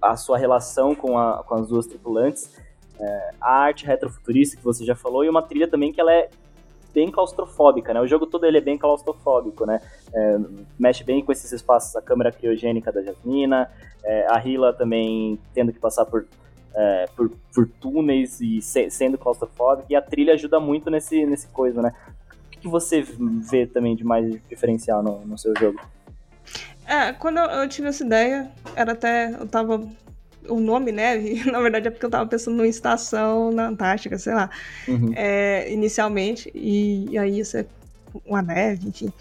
a 0.02 0.16
sua 0.16 0.38
relação 0.38 0.96
com, 0.96 1.18
a, 1.18 1.44
com 1.44 1.56
as 1.56 1.68
duas 1.68 1.86
tripulantes. 1.86 2.64
É, 3.00 3.32
a 3.42 3.52
arte 3.52 3.86
retrofuturista 3.86 4.56
que 4.58 4.64
você 4.64 4.86
já 4.86 4.96
falou 4.96 5.24
e 5.24 5.30
uma 5.30 5.42
trilha 5.42 5.68
também 5.68 5.92
que 5.92 6.00
ela 6.00 6.14
é 6.14 6.30
bem 6.94 7.12
claustrofóbica, 7.12 7.94
né? 7.94 8.00
O 8.00 8.08
jogo 8.08 8.26
todo 8.26 8.46
ele 8.46 8.58
é 8.58 8.62
bem 8.62 8.78
claustrofóbico, 8.78 9.66
né? 9.66 9.82
É, 10.14 10.38
mexe 10.80 11.04
bem 11.04 11.24
com 11.24 11.32
esses 11.32 11.52
espaços, 11.52 11.94
a 11.96 12.02
câmera 12.02 12.32
criogênica 12.32 12.92
da 12.92 13.02
Jasmina, 13.02 13.70
é, 14.02 14.26
a 14.30 14.40
Hila 14.40 14.72
também 14.72 15.38
tendo 15.54 15.74
que 15.74 15.80
passar 15.80 16.06
por, 16.06 16.26
é, 16.74 17.06
por, 17.14 17.30
por, 17.54 17.68
túneis 17.68 18.40
e 18.40 18.62
se, 18.62 18.90
sendo 18.90 19.18
claustrofóbica, 19.18 19.88
e 19.90 19.96
a 19.96 20.02
trilha 20.02 20.34
ajuda 20.34 20.58
muito 20.58 20.90
nesse, 20.90 21.26
nesse 21.26 21.48
coisa, 21.48 21.82
né? 21.82 21.94
O 22.48 22.50
que, 22.52 22.60
que 22.60 22.68
você 22.70 23.02
vê 23.02 23.68
também 23.68 23.94
de 23.94 24.06
mais 24.06 24.40
diferencial 24.48 25.04
no, 25.04 25.20
no 25.26 25.38
seu 25.38 25.54
jogo? 25.60 25.82
É, 26.88 27.12
quando 27.12 27.40
eu, 27.40 27.46
eu 27.46 27.68
tive 27.68 27.90
essa 27.90 28.06
ideia, 28.06 28.50
era 28.76 28.94
até. 28.94 29.34
Eu 29.34 29.48
tava 29.48 29.82
o 30.50 30.60
nome 30.60 30.92
neve, 30.92 31.44
na 31.52 31.60
verdade 31.62 31.88
é 31.88 31.92
porque 31.92 32.06
eu 32.06 32.10
tava 32.10 32.30
pensando 32.30 32.56
numa 32.56 32.68
estação 32.68 33.52
na 33.52 33.68
Antártica, 33.68 34.18
sei 34.18 34.34
lá, 34.34 34.50
uhum. 34.88 35.12
é, 35.16 35.72
inicialmente, 35.72 36.52
e, 36.54 37.10
e 37.10 37.18
aí 37.18 37.40
isso 37.40 37.58
é 37.58 37.66
uma 38.26 38.42
neve, 38.42 38.88
enfim. 38.88 39.12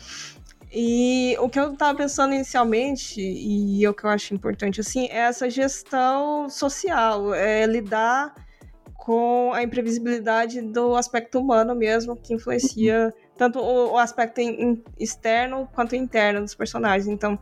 E 0.77 1.37
o 1.39 1.49
que 1.49 1.59
eu 1.59 1.77
tava 1.77 1.97
pensando 1.97 2.35
inicialmente, 2.35 3.21
e 3.21 3.87
o 3.87 3.95
que 3.95 4.05
eu 4.05 4.11
acho 4.11 4.35
importante, 4.35 4.81
assim, 4.81 5.07
é 5.07 5.19
essa 5.19 5.49
gestão 5.49 6.49
social, 6.51 7.33
é 7.33 7.65
lidar 7.65 8.35
com 9.05 9.53
a 9.53 9.63
imprevisibilidade 9.63 10.63
do 10.63 10.97
aspecto 10.97 11.39
humano 11.39 11.75
mesmo, 11.75 12.17
que 12.17 12.35
influencia 12.35 13.13
uhum. 13.15 13.31
tanto 13.37 13.61
o, 13.61 13.93
o 13.93 13.99
aspecto 13.99 14.41
in, 14.41 14.83
externo 14.99 15.69
quanto 15.75 15.95
interno 15.95 16.41
dos 16.41 16.55
personagens. 16.55 17.07
Então, 17.07 17.39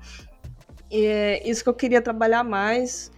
é 0.91 1.49
isso 1.49 1.63
que 1.63 1.71
eu 1.71 1.75
queria 1.75 2.03
trabalhar 2.03 2.45
mais, 2.45 3.11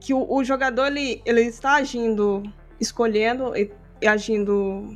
que 0.00 0.14
o, 0.14 0.26
o 0.30 0.44
jogador 0.44 0.86
ele, 0.86 1.22
ele 1.24 1.42
está 1.42 1.74
agindo, 1.74 2.42
escolhendo 2.80 3.56
e, 3.56 3.70
e 4.00 4.06
agindo 4.06 4.94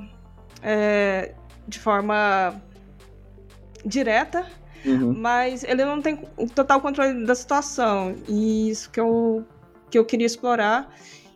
é, 0.63 1.35
de 1.67 1.79
forma 1.79 2.61
direta, 3.85 4.47
uhum. 4.85 5.15
mas 5.17 5.65
ele 5.65 5.85
não 5.85 6.01
tem 6.01 6.17
total 6.55 6.81
controle 6.81 7.25
da 7.25 7.35
situação. 7.35 8.15
E 8.29 8.71
isso 8.71 8.91
que 8.91 9.01
eu, 9.01 9.45
que 9.91 9.99
eu 9.99 10.05
queria 10.05 10.27
explorar. 10.27 10.93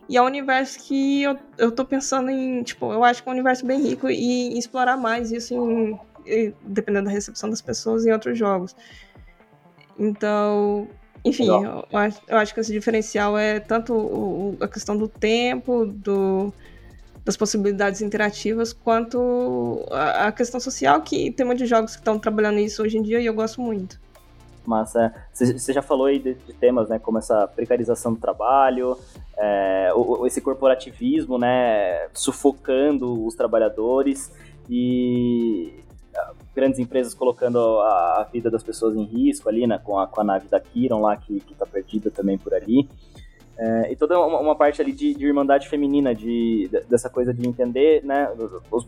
E 0.09 0.17
é 0.17 0.21
um 0.21 0.25
universo 0.25 0.79
que 0.79 1.23
eu, 1.23 1.37
eu 1.57 1.71
tô 1.71 1.85
pensando 1.85 2.29
em, 2.29 2.61
tipo, 2.63 2.91
eu 2.91 3.03
acho 3.03 3.23
que 3.23 3.29
é 3.29 3.31
um 3.31 3.35
universo 3.35 3.65
bem 3.65 3.81
rico 3.81 4.09
e, 4.09 4.53
e 4.53 4.59
explorar 4.59 4.97
mais 4.97 5.31
isso 5.31 5.53
em, 6.25 6.53
dependendo 6.61 7.05
da 7.05 7.11
recepção 7.11 7.49
das 7.49 7.61
pessoas 7.61 8.05
em 8.05 8.11
outros 8.11 8.37
jogos. 8.37 8.75
Então, 9.97 10.87
enfim, 11.25 11.47
eu, 11.47 11.85
eu, 12.27 12.37
acho 12.37 12.53
que 12.53 12.59
esse 12.59 12.71
diferencial 12.71 13.37
é 13.37 13.59
tanto 13.59 13.93
o, 13.93 14.57
a 14.59 14.67
questão 14.67 14.97
do 14.97 15.07
tempo, 15.07 15.85
do, 15.85 16.53
das 17.23 17.37
possibilidades 17.37 18.01
interativas, 18.01 18.73
quanto 18.73 19.85
a, 19.91 20.27
a 20.27 20.31
questão 20.31 20.59
social, 20.59 21.01
que 21.01 21.31
tem 21.31 21.45
muitos 21.45 21.69
jogos 21.69 21.93
que 21.93 22.01
estão 22.01 22.19
trabalhando 22.19 22.59
isso 22.59 22.83
hoje 22.83 22.97
em 22.97 23.01
dia 23.01 23.21
e 23.21 23.25
eu 23.25 23.33
gosto 23.33 23.61
muito. 23.61 24.01
Massa. 24.65 25.13
Você 25.33 25.73
já 25.73 25.81
falou 25.81 26.07
aí 26.07 26.19
de, 26.19 26.35
de, 26.35 26.53
temas, 26.53 26.89
né, 26.89 26.97
como 26.99 27.17
essa 27.17 27.47
precarização 27.47 28.13
do 28.13 28.19
trabalho, 28.19 28.97
é, 29.37 29.91
o, 29.93 30.25
esse 30.25 30.39
corporativismo, 30.41 31.37
né, 31.37 32.07
sufocando 32.13 33.25
os 33.25 33.35
trabalhadores 33.35 34.31
e 34.69 35.83
grandes 36.55 36.79
empresas 36.79 37.13
colocando 37.13 37.57
a, 37.79 38.21
a, 38.21 38.27
vida 38.31 38.49
das 38.49 38.63
pessoas 38.63 38.95
em 38.95 39.03
risco 39.03 39.49
ali, 39.49 39.65
né, 39.65 39.79
com 39.83 39.97
a, 39.97 40.07
com 40.07 40.21
a 40.21 40.23
nave 40.23 40.47
da 40.47 40.59
Kiron 40.59 41.01
lá, 41.01 41.17
que, 41.17 41.39
que 41.39 41.55
tá 41.55 41.65
perdida 41.65 42.11
também 42.11 42.37
por 42.37 42.53
ali. 42.53 42.87
É, 43.57 43.91
e 43.91 43.95
toda 43.95 44.19
uma, 44.19 44.39
uma, 44.39 44.55
parte 44.55 44.81
ali 44.81 44.91
de, 44.91 45.13
de 45.13 45.25
irmandade 45.25 45.69
feminina, 45.69 46.13
de, 46.13 46.67
de, 46.69 46.81
dessa 46.81 47.09
coisa 47.09 47.33
de 47.33 47.47
entender, 47.47 48.03
né, 48.03 48.29
os, 48.71 48.87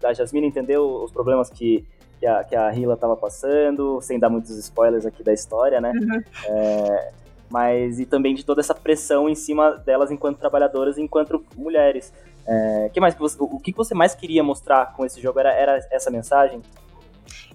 da 0.00 0.12
Jasmine 0.12 0.46
entender 0.46 0.78
os 0.78 1.10
problemas 1.10 1.50
que, 1.50 1.84
que 2.20 2.26
a, 2.26 2.44
que 2.44 2.54
a 2.54 2.72
Hila 2.72 2.96
tava 2.96 3.16
passando, 3.16 4.00
sem 4.00 4.18
dar 4.18 4.28
muitos 4.28 4.56
spoilers 4.56 5.06
aqui 5.06 5.22
da 5.22 5.32
história, 5.32 5.80
né, 5.80 5.92
uhum. 5.92 6.22
é, 6.46 7.12
mas 7.50 8.00
e 8.00 8.06
também 8.06 8.34
de 8.34 8.44
toda 8.44 8.60
essa 8.60 8.74
pressão 8.74 9.28
em 9.28 9.34
cima 9.34 9.72
delas 9.72 10.10
enquanto 10.10 10.38
trabalhadoras 10.38 10.98
enquanto 10.98 11.44
mulheres. 11.56 12.12
É, 12.46 12.90
que 12.92 13.00
mais 13.00 13.14
que 13.14 13.20
você, 13.20 13.36
o 13.40 13.58
que 13.58 13.72
você 13.72 13.94
mais 13.94 14.14
queria 14.14 14.42
mostrar 14.42 14.92
com 14.94 15.04
esse 15.04 15.20
jogo 15.20 15.40
era, 15.40 15.52
era 15.52 15.86
essa 15.90 16.10
mensagem? 16.10 16.60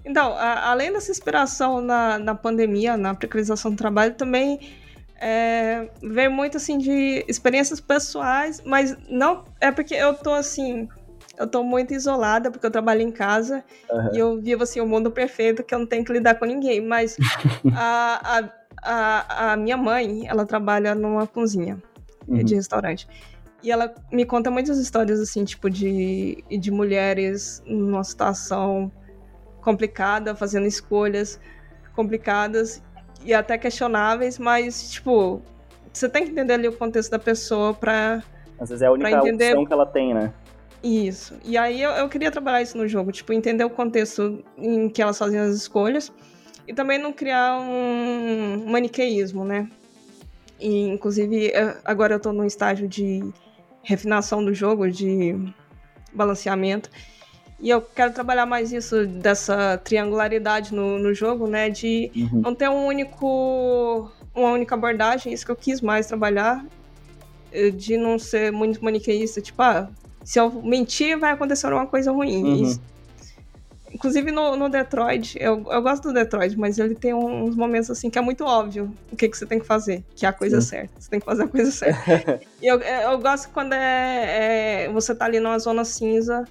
Então, 0.05 0.33
a, 0.33 0.69
além 0.69 0.91
dessa 0.91 1.11
inspiração 1.11 1.81
na, 1.81 2.17
na 2.17 2.35
pandemia, 2.35 2.97
na 2.97 3.13
precarização 3.13 3.71
do 3.71 3.77
trabalho, 3.77 4.13
também 4.13 4.59
é, 5.19 5.89
veio 6.01 6.31
muito 6.31 6.57
assim 6.57 6.77
de 6.77 7.25
experiências 7.27 7.79
pessoais, 7.79 8.61
mas 8.65 8.95
não 9.09 9.43
é 9.59 9.71
porque 9.71 9.93
eu 9.93 10.13
tô 10.13 10.33
assim, 10.33 10.87
eu 11.37 11.45
tô 11.45 11.61
muito 11.61 11.93
isolada 11.93 12.49
porque 12.49 12.65
eu 12.65 12.71
trabalho 12.71 13.01
em 13.01 13.11
casa 13.11 13.63
uhum. 13.89 14.09
e 14.13 14.17
eu 14.17 14.41
vivo 14.41 14.63
assim 14.63 14.79
o 14.79 14.85
um 14.85 14.87
mundo 14.87 15.11
perfeito 15.11 15.63
que 15.63 15.75
eu 15.75 15.79
não 15.79 15.85
tenho 15.85 16.05
que 16.05 16.13
lidar 16.13 16.35
com 16.35 16.45
ninguém, 16.45 16.81
mas 16.81 17.17
a, 17.75 18.39
a, 18.39 18.49
a, 18.81 19.51
a, 19.53 19.57
minha 19.57 19.75
mãe, 19.75 20.25
ela 20.25 20.45
trabalha 20.45 20.95
numa 20.95 21.27
cozinha 21.27 21.77
uhum. 22.27 22.43
de 22.43 22.55
restaurante. 22.55 23.07
E 23.61 23.69
ela 23.69 23.93
me 24.09 24.25
conta 24.25 24.49
muitas 24.49 24.77
histórias 24.77 25.19
assim, 25.19 25.43
tipo 25.43 25.69
de 25.69 26.41
de 26.49 26.71
mulheres 26.71 27.61
numa 27.65 28.05
situação 28.05 28.89
complicada, 29.61 30.35
fazendo 30.35 30.65
escolhas 30.65 31.39
complicadas 31.95 32.81
e 33.23 33.33
até 33.33 33.57
questionáveis, 33.57 34.39
mas, 34.39 34.91
tipo, 34.91 35.41
você 35.91 36.07
tem 36.07 36.25
que 36.25 36.31
entender 36.31 36.53
ali 36.53 36.67
o 36.67 36.73
contexto 36.73 37.11
da 37.11 37.19
pessoa 37.19 37.73
pra. 37.73 38.23
Às 38.59 38.69
vezes 38.69 38.81
é 38.81 38.85
a 38.87 38.91
única 38.91 39.11
entender... 39.11 39.51
opção 39.51 39.65
que 39.65 39.73
ela 39.73 39.85
tem, 39.85 40.13
né? 40.13 40.33
Isso. 40.81 41.37
E 41.43 41.57
aí 41.57 41.81
eu, 41.81 41.91
eu 41.91 42.07
queria 42.07 42.31
trabalhar 42.31 42.61
isso 42.61 42.77
no 42.77 42.87
jogo, 42.87 43.11
tipo, 43.11 43.33
entender 43.33 43.63
o 43.65 43.69
contexto 43.69 44.43
em 44.57 44.87
que 44.89 45.01
elas 45.01 45.17
fazem 45.17 45.39
as 45.39 45.53
escolhas 45.55 46.11
e 46.67 46.73
também 46.73 46.97
não 46.97 47.11
criar 47.11 47.59
um 47.59 48.65
maniqueísmo, 48.67 49.43
né? 49.43 49.69
E, 50.59 50.87
inclusive, 50.87 51.51
agora 51.83 52.15
eu 52.15 52.19
tô 52.19 52.31
num 52.31 52.45
estágio 52.45 52.87
de 52.87 53.23
refinação 53.81 54.43
do 54.43 54.53
jogo, 54.53 54.89
de 54.89 55.35
balanceamento. 56.13 56.89
E 57.61 57.69
eu 57.69 57.81
quero 57.81 58.13
trabalhar 58.13 58.45
mais 58.45 58.71
isso, 58.71 59.05
dessa 59.05 59.77
triangularidade 59.77 60.73
no, 60.73 60.97
no 60.97 61.13
jogo, 61.13 61.47
né? 61.47 61.69
De 61.69 62.11
uhum. 62.15 62.41
não 62.41 62.55
ter 62.55 62.69
um 62.69 62.85
único, 62.85 64.09
uma 64.33 64.51
única 64.51 64.75
abordagem, 64.75 65.33
isso 65.33 65.45
que 65.45 65.51
eu 65.51 65.55
quis 65.55 65.81
mais 65.81 66.07
trabalhar. 66.07 66.65
Eh, 67.51 67.71
de 67.71 67.97
não 67.97 68.19
ser 68.19 68.51
muito 68.51 68.83
maniqueísta, 68.83 69.41
tipo, 69.41 69.61
ah, 69.61 69.89
se 70.23 70.39
eu 70.39 70.51
mentir, 70.61 71.17
vai 71.17 71.31
acontecer 71.31 71.67
uma 71.67 71.87
coisa 71.87 72.11
ruim. 72.11 72.43
Uhum. 72.43 72.63
Isso, 72.63 72.81
inclusive 73.91 74.31
no, 74.31 74.55
no 74.55 74.69
Detroit, 74.69 75.35
eu, 75.39 75.65
eu 75.69 75.81
gosto 75.81 76.03
do 76.09 76.13
Detroit, 76.13 76.57
mas 76.57 76.77
ele 76.77 76.93
tem 76.95 77.13
uns 77.13 77.55
momentos 77.55 77.89
assim 77.89 78.09
que 78.09 78.19
é 78.19 78.21
muito 78.21 78.45
óbvio 78.45 78.93
o 79.11 79.15
que, 79.15 79.27
que 79.27 79.37
você 79.37 79.45
tem 79.45 79.59
que 79.59 79.65
fazer, 79.65 80.03
que 80.15 80.25
é 80.25 80.29
a 80.29 80.33
coisa 80.33 80.61
Sim. 80.61 80.67
certa. 80.67 80.93
Você 80.99 81.09
tem 81.09 81.19
que 81.19 81.25
fazer 81.25 81.43
a 81.43 81.47
coisa 81.47 81.71
certa. 81.71 82.39
e 82.61 82.67
eu, 82.67 82.79
eu 82.79 83.19
gosto 83.19 83.49
quando 83.49 83.73
é, 83.73 84.85
é, 84.85 84.91
você 84.91 85.15
tá 85.15 85.25
ali 85.25 85.39
numa 85.39 85.57
zona 85.57 85.83
cinza 85.83 86.45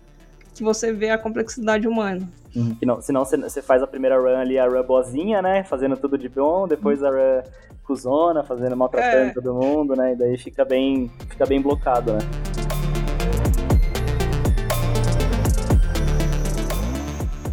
que 0.58 0.64
você 0.64 0.92
vê 0.92 1.10
a 1.10 1.16
complexidade 1.16 1.86
humana. 1.86 2.28
Uhum. 2.54 2.76
Não, 2.82 3.00
senão 3.00 3.24
você 3.24 3.62
faz 3.62 3.80
a 3.80 3.86
primeira 3.86 4.18
run 4.18 4.36
ali, 4.36 4.58
a 4.58 4.66
run 4.66 4.82
boazinha, 4.82 5.40
né? 5.40 5.62
Fazendo 5.62 5.96
tudo 5.96 6.18
de 6.18 6.28
bom, 6.28 6.66
depois 6.66 7.02
a 7.04 7.10
run 7.10 7.42
cuzona, 7.84 8.42
fazendo 8.42 8.76
maltratando 8.76 9.30
é. 9.30 9.32
todo 9.32 9.54
mundo, 9.54 9.94
né? 9.94 10.14
E 10.14 10.16
daí 10.16 10.36
fica 10.36 10.64
bem, 10.64 11.08
fica 11.30 11.46
bem 11.46 11.62
blocado, 11.62 12.12
né? 12.12 12.18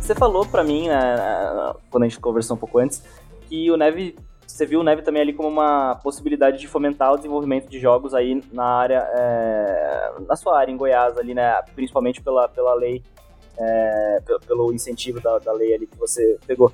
Você 0.01 0.15
falou 0.15 0.45
pra 0.45 0.63
mim, 0.63 0.87
né, 0.87 1.73
quando 1.89 2.03
a 2.03 2.07
gente 2.07 2.19
conversou 2.19 2.55
um 2.55 2.59
pouco 2.59 2.77
antes, 2.79 3.03
que 3.47 3.71
o 3.71 3.77
Neve 3.77 4.15
você 4.47 4.65
viu 4.65 4.79
o 4.79 4.83
Neve 4.83 5.01
também 5.01 5.21
ali 5.21 5.33
como 5.33 5.49
uma 5.49 5.95
possibilidade 5.95 6.59
de 6.59 6.67
fomentar 6.67 7.11
o 7.11 7.17
desenvolvimento 7.17 7.67
de 7.67 7.79
jogos 7.79 8.13
aí 8.13 8.41
na 8.53 8.65
área, 8.65 8.99
é, 9.13 10.13
na 10.27 10.35
sua 10.35 10.57
área 10.57 10.71
em 10.71 10.77
Goiás 10.77 11.17
ali, 11.17 11.33
né? 11.33 11.61
Principalmente 11.73 12.21
pela, 12.21 12.47
pela 12.47 12.73
lei, 12.73 13.03
é, 13.57 14.19
pelo 14.47 14.73
incentivo 14.73 15.19
da, 15.19 15.39
da 15.39 15.51
lei 15.51 15.73
ali 15.73 15.87
que 15.87 15.97
você 15.97 16.37
pegou. 16.47 16.71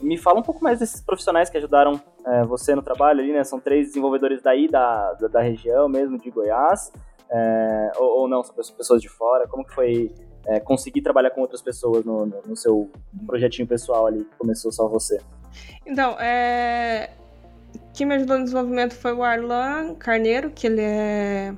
Me 0.00 0.18
fala 0.18 0.40
um 0.40 0.42
pouco 0.42 0.62
mais 0.62 0.80
desses 0.80 1.00
profissionais 1.00 1.48
que 1.48 1.56
ajudaram 1.56 2.00
é, 2.26 2.44
você 2.44 2.74
no 2.74 2.82
trabalho 2.82 3.20
ali, 3.20 3.32
né? 3.32 3.44
São 3.44 3.60
três 3.60 3.86
desenvolvedores 3.88 4.42
daí, 4.42 4.68
da, 4.68 5.12
da, 5.14 5.28
da 5.28 5.40
região 5.40 5.88
mesmo, 5.88 6.18
de 6.18 6.30
Goiás, 6.30 6.92
é, 7.30 7.92
ou, 7.96 8.20
ou, 8.20 8.28
não, 8.28 8.42
são 8.42 8.54
pessoas 8.54 9.00
de 9.00 9.08
fora? 9.08 9.48
Como 9.48 9.64
que 9.64 9.72
foi 9.72 10.12
é, 10.46 10.60
conseguir 10.60 11.00
trabalhar 11.00 11.30
com 11.30 11.40
outras 11.40 11.62
pessoas 11.62 12.04
no, 12.04 12.26
no, 12.26 12.42
no, 12.44 12.56
seu 12.56 12.90
projetinho 13.26 13.66
pessoal 13.66 14.06
ali, 14.06 14.24
que 14.24 14.36
começou 14.36 14.70
só 14.70 14.86
você? 14.86 15.18
Então, 15.86 16.16
é, 16.18 17.10
quem 17.94 18.06
me 18.06 18.14
ajudou 18.14 18.38
no 18.38 18.44
desenvolvimento 18.44 18.94
foi 18.94 19.12
o 19.12 19.22
Arlan 19.22 19.94
Carneiro, 19.94 20.50
que 20.50 20.66
ele 20.66 20.80
é 20.80 21.54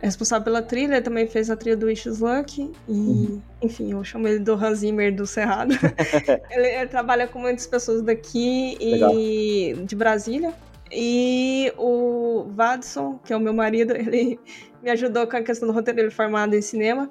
responsável 0.00 0.44
pela 0.44 0.60
trilha, 0.60 0.94
ele 0.94 1.02
também 1.02 1.26
fez 1.28 1.48
a 1.48 1.56
trilha 1.56 1.76
do 1.76 1.86
Wishes 1.86 2.18
Luck, 2.18 2.60
e, 2.60 2.92
uhum. 2.92 3.40
enfim, 3.62 3.92
eu 3.92 4.02
chamo 4.02 4.26
ele 4.26 4.40
do 4.40 4.52
Hans 4.54 4.78
Zimmer 4.78 5.14
do 5.14 5.26
Cerrado. 5.26 5.74
ele, 6.50 6.66
ele, 6.66 6.88
trabalha 6.88 7.28
com 7.28 7.38
muitas 7.38 7.66
pessoas 7.66 8.02
daqui 8.02 8.76
e 8.80 9.74
de 9.84 9.94
Brasília. 9.94 10.52
E 10.90 11.72
o 11.78 12.44
Vadson, 12.50 13.18
que 13.24 13.32
é 13.32 13.36
o 13.36 13.40
meu 13.40 13.54
marido, 13.54 13.94
ele 13.96 14.38
me 14.82 14.90
ajudou 14.90 15.26
com 15.26 15.36
a 15.36 15.42
questão 15.42 15.68
do 15.68 15.72
roteiro, 15.72 16.00
ele 16.00 16.08
é 16.08 16.10
formado 16.10 16.54
em 16.54 16.60
cinema. 16.60 17.08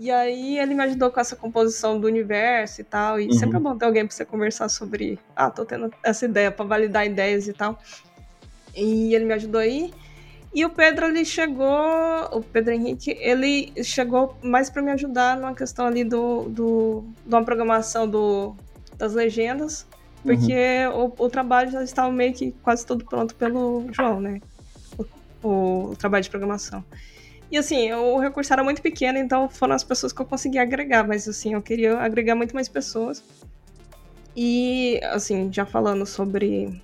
E 0.00 0.10
aí 0.10 0.58
ele 0.58 0.74
me 0.74 0.82
ajudou 0.84 1.10
com 1.10 1.20
essa 1.20 1.36
composição 1.36 2.00
do 2.00 2.06
universo 2.06 2.80
e 2.80 2.84
tal. 2.84 3.20
E 3.20 3.26
uhum. 3.26 3.32
sempre 3.34 3.58
é 3.58 3.60
bom 3.60 3.76
ter 3.76 3.84
alguém 3.84 4.06
pra 4.06 4.16
você 4.16 4.24
conversar 4.24 4.70
sobre. 4.70 5.18
Ah, 5.36 5.50
tô 5.50 5.62
tendo 5.62 5.92
essa 6.02 6.24
ideia, 6.24 6.50
pra 6.50 6.64
validar 6.64 7.04
ideias 7.04 7.46
e 7.46 7.52
tal. 7.52 7.78
E 8.74 9.14
ele 9.14 9.26
me 9.26 9.34
ajudou 9.34 9.60
aí. 9.60 9.92
E 10.54 10.64
o 10.64 10.70
Pedro, 10.70 11.04
ele 11.04 11.22
chegou. 11.22 11.76
O 12.32 12.40
Pedro 12.40 12.72
Henrique, 12.72 13.10
ele 13.20 13.74
chegou 13.84 14.38
mais 14.42 14.70
para 14.70 14.80
me 14.80 14.90
ajudar 14.90 15.36
numa 15.36 15.54
questão 15.54 15.86
ali 15.86 16.02
do, 16.02 16.48
do, 16.48 17.04
de 17.26 17.34
uma 17.34 17.44
programação 17.44 18.08
do, 18.08 18.56
das 18.96 19.12
legendas. 19.12 19.86
Porque 20.22 20.86
uhum. 20.94 21.12
o, 21.18 21.26
o 21.26 21.28
trabalho 21.28 21.70
já 21.72 21.84
estava 21.84 22.10
meio 22.10 22.32
que 22.32 22.52
quase 22.62 22.86
todo 22.86 23.04
pronto 23.04 23.34
pelo 23.34 23.86
João, 23.92 24.18
né? 24.18 24.40
O, 25.42 25.90
o 25.90 25.96
trabalho 25.98 26.24
de 26.24 26.30
programação. 26.30 26.82
E 27.50 27.58
assim, 27.58 27.92
o 27.92 28.18
recurso 28.18 28.52
era 28.52 28.62
muito 28.62 28.80
pequeno, 28.80 29.18
então 29.18 29.48
foram 29.48 29.74
as 29.74 29.82
pessoas 29.82 30.12
que 30.12 30.22
eu 30.22 30.26
consegui 30.26 30.58
agregar, 30.58 31.06
mas 31.06 31.28
assim, 31.28 31.54
eu 31.54 31.62
queria 31.62 31.98
agregar 31.98 32.34
muito 32.36 32.54
mais 32.54 32.68
pessoas. 32.68 33.24
E 34.36 35.00
assim, 35.04 35.52
já 35.52 35.66
falando 35.66 36.06
sobre 36.06 36.80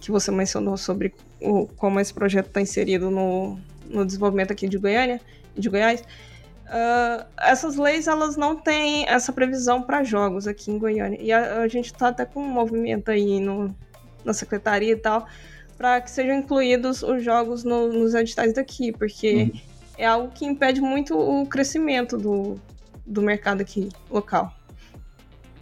que 0.00 0.10
você 0.10 0.30
mencionou 0.30 0.76
sobre 0.76 1.14
o, 1.40 1.66
como 1.76 2.00
esse 2.00 2.12
projeto 2.12 2.46
está 2.46 2.60
inserido 2.60 3.10
no, 3.10 3.58
no 3.88 4.04
desenvolvimento 4.06 4.52
aqui 4.52 4.66
de 4.66 4.78
Goiânia, 4.78 5.20
de 5.56 5.68
Goiás, 5.68 6.00
uh, 6.00 7.26
essas 7.38 7.76
leis 7.76 8.06
elas 8.06 8.36
não 8.36 8.56
têm 8.56 9.06
essa 9.06 9.32
previsão 9.32 9.82
para 9.82 10.02
jogos 10.02 10.46
aqui 10.46 10.70
em 10.70 10.78
Goiânia. 10.78 11.18
E 11.20 11.30
a, 11.30 11.60
a 11.60 11.68
gente 11.68 11.86
está 11.86 12.08
até 12.08 12.24
com 12.24 12.40
um 12.40 12.48
movimento 12.48 13.10
aí 13.10 13.38
no, 13.38 13.74
na 14.24 14.32
secretaria 14.32 14.92
e 14.92 14.96
tal, 14.96 15.26
para 15.82 16.00
que 16.00 16.12
sejam 16.12 16.36
incluídos 16.36 17.02
os 17.02 17.24
jogos 17.24 17.64
no, 17.64 17.92
nos 17.92 18.14
editais 18.14 18.52
daqui, 18.52 18.92
porque 18.92 19.50
uhum. 19.52 19.60
é 19.98 20.06
algo 20.06 20.32
que 20.32 20.44
impede 20.44 20.80
muito 20.80 21.18
o 21.18 21.44
crescimento 21.44 22.16
do, 22.16 22.54
do 23.04 23.20
mercado 23.20 23.62
aqui 23.62 23.88
local. 24.08 24.54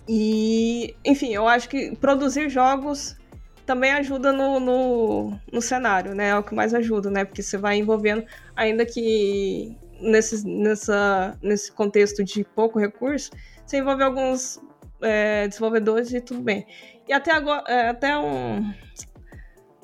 E, 0.07 0.95
enfim, 1.07 1.33
eu 1.33 1.49
acho 1.49 1.71
que 1.71 1.97
produzir 1.97 2.51
jogos 2.51 3.17
também 3.65 3.93
ajuda 3.93 4.31
no, 4.31 4.61
no, 4.61 5.41
no, 5.51 5.63
cenário, 5.63 6.15
né? 6.15 6.29
É 6.29 6.37
o 6.37 6.43
que 6.43 6.55
mais 6.55 6.75
ajuda, 6.75 7.11
né? 7.11 7.25
Porque 7.25 7.43
você 7.43 7.57
vai 7.57 7.79
envolvendo, 7.79 8.23
ainda 8.55 8.85
que 8.85 9.75
nesse, 10.03 10.47
nessa, 10.47 11.35
nesse 11.43 11.73
contexto 11.73 12.23
de 12.23 12.45
pouco 12.45 12.79
recurso, 12.79 13.31
você 13.65 13.79
envolve 13.79 14.03
alguns 14.03 14.61
é, 15.01 15.49
desenvolvedores 15.49 16.13
e 16.13 16.21
tudo 16.21 16.43
bem. 16.43 16.67
E 17.09 17.13
até 17.15 17.33
agora, 17.33 17.65
é, 17.69 17.89
até 17.89 18.19
um, 18.19 18.71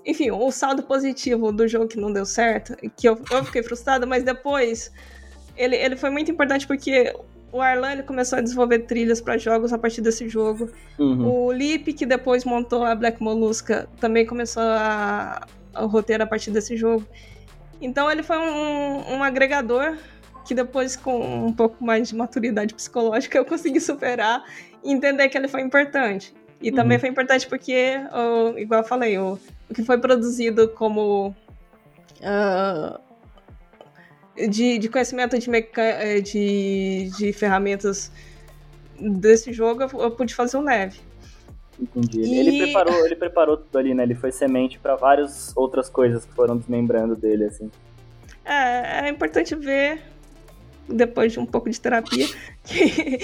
enfim, 0.07 0.30
o 0.30 0.50
saldo 0.52 0.84
positivo 0.84 1.50
do 1.50 1.66
jogo 1.66 1.88
que 1.88 1.98
não 1.98 2.12
deu 2.12 2.24
certo, 2.24 2.76
que 2.96 3.09
eu, 3.09 3.20
eu 3.30 3.44
fiquei 3.44 3.62
frustrada, 3.62 4.07
mas 4.07 4.22
depois 4.22 4.92
ele, 5.57 5.74
ele 5.74 5.96
foi 5.96 6.11
muito 6.11 6.30
importante 6.30 6.64
porque 6.64 7.12
o 7.50 7.61
Arlan 7.61 7.92
ele 7.92 8.02
começou 8.04 8.38
a 8.38 8.42
desenvolver 8.42 8.80
trilhas 8.80 9.20
para 9.20 9.36
jogos 9.36 9.72
a 9.72 9.78
partir 9.78 10.00
desse 10.00 10.28
jogo. 10.28 10.70
Uhum. 10.98 11.26
O 11.26 11.52
Lip, 11.52 11.92
que 11.92 12.07
depois 12.07 12.44
montou 12.44 12.84
a 12.84 12.94
Black 12.94 13.20
Molusca, 13.20 13.88
também 13.98 14.24
começou 14.24 14.62
a, 14.62 15.44
a 15.74 15.82
roteiro 15.82 16.22
a 16.22 16.26
partir 16.26 16.52
desse 16.52 16.76
jogo. 16.76 17.04
Então 17.80 18.11
ele 18.11 18.22
foi 18.22 18.38
um, 18.38 19.16
um 19.16 19.24
agregador 19.24 19.96
que 20.46 20.54
depois, 20.54 20.94
com 20.94 21.46
um 21.46 21.52
pouco 21.52 21.84
mais 21.84 22.09
de 22.09 22.14
maturidade 22.14 22.72
psicológica, 22.72 23.36
eu 23.36 23.44
consegui 23.44 23.80
superar 23.80 24.44
e 24.84 24.92
entender 24.92 25.28
que 25.28 25.36
ele 25.36 25.48
foi 25.48 25.62
importante. 25.62 26.32
E 26.61 26.70
uhum. 26.70 26.76
também 26.76 26.98
foi 26.98 27.09
importante 27.09 27.46
porque, 27.46 28.00
igual 28.57 28.80
eu 28.80 28.86
falei, 28.86 29.18
o, 29.18 29.38
o 29.68 29.74
que 29.74 29.82
foi 29.82 29.98
produzido 29.98 30.68
como 30.68 31.34
uh, 32.20 32.98
de, 34.48 34.78
de, 34.78 34.88
conhecimento 34.88 35.38
de, 35.38 35.50
meca 35.50 35.82
de, 36.22 37.11
de 37.16 37.32
ferramentas 37.32 38.11
desse 38.98 39.52
jogo, 39.52 39.82
eu, 39.82 40.00
eu 40.00 40.11
pude 40.11 40.34
fazer 40.34 40.57
o 40.57 40.62
Neve. 40.62 40.98
Entendi. 41.80 42.20
E... 42.20 42.38
Ele, 42.38 42.59
preparou, 42.64 43.07
ele 43.07 43.16
preparou 43.16 43.57
tudo 43.59 43.78
ali, 43.78 43.94
né? 43.94 44.02
Ele 44.02 44.14
foi 44.14 44.32
semente 44.32 44.78
para 44.78 44.96
várias 44.96 45.52
outras 45.54 45.90
coisas 45.90 46.24
que 46.24 46.32
foram 46.32 46.57
desmembrando 46.57 47.14
dele, 47.14 47.44
assim. 47.44 47.70
É, 48.44 49.07
é 49.07 49.09
importante 49.11 49.54
ver 49.54 50.00
depois 50.89 51.32
de 51.32 51.41
um 51.41 51.47
pouco 51.47 51.68
de 51.68 51.80
terapia, 51.80 52.26
que, 52.64 53.18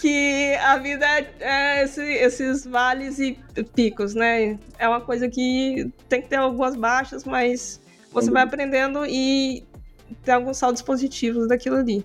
que 0.00 0.54
a 0.56 0.76
vida 0.78 1.06
é 1.40 1.84
esse, 1.84 2.02
esses 2.02 2.64
vales 2.64 3.18
e 3.18 3.38
picos, 3.74 4.14
né? 4.14 4.58
É 4.78 4.88
uma 4.88 5.00
coisa 5.00 5.28
que 5.28 5.90
tem 6.08 6.22
que 6.22 6.28
ter 6.28 6.36
algumas 6.36 6.76
baixas, 6.76 7.24
mas 7.24 7.80
você 8.10 8.30
vai 8.30 8.42
aprendendo 8.42 9.04
e 9.06 9.64
tem 10.24 10.34
alguns 10.34 10.56
saldos 10.56 10.82
positivos 10.82 11.48
daquilo 11.48 11.76
ali. 11.76 12.04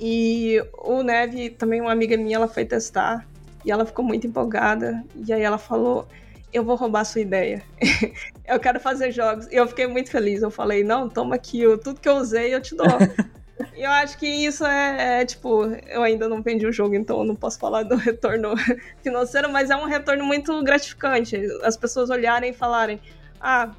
E 0.00 0.62
o 0.78 1.02
Neve, 1.02 1.50
também 1.50 1.80
uma 1.80 1.92
amiga 1.92 2.16
minha, 2.16 2.36
ela 2.36 2.48
foi 2.48 2.64
testar 2.64 3.26
e 3.64 3.70
ela 3.70 3.84
ficou 3.84 4.04
muito 4.04 4.26
empolgada. 4.26 5.04
E 5.26 5.32
aí 5.32 5.42
ela 5.42 5.58
falou: 5.58 6.06
Eu 6.52 6.64
vou 6.64 6.76
roubar 6.76 7.00
a 7.00 7.04
sua 7.04 7.20
ideia. 7.20 7.62
eu 8.46 8.60
quero 8.60 8.78
fazer 8.78 9.10
jogos. 9.10 9.46
E 9.48 9.56
eu 9.56 9.66
fiquei 9.66 9.86
muito 9.86 10.10
feliz. 10.10 10.42
Eu 10.42 10.50
falei: 10.50 10.84
Não, 10.84 11.08
toma 11.08 11.34
aqui, 11.34 11.60
eu, 11.60 11.78
tudo 11.78 12.00
que 12.00 12.08
eu 12.08 12.16
usei 12.16 12.54
eu 12.54 12.60
te 12.60 12.76
dou. 12.76 12.86
E 13.76 13.82
eu 13.82 13.90
acho 13.90 14.18
que 14.18 14.26
isso 14.26 14.64
é, 14.64 15.20
é, 15.20 15.24
tipo, 15.24 15.64
eu 15.88 16.02
ainda 16.02 16.28
não 16.28 16.42
vendi 16.42 16.66
o 16.66 16.72
jogo, 16.72 16.94
então 16.94 17.18
eu 17.18 17.24
não 17.24 17.34
posso 17.34 17.58
falar 17.58 17.82
do 17.82 17.94
retorno 17.96 18.54
financeiro, 19.02 19.50
mas 19.50 19.70
é 19.70 19.76
um 19.76 19.84
retorno 19.84 20.24
muito 20.24 20.62
gratificante. 20.62 21.36
As 21.62 21.76
pessoas 21.76 22.10
olharem 22.10 22.50
e 22.50 22.54
falarem, 22.54 23.00
ah, 23.40 23.70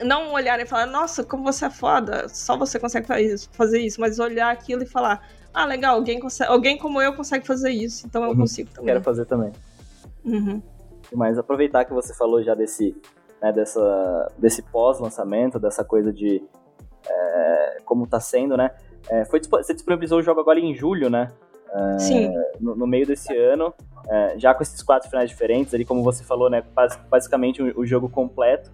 não 0.00 0.32
olharem 0.32 0.64
e 0.64 0.68
falar, 0.68 0.86
nossa, 0.86 1.24
como 1.24 1.44
você 1.44 1.66
é 1.66 1.70
foda, 1.70 2.28
só 2.28 2.56
você 2.56 2.78
consegue 2.78 3.06
fazer 3.52 3.80
isso, 3.80 4.00
mas 4.00 4.18
olhar 4.18 4.50
aquilo 4.50 4.82
e 4.82 4.86
falar, 4.86 5.26
ah, 5.52 5.64
legal, 5.64 5.96
alguém, 5.96 6.18
consegue, 6.18 6.50
alguém 6.50 6.78
como 6.78 7.00
eu 7.00 7.14
consegue 7.14 7.46
fazer 7.46 7.70
isso, 7.70 8.06
então 8.06 8.22
eu 8.22 8.30
uhum. 8.30 8.36
consigo 8.36 8.70
também. 8.70 8.86
Quero 8.86 9.02
fazer 9.02 9.26
também. 9.26 9.52
Uhum. 10.24 10.62
Mas 11.12 11.38
aproveitar 11.38 11.84
que 11.84 11.92
você 11.92 12.14
falou 12.14 12.42
já 12.42 12.54
desse, 12.54 12.96
né, 13.40 13.52
dessa, 13.52 14.32
desse 14.38 14.62
pós-lançamento, 14.62 15.58
dessa 15.58 15.84
coisa 15.84 16.12
de 16.12 16.42
é, 17.08 17.78
como 17.84 18.06
tá 18.06 18.20
sendo, 18.20 18.56
né? 18.56 18.70
É, 19.08 19.24
foi, 19.24 19.40
você 19.40 19.74
disponibilizou 19.74 20.18
o 20.18 20.22
jogo 20.22 20.40
agora 20.40 20.58
em 20.58 20.74
julho, 20.74 21.10
né? 21.10 21.28
É, 21.72 21.98
Sim. 21.98 22.34
No, 22.60 22.76
no, 22.76 22.86
meio 22.86 23.06
desse 23.06 23.34
ano, 23.36 23.72
é, 24.08 24.38
já 24.38 24.54
com 24.54 24.62
esses 24.62 24.82
quatro 24.82 25.08
finais 25.08 25.30
diferentes, 25.30 25.72
ali 25.72 25.84
como 25.84 26.02
você 26.02 26.22
falou, 26.22 26.50
né? 26.50 26.62
Basicamente 27.10 27.62
o, 27.62 27.80
o 27.80 27.86
jogo 27.86 28.08
completo. 28.08 28.70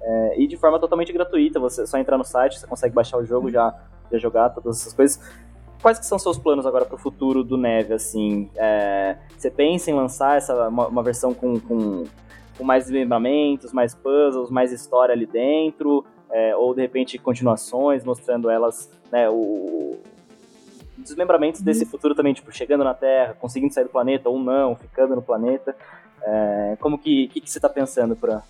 É, 0.00 0.40
e 0.40 0.46
de 0.46 0.56
forma 0.56 0.78
totalmente 0.78 1.12
gratuita, 1.12 1.60
você 1.60 1.86
só 1.86 1.98
entrar 1.98 2.16
no 2.16 2.24
site, 2.24 2.58
você 2.58 2.66
consegue 2.66 2.94
baixar 2.94 3.18
o 3.18 3.24
jogo, 3.24 3.50
já, 3.50 3.74
já 4.10 4.18
jogar 4.18 4.50
todas 4.50 4.80
essas 4.80 4.92
coisas. 4.92 5.20
Quais 5.82 5.98
que 5.98 6.06
são 6.06 6.18
seus 6.18 6.38
planos 6.38 6.66
agora 6.66 6.84
para 6.84 6.96
o 6.96 6.98
futuro 6.98 7.44
do 7.44 7.56
Neve, 7.56 7.94
assim? 7.94 8.50
É, 8.56 9.16
você 9.36 9.50
pensa 9.50 9.90
em 9.90 9.94
lançar 9.94 10.36
essa, 10.36 10.68
uma, 10.68 10.88
uma 10.88 11.02
versão 11.02 11.34
com, 11.34 11.60
com, 11.60 12.04
com 12.56 12.64
mais 12.64 12.84
desmembramentos, 12.84 13.72
mais 13.72 13.94
puzzles, 13.94 14.50
mais 14.50 14.72
história 14.72 15.12
ali 15.12 15.26
dentro? 15.26 16.04
É, 16.30 16.54
ou 16.56 16.74
de 16.74 16.82
repente 16.82 17.18
continuações 17.18 18.04
mostrando 18.04 18.50
elas, 18.50 18.90
né, 19.10 19.28
o 19.28 19.98
desmembramentos 20.96 21.60
desse 21.60 21.84
uhum. 21.84 21.90
futuro 21.90 22.14
também, 22.14 22.34
tipo, 22.34 22.52
chegando 22.52 22.84
na 22.84 22.94
Terra, 22.94 23.36
conseguindo 23.38 23.72
sair 23.72 23.84
do 23.84 23.90
planeta 23.90 24.28
ou 24.28 24.38
não, 24.38 24.74
ficando 24.74 25.14
no 25.14 25.22
planeta. 25.22 25.74
É, 26.22 26.76
como 26.80 26.98
que, 26.98 27.28
que, 27.28 27.40
que 27.40 27.50
você 27.50 27.58
está 27.58 27.68
pensando 27.68 28.16
para 28.16 28.42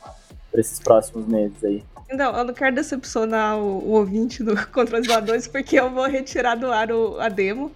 esses 0.55 0.81
próximos 0.81 1.27
meses 1.27 1.63
aí? 1.63 1.85
Não, 2.11 2.37
eu 2.37 2.45
não 2.45 2.55
quero 2.55 2.75
decepcionar 2.75 3.59
o, 3.59 3.85
o 3.85 3.91
ouvinte 3.91 4.43
do 4.43 4.55
Voadores, 5.07 5.47
porque 5.47 5.79
eu 5.79 5.91
vou 5.91 6.07
retirar 6.07 6.55
do 6.55 6.73
ar 6.73 6.91
o, 6.91 7.21
a 7.21 7.29
demo, 7.29 7.71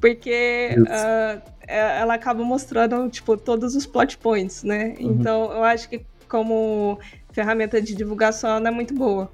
porque 0.00 0.76
uh, 0.78 1.42
ela 1.66 2.14
acaba 2.14 2.44
mostrando, 2.44 3.08
tipo, 3.08 3.36
todos 3.36 3.74
os 3.74 3.84
plot 3.84 4.16
points, 4.18 4.62
né? 4.62 4.94
Uhum. 5.00 5.12
Então, 5.12 5.52
eu 5.52 5.64
acho 5.64 5.88
que 5.88 6.04
como 6.34 6.98
ferramenta 7.30 7.80
de 7.80 7.94
divulgação 7.94 8.58
não 8.58 8.66
é 8.66 8.70
muito 8.72 8.92
boa. 8.92 9.30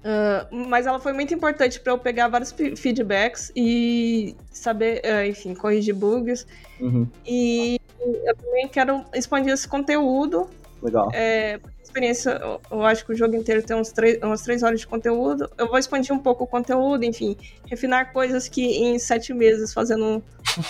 Uh, 0.00 0.66
mas 0.68 0.84
ela 0.84 0.98
foi 0.98 1.12
muito 1.12 1.32
importante 1.32 1.78
para 1.78 1.92
eu 1.92 1.98
pegar 1.98 2.26
vários 2.26 2.52
feedbacks 2.76 3.52
e 3.54 4.34
saber, 4.50 5.00
uh, 5.04 5.24
enfim, 5.24 5.54
corrigir 5.54 5.94
bugs. 5.94 6.44
Uhum. 6.80 7.06
E 7.24 7.80
eu 8.00 8.34
também 8.34 8.66
quero 8.66 9.04
expandir 9.14 9.52
esse 9.52 9.68
conteúdo. 9.68 10.50
Legal. 10.82 11.08
É, 11.14 11.60
experiência, 11.80 12.40
eu 12.68 12.84
acho 12.84 13.06
que 13.06 13.12
o 13.12 13.16
jogo 13.16 13.36
inteiro 13.36 13.62
tem 13.62 13.76
uns 13.76 13.92
três, 13.92 14.20
umas 14.20 14.42
três 14.42 14.64
horas 14.64 14.80
de 14.80 14.88
conteúdo. 14.88 15.48
Eu 15.56 15.68
vou 15.68 15.78
expandir 15.78 16.12
um 16.12 16.18
pouco 16.18 16.42
o 16.42 16.46
conteúdo, 16.48 17.04
enfim, 17.04 17.36
refinar 17.70 18.12
coisas 18.12 18.48
que 18.48 18.60
em 18.60 18.98
sete 18.98 19.32
meses, 19.32 19.72
fazendo 19.72 20.20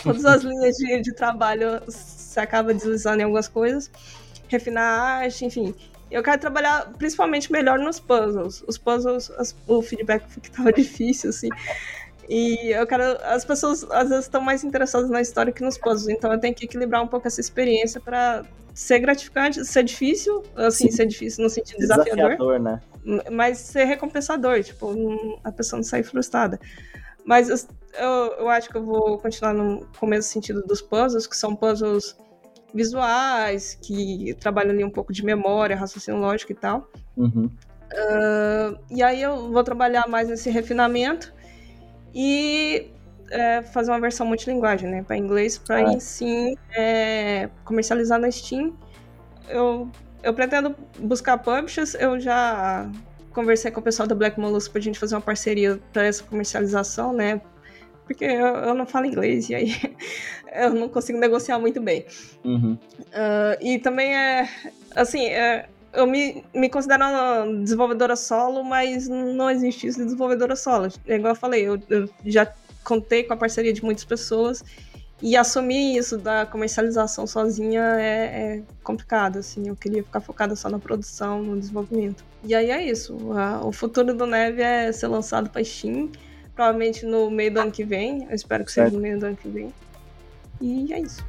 todas 0.03 0.26
as 0.26 0.43
linhas 0.45 0.76
de, 0.76 1.01
de 1.01 1.14
trabalho, 1.14 1.80
você 1.87 2.39
acaba 2.39 2.74
deslizando 2.74 3.22
em 3.22 3.24
algumas 3.24 3.49
coisas. 3.49 3.91
Refinar 4.53 4.84
a 4.84 5.03
arte, 5.24 5.44
enfim. 5.46 5.74
Eu 6.11 6.22
quero 6.22 6.38
trabalhar 6.38 6.92
principalmente 6.98 7.50
melhor 7.50 7.78
nos 7.78 7.98
puzzles. 7.98 8.62
Os 8.68 8.76
puzzles, 8.76 9.30
as, 9.30 9.57
o 9.66 9.80
feedback 9.80 10.28
foi 10.28 10.42
que 10.42 10.50
tava 10.50 10.70
difícil, 10.74 11.30
assim. 11.30 11.48
E 12.28 12.70
eu 12.70 12.86
quero. 12.86 13.03
As 13.24 13.44
pessoas 13.44 13.82
às 13.90 14.11
vezes 14.11 14.26
estão 14.26 14.40
mais 14.40 14.62
interessadas 14.62 15.09
na 15.09 15.22
história 15.22 15.53
que 15.53 15.62
nos 15.62 15.78
puzzles, 15.78 16.09
então 16.09 16.32
eu 16.32 16.38
tenho 16.38 16.55
que 16.55 16.66
equilibrar 16.66 17.03
um 17.03 17.09
pouco 17.09 17.26
essa 17.26 17.40
experiência 17.40 18.00
para 18.00 18.44
ser 18.74 19.00
gratificante, 19.00 19.64
ser 19.64 19.82
difícil, 19.82 20.42
assim, 20.55 20.90
Sim. 20.90 20.96
ser 20.96 21.07
difícil 21.07 21.42
no 21.42 21.50
sentido 21.50 21.78
desafiador, 21.78 22.30
desafiador 22.30 22.61
né? 22.61 22.80
mas 23.30 23.59
ser 23.59 23.84
recompensador, 23.84 24.62
tipo, 24.62 24.94
a 25.42 25.50
pessoa 25.50 25.78
não 25.78 25.84
sair 25.84 26.05
frustrada. 26.05 26.61
Mas 27.24 27.48
eu, 27.94 28.09
eu 28.38 28.48
acho 28.48 28.68
que 28.68 28.76
eu 28.76 28.84
vou 28.84 29.18
continuar 29.18 29.53
no, 29.53 29.86
com 29.98 30.07
o 30.07 30.09
mesmo 30.09 30.30
sentido 30.30 30.62
dos 30.62 30.80
puzzles, 30.80 31.26
que 31.26 31.36
são 31.36 31.55
puzzles 31.55 32.16
visuais, 32.74 33.78
que 33.80 34.34
trabalham 34.40 34.70
ali 34.70 34.84
um 34.84 34.90
pouco 34.90 35.12
de 35.12 35.24
memória, 35.24 35.76
raciocínio 35.76 36.20
lógico 36.20 36.52
e 36.52 36.54
tal. 36.54 36.90
Uhum. 37.16 37.50
Uh, 37.92 38.78
e 38.90 39.02
aí 39.02 39.20
eu 39.20 39.52
vou 39.52 39.62
trabalhar 39.62 40.08
mais 40.08 40.28
nesse 40.28 40.48
refinamento 40.50 41.32
e 42.14 42.90
é, 43.30 43.62
fazer 43.62 43.90
uma 43.90 44.00
versão 44.00 44.26
multilinguagem, 44.26 44.88
né? 44.88 45.02
Para 45.02 45.16
inglês, 45.16 45.58
para 45.58 45.82
ah. 45.82 46.00
sim 46.00 46.54
é, 46.76 47.48
comercializar 47.64 48.18
na 48.18 48.30
Steam. 48.30 48.76
Eu, 49.48 49.90
eu 50.22 50.34
pretendo 50.34 50.74
buscar 50.98 51.38
publishers, 51.38 51.94
eu 51.94 52.20
já 52.20 52.90
conversei 53.32 53.70
com 53.70 53.80
o 53.80 53.82
pessoal 53.82 54.06
da 54.06 54.14
Black 54.14 54.38
Mollusk 54.38 54.70
pra 54.70 54.80
gente 54.80 54.98
fazer 54.98 55.14
uma 55.14 55.20
parceria 55.20 55.80
para 55.92 56.04
essa 56.04 56.22
comercialização, 56.24 57.12
né? 57.12 57.40
Porque 58.05 58.24
eu, 58.24 58.46
eu, 58.46 58.74
não 58.74 58.86
falo 58.86 59.07
inglês 59.07 59.48
e 59.48 59.55
aí 59.55 59.74
eu 60.55 60.74
não 60.74 60.88
consigo 60.88 61.18
negociar 61.18 61.59
muito 61.59 61.80
bem. 61.80 62.05
Uhum. 62.44 62.74
Uh, 62.98 63.57
e 63.61 63.78
também 63.78 64.14
é, 64.14 64.48
assim, 64.94 65.26
é, 65.26 65.68
eu 65.92 66.07
me, 66.07 66.44
me 66.55 66.68
considero 66.68 67.05
uma 67.05 67.62
desenvolvedora 67.62 68.16
solo, 68.16 68.64
mas 68.64 69.09
não 69.09 69.50
existe 69.50 69.86
isso 69.86 69.98
de 69.98 70.05
desenvolvedora 70.05 70.57
solo. 70.57 70.88
É 71.07 71.16
igual 71.16 71.32
eu 71.32 71.36
falei, 71.36 71.66
eu, 71.66 71.80
eu 71.88 72.09
já 72.24 72.53
contei 72.82 73.22
com 73.22 73.34
a 73.34 73.36
parceria 73.36 73.72
de 73.72 73.84
muitas 73.84 74.05
pessoas 74.05 74.62
e 75.22 75.36
assumir 75.36 75.96
isso 75.96 76.18
da 76.18 76.44
comercialização 76.44 77.26
sozinha 77.28 77.80
é, 78.00 78.57
é, 78.57 78.62
complicado, 78.82 79.38
assim. 79.38 79.68
Eu 79.68 79.76
queria 79.76 80.03
ficar 80.03 80.20
focada 80.20 80.57
só 80.57 80.68
na 80.68 80.80
produção, 80.80 81.42
no 81.42 81.59
desenvolvimento. 81.59 82.24
E 82.42 82.55
aí 82.55 82.70
é 82.70 82.84
isso. 82.84 83.16
o 83.62 83.70
futuro 83.70 84.12
do 84.14 84.26
Neve 84.26 84.62
é 84.62 84.90
ser 84.90 85.07
lançado 85.07 85.48
para 85.48 85.62
Steam 85.62 86.11
provavelmente 86.55 87.05
no 87.07 87.30
meio 87.30 87.53
do 87.53 87.61
ano 87.61 87.72
que 87.72 87.84
vem. 87.84 88.26
Eu 88.28 88.34
espero 88.34 88.64
que 88.64 88.72
certo. 88.72 88.90
seja 88.90 88.96
no 88.96 89.03
meio 89.03 89.18
do 89.18 89.26
ano 89.26 89.36
que 89.36 89.48
vem. 89.48 89.72
E 90.61 90.92
é 90.92 91.00
isso. 91.00 91.24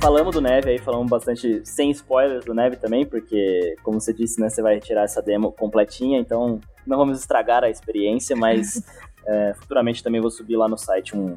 Falamos 0.00 0.34
do 0.34 0.40
Neve 0.40 0.70
aí, 0.70 0.78
falamos 0.78 1.10
bastante 1.10 1.62
sem 1.64 1.90
spoilers 1.90 2.44
do 2.44 2.54
Neve 2.54 2.76
também, 2.76 3.04
porque, 3.04 3.74
como 3.82 4.00
você 4.00 4.12
disse, 4.12 4.40
né, 4.40 4.48
você 4.48 4.62
vai 4.62 4.76
retirar 4.76 5.02
essa 5.02 5.20
demo 5.20 5.50
completinha, 5.50 6.20
então 6.20 6.60
não 6.86 6.96
vamos 6.96 7.18
estragar 7.18 7.64
a 7.64 7.70
experiência, 7.70 8.36
mas 8.36 8.80
é, 9.26 9.54
futuramente 9.54 10.04
também 10.04 10.20
vou 10.20 10.30
subir 10.30 10.54
lá 10.56 10.68
no 10.68 10.78
site 10.78 11.16
um, 11.16 11.36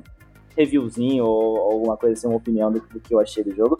reviewzinho 0.59 1.25
ou, 1.25 1.57
alguma 1.57 1.97
coisa 1.97 2.13
assim, 2.13 2.27
uma 2.27 2.35
opinião 2.35 2.71
do, 2.71 2.79
do, 2.79 2.99
que 2.99 3.13
eu 3.13 3.19
achei 3.19 3.43
do 3.43 3.55
jogo. 3.55 3.77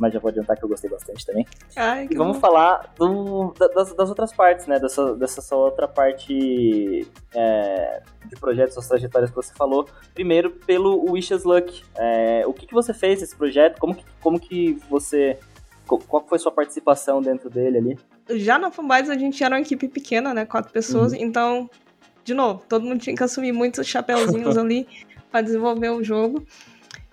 Mas 0.00 0.14
já 0.14 0.18
vou 0.18 0.30
adiantar 0.30 0.56
que 0.56 0.64
eu 0.64 0.68
gostei 0.68 0.88
bastante 0.88 1.26
também. 1.26 1.46
Ai, 1.76 2.08
e 2.10 2.16
vamos 2.16 2.36
bom. 2.36 2.40
falar 2.40 2.90
do, 2.96 3.52
das, 3.74 3.92
das, 3.92 4.08
outras 4.08 4.32
partes, 4.32 4.66
né? 4.66 4.80
Dessa, 4.80 5.14
dessa 5.14 5.42
sua 5.42 5.58
outra 5.58 5.86
parte 5.86 7.06
é, 7.34 8.02
de 8.24 8.34
projetos, 8.36 8.72
suas 8.72 8.88
trajetórias 8.88 9.30
que 9.30 9.36
você 9.36 9.52
falou. 9.52 9.86
Primeiro, 10.14 10.52
pelo 10.52 11.12
Wishes 11.12 11.44
Luck. 11.44 11.84
É, 11.98 12.44
o 12.46 12.54
que, 12.54 12.66
que 12.66 12.72
você 12.72 12.94
fez 12.94 13.20
nesse 13.20 13.36
projeto? 13.36 13.78
Como 13.78 13.94
que, 13.94 14.04
como 14.22 14.40
que 14.40 14.78
você 14.88 15.38
qual 15.86 16.24
foi 16.26 16.38
sua 16.38 16.52
participação 16.52 17.20
dentro 17.20 17.50
dele 17.50 17.78
ali? 17.78 17.98
Já 18.38 18.58
na 18.58 18.70
Fanbase 18.70 19.10
a 19.10 19.18
gente 19.18 19.42
era 19.42 19.56
uma 19.56 19.60
equipe 19.60 19.88
pequena, 19.88 20.32
né? 20.32 20.46
Quatro 20.46 20.72
pessoas, 20.72 21.12
uhum. 21.12 21.18
então, 21.20 21.70
de 22.24 22.32
novo, 22.32 22.62
todo 22.68 22.84
mundo 22.84 23.00
tinha 23.00 23.16
que 23.16 23.22
assumir 23.22 23.52
muitos 23.52 23.86
chapéuzinhos 23.86 24.56
ali 24.58 24.86
para 25.30 25.42
desenvolver 25.42 25.90
o 25.90 26.02
jogo. 26.02 26.46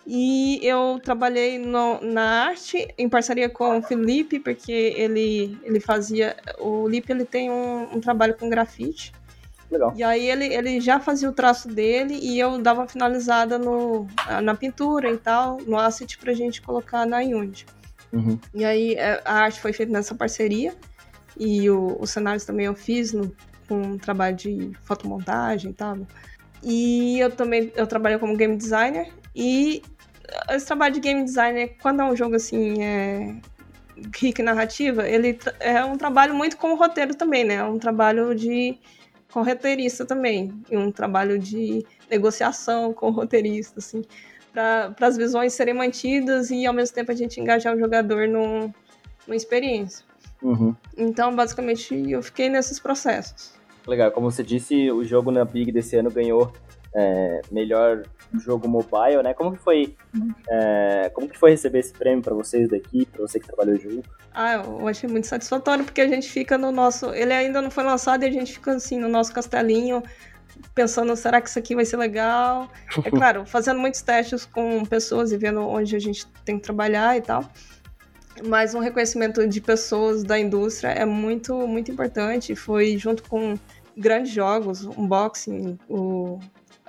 E 0.09 0.65
eu 0.65 1.01
trabalhei 1.03 1.59
no, 1.59 1.99
na 1.99 2.45
arte 2.45 2.87
em 2.97 3.09
parceria 3.09 3.49
com 3.49 3.77
o 3.77 3.81
Felipe, 3.81 4.39
porque 4.39 4.71
ele, 4.71 5.59
ele 5.61 5.81
fazia. 5.81 6.37
O 6.59 6.87
Lipe 6.87 7.11
ele 7.11 7.25
tem 7.25 7.51
um, 7.51 7.97
um, 7.97 7.99
trabalho 7.99 8.33
com 8.33 8.49
grafite. 8.49 9.11
Legal. 9.69 9.93
E 9.97 10.01
aí 10.01 10.31
ele, 10.31 10.45
ele 10.45 10.79
já 10.79 10.97
fazia 10.97 11.29
o 11.29 11.33
traço 11.33 11.67
dele 11.67 12.17
e 12.21 12.39
eu 12.39 12.57
dava 12.57 12.79
uma 12.81 12.87
finalizada 12.87 13.59
no, 13.59 14.07
na 14.41 14.55
pintura 14.55 15.11
e 15.11 15.17
tal, 15.17 15.57
no 15.67 15.77
asset 15.77 16.17
pra 16.17 16.31
gente 16.31 16.61
colocar 16.61 17.05
na 17.05 17.17
Unity. 17.17 17.65
Uhum. 18.13 18.39
E 18.53 18.63
aí 18.63 18.93
é, 18.93 19.21
a 19.25 19.33
arte 19.33 19.59
foi 19.59 19.73
feita 19.73 19.91
nessa 19.91 20.15
parceria. 20.15 20.73
E 21.37 21.69
o, 21.69 21.97
os 21.99 22.11
cenários 22.11 22.45
também 22.45 22.67
eu 22.67 22.75
fiz 22.75 23.11
no, 23.11 23.29
com 23.67 23.81
um 23.81 23.97
trabalho 23.97 24.37
de 24.37 24.71
fotomontagem 24.83 25.71
e 25.71 25.73
tal. 25.73 25.97
E 26.63 27.19
eu 27.19 27.29
também 27.29 27.73
eu 27.75 27.85
trabalho 27.85 28.21
como 28.21 28.37
game 28.37 28.55
designer. 28.55 29.11
E 29.35 29.83
esse 30.49 30.65
trabalho 30.65 30.93
de 30.93 30.99
game 30.99 31.23
designer, 31.23 31.75
quando 31.81 32.01
é 32.01 32.05
um 32.05 32.15
jogo 32.15 32.35
assim, 32.35 32.83
é, 32.83 33.35
rico 34.15 34.41
em 34.41 34.43
narrativa, 34.43 35.07
ele 35.07 35.37
é 35.59 35.83
um 35.83 35.97
trabalho 35.97 36.35
muito 36.35 36.57
com 36.57 36.73
o 36.73 36.75
roteiro 36.75 37.15
também, 37.15 37.43
né? 37.43 37.55
É 37.55 37.63
um 37.63 37.79
trabalho 37.79 38.35
de 38.35 38.77
com 39.31 39.43
roteirista 39.43 40.05
também. 40.05 40.53
E 40.69 40.77
um 40.77 40.91
trabalho 40.91 41.37
de 41.37 41.85
negociação 42.09 42.93
com 42.93 43.07
o 43.07 43.11
roteirista, 43.11 43.79
assim. 43.79 44.03
Para 44.53 44.95
as 45.01 45.17
visões 45.17 45.53
serem 45.53 45.73
mantidas 45.73 46.49
e 46.49 46.65
ao 46.65 46.73
mesmo 46.73 46.95
tempo 46.95 47.11
a 47.11 47.15
gente 47.15 47.39
engajar 47.39 47.75
o 47.75 47.79
jogador 47.79 48.27
no, 48.27 48.73
numa 49.27 49.35
experiência. 49.35 50.05
Uhum. 50.41 50.75
Então, 50.97 51.35
basicamente, 51.35 51.93
eu 52.09 52.23
fiquei 52.23 52.49
nesses 52.49 52.79
processos. 52.79 53.53
Legal, 53.85 54.11
como 54.11 54.29
você 54.29 54.43
disse, 54.43 54.91
o 54.91 55.03
jogo 55.03 55.31
na 55.31 55.45
Big 55.45 55.71
desse 55.71 55.95
ano 55.95 56.09
ganhou 56.09 56.51
é, 56.97 57.41
melhor 57.51 58.03
jogo 58.39 58.67
mobile, 58.67 59.21
né? 59.23 59.33
Como 59.33 59.51
que 59.51 59.59
foi, 59.59 59.95
é, 60.49 61.11
como 61.13 61.29
que 61.29 61.37
foi 61.37 61.51
receber 61.51 61.79
esse 61.79 61.93
prêmio 61.93 62.23
para 62.23 62.33
vocês 62.33 62.67
da 62.67 62.75
equipe, 62.75 63.05
para 63.05 63.21
você 63.21 63.39
que 63.39 63.45
trabalhou 63.45 63.77
junto? 63.77 64.09
Ah, 64.33 64.55
eu 64.55 64.87
achei 64.87 65.07
muito 65.07 65.27
satisfatório 65.27 65.85
porque 65.85 66.01
a 66.01 66.07
gente 66.07 66.27
fica 66.27 66.57
no 66.57 66.71
nosso, 66.71 67.13
ele 67.13 67.33
ainda 67.33 67.61
não 67.61 67.69
foi 67.69 67.83
lançado 67.83 68.23
e 68.23 68.25
a 68.27 68.31
gente 68.31 68.53
fica 68.53 68.73
assim 68.73 68.99
no 68.99 69.07
nosso 69.07 69.31
castelinho 69.31 70.01
pensando, 70.73 71.15
será 71.15 71.39
que 71.39 71.49
isso 71.49 71.59
aqui 71.59 71.75
vai 71.75 71.85
ser 71.85 71.97
legal? 71.97 72.67
É 73.03 73.11
claro, 73.11 73.45
fazendo 73.45 73.79
muitos 73.79 74.01
testes 74.01 74.45
com 74.45 74.83
pessoas 74.83 75.31
e 75.31 75.37
vendo 75.37 75.61
onde 75.61 75.95
a 75.95 75.99
gente 75.99 76.25
tem 76.43 76.57
que 76.57 76.63
trabalhar 76.63 77.15
e 77.15 77.21
tal. 77.21 77.47
Mas 78.43 78.73
um 78.73 78.79
reconhecimento 78.79 79.47
de 79.47 79.61
pessoas 79.61 80.23
da 80.23 80.37
indústria 80.37 80.89
é 80.89 81.05
muito, 81.05 81.67
muito 81.67 81.91
importante. 81.91 82.55
Foi 82.55 82.97
junto 82.97 83.23
com 83.23 83.55
grandes 83.95 84.31
jogos, 84.31 84.85
unboxing, 84.85 85.77
o, 85.89 86.39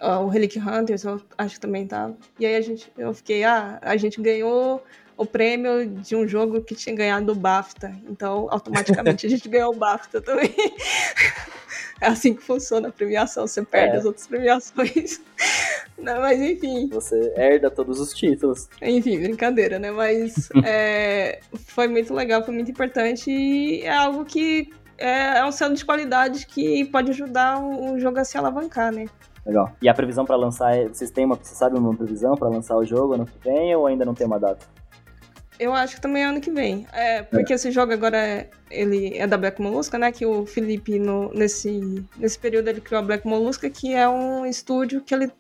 uh, 0.01 0.25
o 0.25 0.29
Relic 0.29 0.59
Hunters, 0.59 1.05
eu 1.05 1.21
acho 1.37 1.55
que 1.55 1.61
também 1.61 1.87
tava. 1.87 2.17
E 2.39 2.47
aí 2.47 2.57
a 2.57 2.61
gente, 2.61 2.91
eu 2.97 3.13
fiquei, 3.15 3.45
ah, 3.45 3.79
a 3.83 3.97
gente 3.97 4.21
ganhou 4.21 4.83
o 5.17 5.27
prêmio 5.27 5.87
de 5.87 6.15
um 6.15 6.27
jogo 6.27 6.63
que 6.63 6.75
tinha 6.75 6.95
ganhado 6.95 7.33
o 7.33 7.35
BAFTA. 7.35 7.93
Então, 8.09 8.47
automaticamente 8.51 9.27
a 9.27 9.29
gente 9.31 9.49
ganhou 9.49 9.75
o 9.75 9.77
BAFTA 9.77 10.21
também. 10.21 10.55
é 12.01 12.07
assim 12.07 12.35
que 12.35 12.43
funciona 12.43 12.89
a 12.89 12.93
premiação, 12.93 13.47
você 13.47 13.63
perde 13.63 13.97
é. 13.97 13.99
as 13.99 14.05
outras 14.05 14.27
premiações. 14.27 15.21
Não, 15.99 16.21
mas 16.21 16.41
enfim. 16.41 16.89
Você 16.91 17.33
herda 17.37 17.69
todos 17.69 17.99
os 17.99 18.15
títulos. 18.15 18.69
Enfim, 18.81 19.19
brincadeira, 19.21 19.81
né? 19.81 19.91
Mas 19.91 20.49
é, 20.65 21.41
foi 21.67 21.89
muito 21.89 22.15
legal, 22.15 22.45
foi 22.45 22.55
muito 22.55 22.71
importante 22.71 23.29
e 23.29 23.83
é 23.83 23.93
algo 23.93 24.25
que 24.25 24.71
é, 24.97 25.39
é 25.39 25.45
um 25.45 25.51
selo 25.51 25.75
de 25.75 25.85
qualidade 25.85 26.47
que 26.47 26.85
pode 26.87 27.11
ajudar 27.11 27.61
o 27.61 27.99
jogo 27.99 28.19
a 28.21 28.25
se 28.25 28.39
alavancar, 28.39 28.93
né? 28.93 29.07
Legal. 29.47 29.73
E 29.81 29.89
a 29.89 29.95
previsão 29.95 30.25
para 30.25 30.37
lançar, 30.37 30.89
vocês 30.89 31.11
têm 31.11 31.25
uma, 31.25 31.37
você 31.37 31.55
sabe 31.55 31.79
uma 31.79 31.95
previsão 31.95 32.35
para 32.37 32.49
lançar 32.49 32.77
o 32.77 32.85
jogo 32.85 33.15
ano 33.15 33.27
que 33.27 33.39
vem 33.39 33.75
ou 33.75 33.87
ainda 33.87 34.05
não 34.05 34.15
tem 34.15 34.27
uma 34.27 34.39
data? 34.39 34.67
Eu 35.59 35.75
acho 35.75 35.97
que 35.97 36.01
também 36.01 36.23
é 36.23 36.27
ano 36.27 36.41
que 36.41 36.51
vem. 36.51 36.87
É, 36.93 37.23
porque 37.23 37.53
é. 37.53 37.57
esse 37.57 37.71
jogo 37.71 37.93
agora 37.93 38.17
é, 38.17 38.49
ele 38.71 39.17
é 39.17 39.27
da 39.27 39.37
Black 39.37 39.61
Molusca, 39.61 39.99
né? 39.99 40.13
Que 40.13 40.25
o 40.25 40.47
Felipe, 40.47 40.99
no, 40.99 41.33
nesse, 41.33 42.05
nesse 42.17 42.39
período, 42.39 42.69
ele 42.69 42.81
criou 42.81 43.01
a 43.01 43.05
Black 43.05 43.27
Molusca, 43.27 43.69
que 43.69 43.93
é 43.93 44.09
um 44.09 44.47
estúdio 44.47 45.01
que 45.01 45.13
ele 45.13 45.33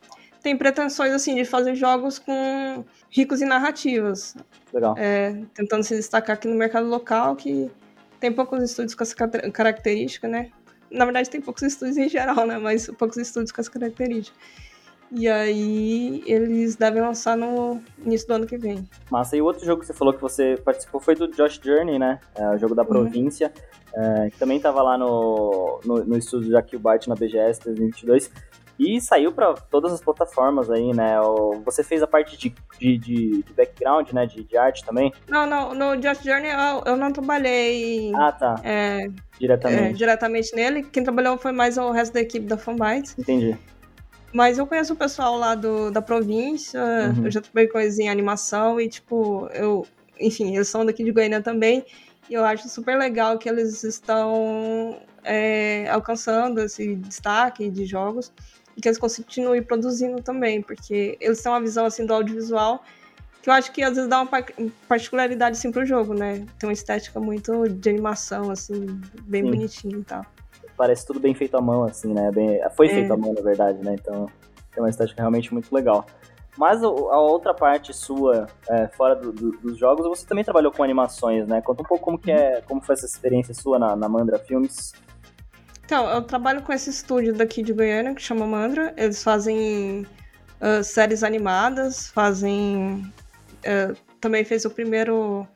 tem 0.42 0.56
pretensões 0.56 1.12
assim 1.12 1.34
de 1.34 1.44
fazer 1.44 1.74
jogos 1.74 2.18
com 2.18 2.84
ricos 3.10 3.40
em 3.40 3.44
narrativas. 3.44 4.36
Legal. 4.72 4.94
É, 4.98 5.40
tentando 5.54 5.84
se 5.84 5.94
destacar 5.94 6.34
aqui 6.34 6.48
no 6.48 6.56
mercado 6.56 6.88
local, 6.88 7.36
que 7.36 7.70
tem 8.18 8.32
poucos 8.32 8.62
estúdios 8.62 8.94
com 8.94 9.02
essa 9.04 9.14
característica, 9.52 10.26
né? 10.26 10.50
Na 10.90 11.04
verdade, 11.04 11.30
tem 11.30 11.40
poucos 11.40 11.62
estúdios 11.62 11.96
em 11.96 12.08
geral, 12.08 12.46
né? 12.46 12.58
Mas 12.58 12.86
poucos 12.86 13.16
estúdios 13.16 13.52
com 13.52 13.60
essa 13.60 13.70
característica. 13.70 14.36
E 15.10 15.26
aí 15.26 16.22
eles 16.26 16.76
devem 16.76 17.00
lançar 17.00 17.36
no 17.36 17.80
início 18.04 18.28
do 18.28 18.34
ano 18.34 18.46
que 18.46 18.58
vem. 18.58 18.86
Massa, 19.10 19.36
e 19.36 19.42
o 19.42 19.44
outro 19.44 19.64
jogo 19.64 19.80
que 19.80 19.86
você 19.86 19.94
falou 19.94 20.12
que 20.12 20.20
você 20.20 20.60
participou 20.62 21.00
foi 21.00 21.14
do 21.14 21.28
Josh 21.28 21.60
Journey, 21.62 21.98
né? 21.98 22.20
É, 22.34 22.46
o 22.50 22.58
jogo 22.58 22.74
da 22.74 22.82
uhum. 22.82 22.88
província, 22.88 23.52
uhum. 23.96 24.02
é, 24.02 24.30
que 24.30 24.38
também 24.38 24.58
estava 24.58 24.82
lá 24.82 24.98
no, 24.98 25.80
no, 25.84 26.04
no 26.04 26.18
estúdio 26.18 26.52
da 26.52 26.62
Killbyte 26.62 27.08
na 27.08 27.14
BGS 27.14 27.60
2022. 27.64 28.30
E 28.78 29.00
saiu 29.00 29.32
para 29.32 29.54
todas 29.54 29.92
as 29.92 30.00
plataformas 30.00 30.70
aí, 30.70 30.94
né? 30.94 31.16
Você 31.64 31.82
fez 31.82 32.00
a 32.00 32.06
parte 32.06 32.36
de, 32.36 32.54
de, 32.78 32.98
de 32.98 33.44
background, 33.56 34.12
né? 34.12 34.24
De, 34.24 34.44
de, 34.44 34.56
arte 34.56 34.84
também? 34.84 35.12
Não, 35.26 35.44
não. 35.46 35.74
No 35.74 36.00
Just 36.00 36.22
Journey 36.22 36.50
eu, 36.50 36.82
eu 36.86 36.96
não 36.96 37.12
trabalhei. 37.12 38.12
Ah, 38.14 38.30
tá. 38.30 38.54
É, 38.62 39.08
diretamente. 39.38 39.82
É, 39.82 39.92
diretamente 39.92 40.54
nele. 40.54 40.82
Quem 40.82 41.02
trabalhou 41.02 41.38
foi 41.38 41.52
mais 41.52 41.78
o 41.78 41.90
resto 41.90 42.12
da 42.12 42.20
equipe 42.20 42.46
da 42.46 42.56
Fanbytes. 42.56 43.14
Entendi. 43.18 43.56
Mas 44.32 44.58
eu 44.58 44.66
conheço 44.66 44.92
o 44.92 44.96
pessoal 44.96 45.38
lá 45.38 45.54
do, 45.54 45.90
da 45.90 46.02
província, 46.02 46.80
uhum. 47.16 47.24
eu 47.24 47.30
já 47.30 47.40
trabalhei 47.40 47.68
com 47.68 47.78
eles 47.78 47.98
em 47.98 48.08
animação 48.08 48.80
e, 48.80 48.88
tipo, 48.88 49.48
eu. 49.54 49.86
Enfim, 50.20 50.54
eles 50.54 50.68
são 50.68 50.84
daqui 50.84 51.04
de 51.04 51.12
Goiânia 51.12 51.40
também. 51.40 51.84
E 52.28 52.34
eu 52.34 52.44
acho 52.44 52.68
super 52.68 52.98
legal 52.98 53.38
que 53.38 53.48
eles 53.48 53.82
estão 53.84 55.00
é, 55.24 55.88
alcançando 55.88 56.60
esse 56.60 56.94
destaque 56.96 57.70
de 57.70 57.86
jogos 57.86 58.32
e 58.76 58.80
que 58.80 58.88
eles 58.88 58.98
continuem 58.98 59.62
produzindo 59.62 60.22
também, 60.22 60.60
porque 60.60 61.16
eles 61.20 61.40
têm 61.40 61.50
uma 61.50 61.60
visão 61.60 61.86
assim 61.86 62.04
do 62.04 62.12
audiovisual 62.12 62.84
que 63.42 63.48
eu 63.48 63.54
acho 63.54 63.72
que 63.72 63.82
às 63.82 63.94
vezes 63.94 64.08
dá 64.08 64.20
uma 64.20 64.30
particularidade 64.88 65.56
assim 65.56 65.70
pro 65.70 65.86
jogo, 65.86 66.14
né? 66.14 66.44
Tem 66.58 66.68
uma 66.68 66.72
estética 66.72 67.20
muito 67.20 67.68
de 67.68 67.88
animação 67.88 68.50
assim, 68.50 68.86
bem 69.22 69.42
Sim. 69.44 69.50
bonitinho 69.50 70.00
e 70.00 70.04
tal. 70.04 70.24
Parece 70.76 71.06
tudo 71.06 71.20
bem 71.20 71.34
feito 71.34 71.56
à 71.56 71.60
mão 71.60 71.84
assim, 71.84 72.12
né? 72.12 72.30
Bem, 72.30 72.60
foi 72.76 72.86
é. 72.86 72.90
feito 72.90 73.12
à 73.12 73.16
mão 73.16 73.32
na 73.32 73.42
verdade, 73.42 73.78
né? 73.84 73.94
Então 73.94 74.28
tem 74.72 74.82
uma 74.82 74.90
estética 74.90 75.22
realmente 75.22 75.52
muito 75.52 75.74
legal. 75.74 76.06
Mas 76.58 76.82
a 76.82 76.88
outra 76.88 77.54
parte 77.54 77.94
sua, 77.94 78.48
é, 78.68 78.88
fora 78.88 79.14
do, 79.14 79.30
do, 79.30 79.52
dos 79.58 79.78
jogos, 79.78 80.04
você 80.08 80.26
também 80.26 80.42
trabalhou 80.42 80.72
com 80.72 80.82
animações, 80.82 81.46
né? 81.46 81.62
Conta 81.62 81.82
um 81.82 81.84
pouco 81.84 82.04
como 82.04 82.18
que 82.18 82.32
é, 82.32 82.60
como 82.62 82.80
foi 82.80 82.94
essa 82.94 83.06
experiência 83.06 83.54
sua 83.54 83.78
na, 83.78 83.94
na 83.94 84.08
Mandra 84.08 84.40
Filmes. 84.40 84.92
Então, 85.84 86.06
eu 86.10 86.20
trabalho 86.20 86.60
com 86.62 86.72
esse 86.72 86.90
estúdio 86.90 87.32
daqui 87.32 87.62
de 87.62 87.72
Goiânia, 87.72 88.12
que 88.12 88.20
chama 88.20 88.44
Mandra. 88.44 88.92
Eles 88.96 89.22
fazem 89.22 90.04
uh, 90.60 90.82
séries 90.82 91.22
animadas, 91.22 92.08
fazem. 92.08 93.10
Uh, 93.58 93.96
também 94.20 94.44
fez 94.44 94.64
o 94.64 94.70
primeiro 94.70 95.46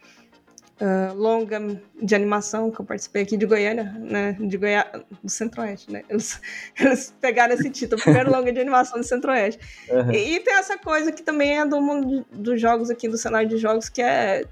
uh, 0.80 1.14
longa 1.14 1.58
de 2.00 2.14
animação 2.14 2.70
que 2.70 2.80
eu 2.80 2.84
participei 2.84 3.22
aqui 3.22 3.36
de 3.36 3.46
Goiânia, 3.46 3.94
né? 3.98 4.36
De 4.40 4.56
Goiás, 4.56 4.86
do 5.22 5.30
Centro-Oeste, 5.30 5.92
né? 5.92 6.02
Eles, 6.08 6.40
eles 6.78 7.14
pegaram 7.20 7.54
esse 7.54 7.70
título, 7.70 8.00
o 8.00 8.04
primeiro 8.04 8.30
longa 8.30 8.52
de 8.52 8.60
animação 8.60 8.98
do 8.98 9.04
Centro-Oeste. 9.04 9.60
Uhum. 9.88 10.12
E, 10.12 10.36
e, 10.36 10.40
tem 10.40 10.54
essa 10.54 10.76
coisa 10.78 11.12
que 11.12 11.22
também 11.22 11.58
é 11.58 11.66
do 11.66 11.80
mundo 11.80 12.26
dos 12.32 12.60
jogos 12.60 12.90
aqui, 12.90 13.08
do 13.08 13.16
cenário 13.16 13.48
de 13.48 13.56
jogos, 13.56 13.88
que 13.88 14.02
é 14.02 14.44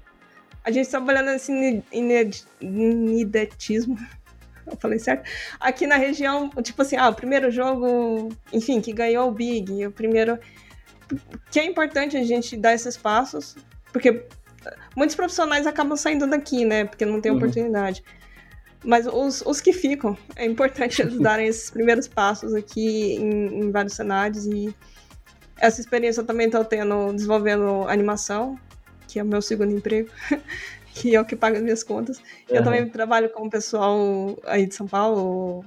a 0.63 0.71
gente 0.71 0.89
trabalhando 0.89 1.27
nesse 1.27 1.51
nidetismo 2.61 3.97
eu 4.71 4.77
falei 4.77 4.99
certo? 4.99 5.29
Aqui 5.59 5.85
na 5.85 5.95
região, 5.95 6.49
tipo 6.61 6.81
assim, 6.81 6.95
ah, 6.95 7.09
o 7.09 7.15
primeiro 7.15 7.51
jogo, 7.51 8.29
enfim, 8.53 8.79
que 8.81 8.93
ganhou 8.93 9.27
o 9.27 9.31
Big, 9.31 9.85
o 9.85 9.91
primeiro. 9.91 10.39
Que 11.51 11.59
é 11.59 11.65
importante 11.65 12.17
a 12.17 12.23
gente 12.23 12.55
dar 12.57 12.73
esses 12.73 12.97
passos, 12.97 13.55
porque 13.91 14.25
muitos 14.95 15.15
profissionais 15.15 15.67
acabam 15.67 15.97
saindo 15.97 16.27
daqui, 16.27 16.65
né? 16.65 16.85
Porque 16.85 17.05
não 17.05 17.21
tem 17.21 17.31
uhum. 17.31 17.37
oportunidade. 17.37 18.03
Mas 18.83 19.05
os, 19.05 19.41
os 19.45 19.61
que 19.61 19.73
ficam, 19.73 20.17
é 20.35 20.45
importante 20.45 21.01
eles 21.01 21.17
darem 21.21 21.47
esses 21.47 21.69
primeiros 21.69 22.07
passos 22.07 22.53
aqui 22.53 23.15
em, 23.15 23.61
em 23.61 23.71
vários 23.71 23.93
cenários. 23.93 24.45
E 24.45 24.73
essa 25.57 25.79
experiência 25.79 26.21
eu 26.21 26.25
também 26.25 26.47
estou 26.47 26.65
tendo 26.65 27.13
desenvolvendo 27.13 27.87
animação, 27.87 28.59
que 29.07 29.19
é 29.19 29.23
o 29.23 29.25
meu 29.25 29.41
segundo 29.41 29.71
emprego. 29.71 30.09
que 30.93 31.15
é 31.15 31.21
o 31.21 31.25
que 31.25 31.35
paga 31.35 31.57
as 31.57 31.63
minhas 31.63 31.83
contas. 31.83 32.17
Uhum. 32.17 32.23
Eu 32.57 32.63
também 32.63 32.89
trabalho 32.89 33.29
com 33.29 33.45
o 33.45 33.49
pessoal 33.49 34.37
aí 34.45 34.65
de 34.65 34.75
São 34.75 34.87
Paulo, 34.87 35.65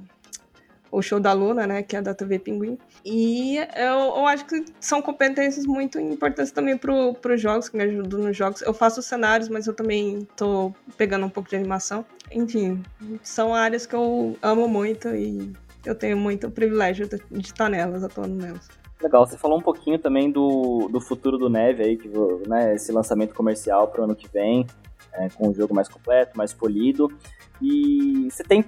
o 0.94 1.02
show 1.02 1.18
da 1.18 1.32
Luna, 1.32 1.66
né, 1.66 1.82
que 1.82 1.96
é 1.96 2.02
da 2.02 2.14
TV 2.14 2.38
Pinguim. 2.38 2.78
E 3.04 3.56
eu, 3.56 4.16
eu 4.16 4.26
acho 4.26 4.46
que 4.46 4.64
são 4.78 5.02
competências 5.02 5.66
muito 5.66 5.98
importantes 5.98 6.52
também 6.52 6.76
para 6.76 6.92
os 7.34 7.40
jogos, 7.40 7.68
que 7.68 7.76
me 7.76 7.82
ajudam 7.82 8.20
nos 8.20 8.36
jogos. 8.36 8.62
Eu 8.62 8.72
faço 8.72 9.02
cenários, 9.02 9.48
mas 9.48 9.66
eu 9.66 9.74
também 9.74 10.18
estou 10.18 10.74
pegando 10.96 11.26
um 11.26 11.28
pouco 11.28 11.50
de 11.50 11.56
animação. 11.56 12.04
Enfim, 12.30 12.82
são 13.22 13.54
áreas 13.54 13.86
que 13.86 13.94
eu 13.94 14.36
amo 14.40 14.68
muito 14.68 15.08
e 15.08 15.52
eu 15.84 15.94
tenho 15.94 16.16
muito 16.16 16.48
privilégio 16.50 17.08
de, 17.08 17.20
estar 17.40 17.68
nelas, 17.68 18.04
atuando 18.04 18.34
nelas. 18.34 18.68
Legal, 19.02 19.26
você 19.26 19.36
falou 19.36 19.58
um 19.58 19.62
pouquinho 19.62 19.98
também 19.98 20.30
do, 20.30 20.88
do 20.90 21.00
futuro 21.00 21.36
do 21.36 21.50
Neve 21.50 21.82
aí, 21.82 21.96
que, 21.96 22.08
né, 22.48 22.74
esse 22.74 22.92
lançamento 22.92 23.34
comercial 23.34 23.88
para 23.88 24.00
o 24.00 24.04
ano 24.04 24.14
que 24.14 24.28
vem 24.32 24.66
é, 25.12 25.28
com 25.28 25.48
um 25.48 25.54
jogo 25.54 25.74
mais 25.74 25.88
completo, 25.88 26.38
mais 26.38 26.52
polido. 26.52 27.12
E 27.60 28.28
você 28.30 28.42
tem 28.42 28.64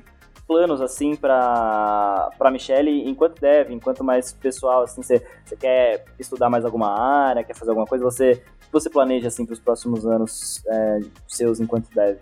planos 0.47 0.80
assim 0.80 1.16
para 1.16 2.30
para 2.38 2.51
Michelle 2.51 3.09
enquanto 3.09 3.40
deve, 3.40 3.74
enquanto 3.74 4.05
mais 4.05 4.32
pessoal 4.32 4.82
assim, 4.82 5.03
você, 5.03 5.22
quer 5.59 6.05
estudar 6.18 6.49
mais 6.49 6.64
alguma 6.64 6.88
área, 6.88 7.42
quer 7.44 7.55
fazer 7.55 7.70
alguma 7.70 7.86
coisa, 7.86 8.05
você 8.05 8.42
você 8.72 8.90
planeja 8.90 9.28
assim 9.28 9.44
para 9.44 9.55
os 9.55 9.61
próximos 9.61 10.07
anos 10.07 10.62
é, 10.68 11.01
seus 11.28 11.61
enquanto 11.61 11.88
deve? 11.94 12.20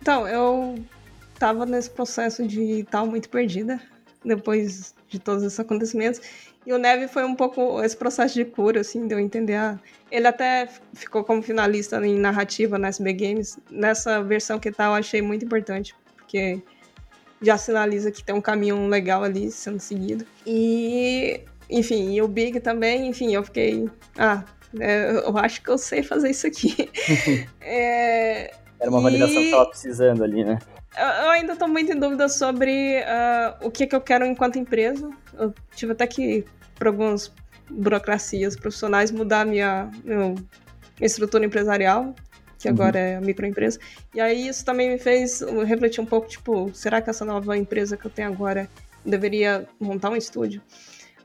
Então, 0.00 0.26
eu 0.26 0.76
tava 1.38 1.66
nesse 1.66 1.90
processo 1.90 2.46
de 2.46 2.80
estar 2.80 3.04
muito 3.04 3.28
perdida 3.28 3.80
depois 4.24 4.94
de 5.08 5.18
todos 5.18 5.42
esses 5.42 5.58
acontecimentos 5.58 6.20
e 6.66 6.72
o 6.72 6.78
Neve 6.78 7.06
foi 7.06 7.24
um 7.24 7.36
pouco 7.36 7.80
esse 7.80 7.96
processo 7.96 8.34
de 8.34 8.44
cura, 8.44 8.80
assim, 8.80 9.06
de 9.06 9.14
eu 9.14 9.20
entender. 9.20 9.54
Ah, 9.54 9.78
ele 10.10 10.26
até 10.26 10.68
ficou 10.92 11.22
como 11.22 11.40
finalista 11.40 12.04
em 12.04 12.18
narrativa 12.18 12.76
na 12.76 12.88
SB 12.88 13.12
Games. 13.12 13.56
Nessa 13.70 14.20
versão 14.20 14.58
que 14.58 14.72
tá, 14.72 14.86
eu 14.86 14.94
achei 14.94 15.22
muito 15.22 15.44
importante, 15.44 15.94
porque 16.16 16.60
já 17.40 17.58
sinaliza 17.58 18.10
que 18.10 18.24
tem 18.24 18.34
um 18.34 18.40
caminho 18.40 18.86
legal 18.88 19.22
ali 19.22 19.50
sendo 19.50 19.80
seguido. 19.80 20.24
E, 20.46 21.40
enfim, 21.68 22.14
e 22.14 22.22
o 22.22 22.28
Big 22.28 22.60
também, 22.60 23.08
enfim, 23.08 23.34
eu 23.34 23.42
fiquei. 23.42 23.88
Ah, 24.16 24.44
é, 24.80 25.22
eu 25.24 25.36
acho 25.38 25.62
que 25.62 25.70
eu 25.70 25.78
sei 25.78 26.02
fazer 26.02 26.30
isso 26.30 26.46
aqui. 26.46 26.90
é, 27.60 28.52
Era 28.80 28.90
uma 28.90 29.00
validação 29.00 29.36
e... 29.36 29.38
que 29.38 29.44
estava 29.46 29.66
precisando 29.66 30.24
ali, 30.24 30.44
né? 30.44 30.58
Eu 30.98 31.28
ainda 31.28 31.52
estou 31.52 31.68
muito 31.68 31.92
em 31.92 32.00
dúvida 32.00 32.26
sobre 32.26 33.00
uh, 33.00 33.66
o 33.66 33.70
que, 33.70 33.86
que 33.86 33.94
eu 33.94 34.00
quero 34.00 34.24
enquanto 34.24 34.58
empresa. 34.58 35.10
Eu 35.38 35.54
tive 35.74 35.92
até 35.92 36.06
que 36.06 36.42
por 36.74 36.86
algumas 36.86 37.30
burocracias 37.70 38.56
profissionais, 38.56 39.10
mudar 39.10 39.44
minha, 39.44 39.90
meu, 40.04 40.30
minha 40.30 41.06
estrutura 41.06 41.44
empresarial, 41.44 42.14
que 42.58 42.68
agora 42.68 42.98
uhum. 42.98 43.04
é 43.04 43.16
a 43.16 43.20
microempresa. 43.20 43.78
E 44.14 44.20
aí 44.20 44.48
isso 44.48 44.64
também 44.64 44.90
me 44.90 44.98
fez 44.98 45.40
refletir 45.64 46.00
um 46.00 46.06
pouco, 46.06 46.28
tipo, 46.28 46.70
será 46.74 47.00
que 47.00 47.10
essa 47.10 47.24
nova 47.24 47.56
empresa 47.56 47.96
que 47.96 48.06
eu 48.06 48.10
tenho 48.10 48.28
agora 48.28 48.68
deveria 49.04 49.66
montar 49.78 50.10
um 50.10 50.16
estúdio? 50.16 50.62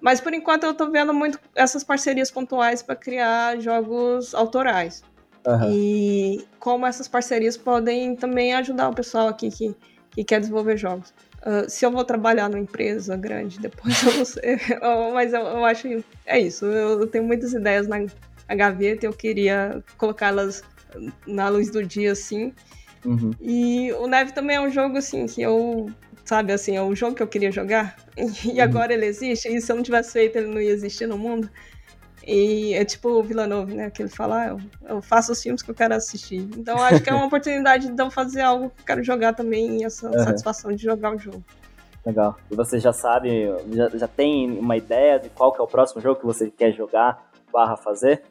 Mas 0.01 0.19
por 0.19 0.33
enquanto 0.33 0.63
eu 0.63 0.73
tô 0.73 0.89
vendo 0.89 1.13
muito 1.13 1.39
essas 1.55 1.83
parcerias 1.83 2.31
pontuais 2.31 2.81
para 2.81 2.95
criar 2.95 3.59
jogos 3.59 4.33
autorais. 4.33 5.03
Uhum. 5.45 5.71
E 5.71 6.47
como 6.59 6.85
essas 6.85 7.07
parcerias 7.07 7.55
podem 7.55 8.15
também 8.15 8.53
ajudar 8.53 8.89
o 8.89 8.95
pessoal 8.95 9.27
aqui 9.27 9.49
que, 9.49 9.75
que 10.11 10.23
quer 10.23 10.39
desenvolver 10.39 10.77
jogos. 10.77 11.13
Uh, 11.41 11.67
se 11.67 11.83
eu 11.83 11.91
vou 11.91 12.03
trabalhar 12.05 12.49
numa 12.49 12.59
empresa 12.59 13.15
grande, 13.17 13.57
depois 13.61 14.03
eu 14.03 14.13
não 14.17 14.25
sei. 14.25 14.59
Mas 15.13 15.33
eu, 15.33 15.41
eu 15.41 15.65
acho 15.65 15.87
que 15.87 16.05
é 16.25 16.39
isso. 16.39 16.65
Eu, 16.65 17.07
tenho 17.07 17.23
muitas 17.23 17.53
ideias 17.53 17.87
na, 17.87 18.05
gaveta 18.55 19.05
e 19.05 19.07
eu 19.07 19.13
queria 19.13 19.81
colocá-las 19.97 20.63
na 21.27 21.49
luz 21.49 21.71
do 21.71 21.83
dia, 21.83 22.11
assim. 22.11 22.53
Uhum. 23.05 23.31
E 23.41 23.91
o 23.93 24.07
Neve 24.07 24.33
também 24.33 24.57
é 24.57 24.61
um 24.61 24.69
jogo, 24.69 24.97
assim, 24.97 25.25
que 25.25 25.41
eu. 25.41 25.89
Sabe, 26.23 26.53
assim, 26.53 26.77
é 26.77 26.81
um 26.81 26.95
jogo 26.95 27.15
que 27.15 27.23
eu 27.23 27.27
queria 27.27 27.51
jogar. 27.51 27.95
E 28.17 28.51
uhum. 28.51 28.61
agora 28.61 28.93
ele 28.93 29.05
existe. 29.05 29.47
E 29.47 29.59
se 29.59 29.71
eu 29.71 29.75
não 29.75 29.83
tivesse 29.83 30.11
feito, 30.11 30.37
ele 30.37 30.47
não 30.47 30.61
ia 30.61 30.71
existir 30.71 31.07
no 31.07 31.17
mundo. 31.17 31.49
E 32.25 32.73
é 32.75 32.85
tipo 32.85 33.09
o 33.09 33.23
Villanova, 33.23 33.73
né? 33.73 33.89
Que 33.89 34.03
ele 34.03 34.09
fala, 34.09 34.43
ah, 34.43 34.47
eu, 34.49 34.59
eu, 34.87 35.01
faço 35.01 35.31
os 35.31 35.41
filmes 35.41 35.61
que 35.61 35.71
eu 35.71 35.75
quero 35.75 35.95
assistir. 35.95 36.47
Então 36.55 36.77
acho 36.77 37.01
que 37.01 37.09
é 37.09 37.13
uma 37.13 37.25
oportunidade 37.27 37.89
de 37.89 38.01
eu 38.01 38.11
fazer 38.11 38.41
algo 38.41 38.69
que 38.69 38.81
eu 38.81 38.85
quero 38.85 39.03
jogar 39.03 39.33
também 39.33 39.81
e 39.81 39.83
essa 39.83 40.07
uhum. 40.07 40.23
satisfação 40.23 40.71
de 40.71 40.83
jogar 40.83 41.15
o 41.15 41.17
jogo. 41.17 41.43
Legal. 42.05 42.37
E 42.49 42.55
você 42.55 42.79
já 42.79 42.93
sabe, 42.93 43.47
já, 43.71 43.89
já 43.89 44.07
tem 44.07 44.57
uma 44.57 44.77
ideia 44.77 45.19
de 45.19 45.29
qual 45.29 45.51
que 45.51 45.59
é 45.59 45.63
o 45.63 45.67
próximo 45.67 46.01
jogo 46.01 46.19
que 46.19 46.25
você 46.25 46.49
quer 46.49 46.73
jogar 46.73 47.31
barra 47.51 47.75
fazer? 47.75 48.23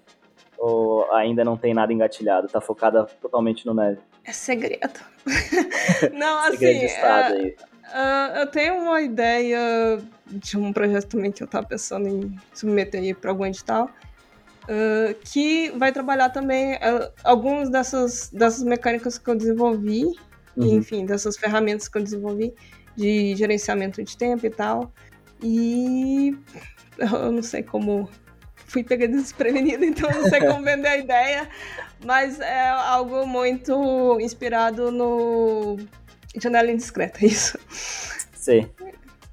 Ou 0.61 1.11
ainda 1.15 1.43
não 1.43 1.57
tem 1.57 1.73
nada 1.73 1.91
engatilhado? 1.91 2.47
Tá 2.47 2.61
focada 2.61 3.05
totalmente 3.19 3.65
no 3.65 3.73
neve? 3.73 3.99
É 4.23 4.33
segredo. 4.33 5.01
não, 6.13 6.39
assim. 6.41 6.59
segredo 6.59 6.79
de 6.81 6.85
estado 6.85 7.35
é... 7.35 7.39
aí. 7.39 7.57
Uh, 7.91 8.39
eu 8.41 8.47
tenho 8.47 8.75
uma 8.75 9.01
ideia 9.01 9.99
de 10.27 10.59
um 10.59 10.71
projeto 10.71 11.09
também 11.09 11.33
que 11.33 11.43
eu 11.43 11.47
tava 11.47 11.67
pensando 11.67 12.07
em 12.07 12.37
submeter 12.55 13.17
para 13.17 13.31
algum 13.31 13.47
edital, 13.47 13.91
uh, 14.65 15.15
que 15.25 15.71
vai 15.71 15.91
trabalhar 15.91 16.29
também 16.29 16.75
uh, 16.75 17.11
algumas 17.25 17.71
dessas, 17.71 18.29
dessas 18.29 18.63
mecânicas 18.63 19.17
que 19.17 19.29
eu 19.29 19.35
desenvolvi, 19.35 20.05
uhum. 20.57 20.77
enfim, 20.77 21.07
dessas 21.07 21.39
ferramentas 21.39 21.89
que 21.89 21.97
eu 21.97 22.03
desenvolvi 22.03 22.55
de 22.95 23.35
gerenciamento 23.35 24.03
de 24.05 24.17
tempo 24.17 24.47
e 24.47 24.51
tal. 24.51 24.93
E 25.43 26.37
eu 26.99 27.33
não 27.33 27.43
sei 27.43 27.63
como 27.63 28.09
fui 28.71 28.85
pega 28.85 29.09
desprevenida, 29.09 29.85
então 29.85 30.09
não 30.11 30.29
sei 30.29 30.41
como 30.41 30.63
vender 30.63 30.89
a 30.89 30.97
ideia, 30.97 31.49
mas 32.05 32.41
é 32.41 32.69
algo 32.69 33.27
muito 33.27 34.19
inspirado 34.21 34.91
no 34.93 35.77
Janela 36.41 36.71
Indiscreta, 36.71 37.25
isso. 37.27 37.59
Sim. 38.33 38.69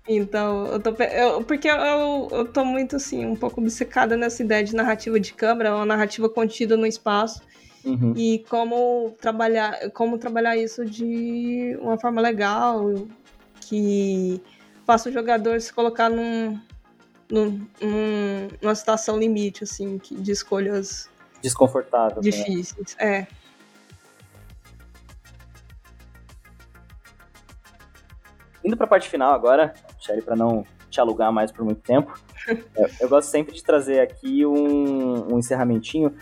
Então, 0.09 0.65
eu 0.67 0.79
tô. 0.79 0.89
Eu, 1.03 1.43
porque 1.43 1.67
eu, 1.67 2.27
eu 2.31 2.45
tô 2.45 2.63
muito, 2.63 2.95
assim, 2.95 3.25
um 3.25 3.35
pouco 3.35 3.59
obcecada 3.59 4.15
nessa 4.15 4.41
ideia 4.41 4.63
de 4.63 4.73
narrativa 4.73 5.19
de 5.19 5.33
câmera, 5.33 5.75
uma 5.75 5.85
narrativa 5.85 6.29
contida 6.29 6.77
no 6.77 6.85
espaço. 6.85 7.41
Uhum. 7.83 8.13
E 8.15 8.43
como 8.49 9.15
trabalhar, 9.19 9.91
como 9.91 10.17
trabalhar 10.17 10.57
isso 10.57 10.85
de 10.85 11.77
uma 11.81 11.99
forma 11.99 12.21
legal, 12.21 12.93
que 13.61 14.41
faça 14.85 15.09
o 15.09 15.11
jogador 15.11 15.59
se 15.59 15.73
colocar 15.73 16.09
num, 16.09 16.57
num, 17.29 17.67
num, 17.81 18.47
numa 18.61 18.75
situação 18.75 19.17
limite, 19.17 19.63
assim, 19.63 19.97
de 19.97 20.31
escolhas 20.31 21.09
desconfortáveis. 21.41 22.25
Né? 22.25 22.31
Difíceis, 22.31 22.95
né? 22.99 23.19
é. 23.19 23.27
Indo 28.63 28.75
para 28.75 28.85
a 28.85 28.89
parte 28.89 29.07
final 29.07 29.33
agora, 29.33 29.73
Shelly, 29.99 30.21
para 30.21 30.35
não 30.35 30.65
te 30.89 30.99
alugar 30.99 31.31
mais 31.31 31.51
por 31.51 31.63
muito 31.63 31.81
tempo, 31.81 32.19
eu, 32.47 32.89
eu, 33.01 33.09
gosto 33.09 33.29
sempre 33.29 33.53
de 33.53 33.63
trazer 33.63 34.01
aqui 34.01 34.45
um, 34.45 35.33
um 35.33 35.39
encerramentinho 35.39 36.13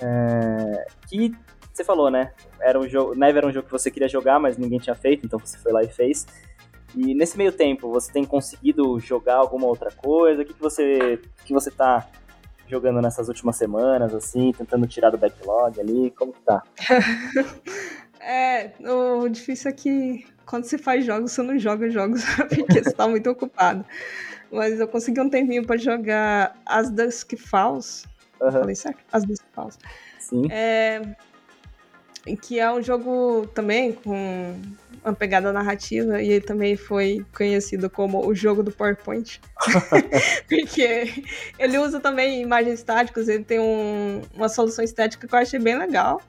é, 0.00 0.86
que 1.06 1.34
você 1.72 1.84
falou, 1.84 2.10
né? 2.10 2.32
Era 2.60 2.78
um 2.78 2.88
jogo, 2.88 3.14
Neve 3.14 3.38
era 3.38 3.46
um 3.46 3.52
jogo 3.52 3.66
que 3.66 3.72
você 3.72 3.90
queria 3.90 4.08
jogar, 4.08 4.38
mas 4.38 4.56
ninguém 4.56 4.78
tinha 4.78 4.94
feito, 4.94 5.26
então 5.26 5.38
você 5.38 5.58
foi 5.58 5.72
lá 5.72 5.82
e 5.82 5.88
fez. 5.88 6.26
E 6.94 7.14
nesse 7.14 7.36
meio 7.36 7.52
tempo, 7.52 7.90
você 7.90 8.12
tem 8.12 8.24
conseguido 8.24 8.98
jogar 8.98 9.36
alguma 9.36 9.66
outra 9.66 9.90
coisa? 9.90 10.42
O 10.42 10.44
que, 10.44 10.54
que 10.54 10.60
você 10.60 11.20
que 11.44 11.52
você 11.52 11.70
tá 11.70 12.08
jogando 12.66 13.00
nessas 13.00 13.28
últimas 13.28 13.56
semanas, 13.56 14.14
assim, 14.14 14.52
tentando 14.52 14.86
tirar 14.86 15.10
do 15.10 15.18
backlog 15.18 15.80
ali? 15.80 16.10
Como 16.12 16.32
que 16.32 16.40
tá? 16.40 16.62
é, 18.20 18.72
o 18.88 19.28
difícil 19.28 19.70
é 19.70 19.74
que 19.74 20.26
quando 20.46 20.64
você 20.64 20.78
faz 20.78 21.04
jogos, 21.04 21.32
você 21.32 21.42
não 21.42 21.58
joga 21.58 21.88
jogos 21.90 22.24
porque 22.48 22.82
você 22.82 22.92
tá 22.92 23.06
muito 23.06 23.30
ocupado. 23.30 23.84
Mas 24.50 24.80
eu 24.80 24.88
consegui 24.88 25.20
um 25.20 25.30
tempinho 25.30 25.64
para 25.64 25.76
jogar 25.76 26.56
As 26.66 26.90
Dusk 26.90 27.36
Falls. 27.36 28.04
Uhum. 28.40 28.50
Falei 28.50 28.74
certo? 28.74 28.98
As 29.12 29.24
Dusk 29.24 29.44
Falls. 29.52 29.78
Sim. 30.18 30.48
É, 30.50 31.02
que 32.42 32.58
é 32.58 32.70
um 32.72 32.82
jogo 32.82 33.46
também 33.54 33.92
com 33.92 34.60
uma 35.04 35.14
pegada 35.14 35.52
narrativa 35.52 36.20
e 36.20 36.30
ele 36.30 36.44
também 36.44 36.76
foi 36.76 37.24
conhecido 37.36 37.88
como 37.88 38.26
o 38.26 38.34
jogo 38.34 38.62
do 38.62 38.70
PowerPoint. 38.70 39.40
Porque 40.48 41.24
ele 41.58 41.78
usa 41.78 42.00
também 42.00 42.42
imagens 42.42 42.74
estáticas, 42.74 43.28
ele 43.28 43.44
tem 43.44 43.58
um, 43.58 44.22
uma 44.34 44.48
solução 44.48 44.84
estética 44.84 45.26
que 45.26 45.34
eu 45.34 45.38
achei 45.38 45.58
bem 45.58 45.78
legal 45.78 46.20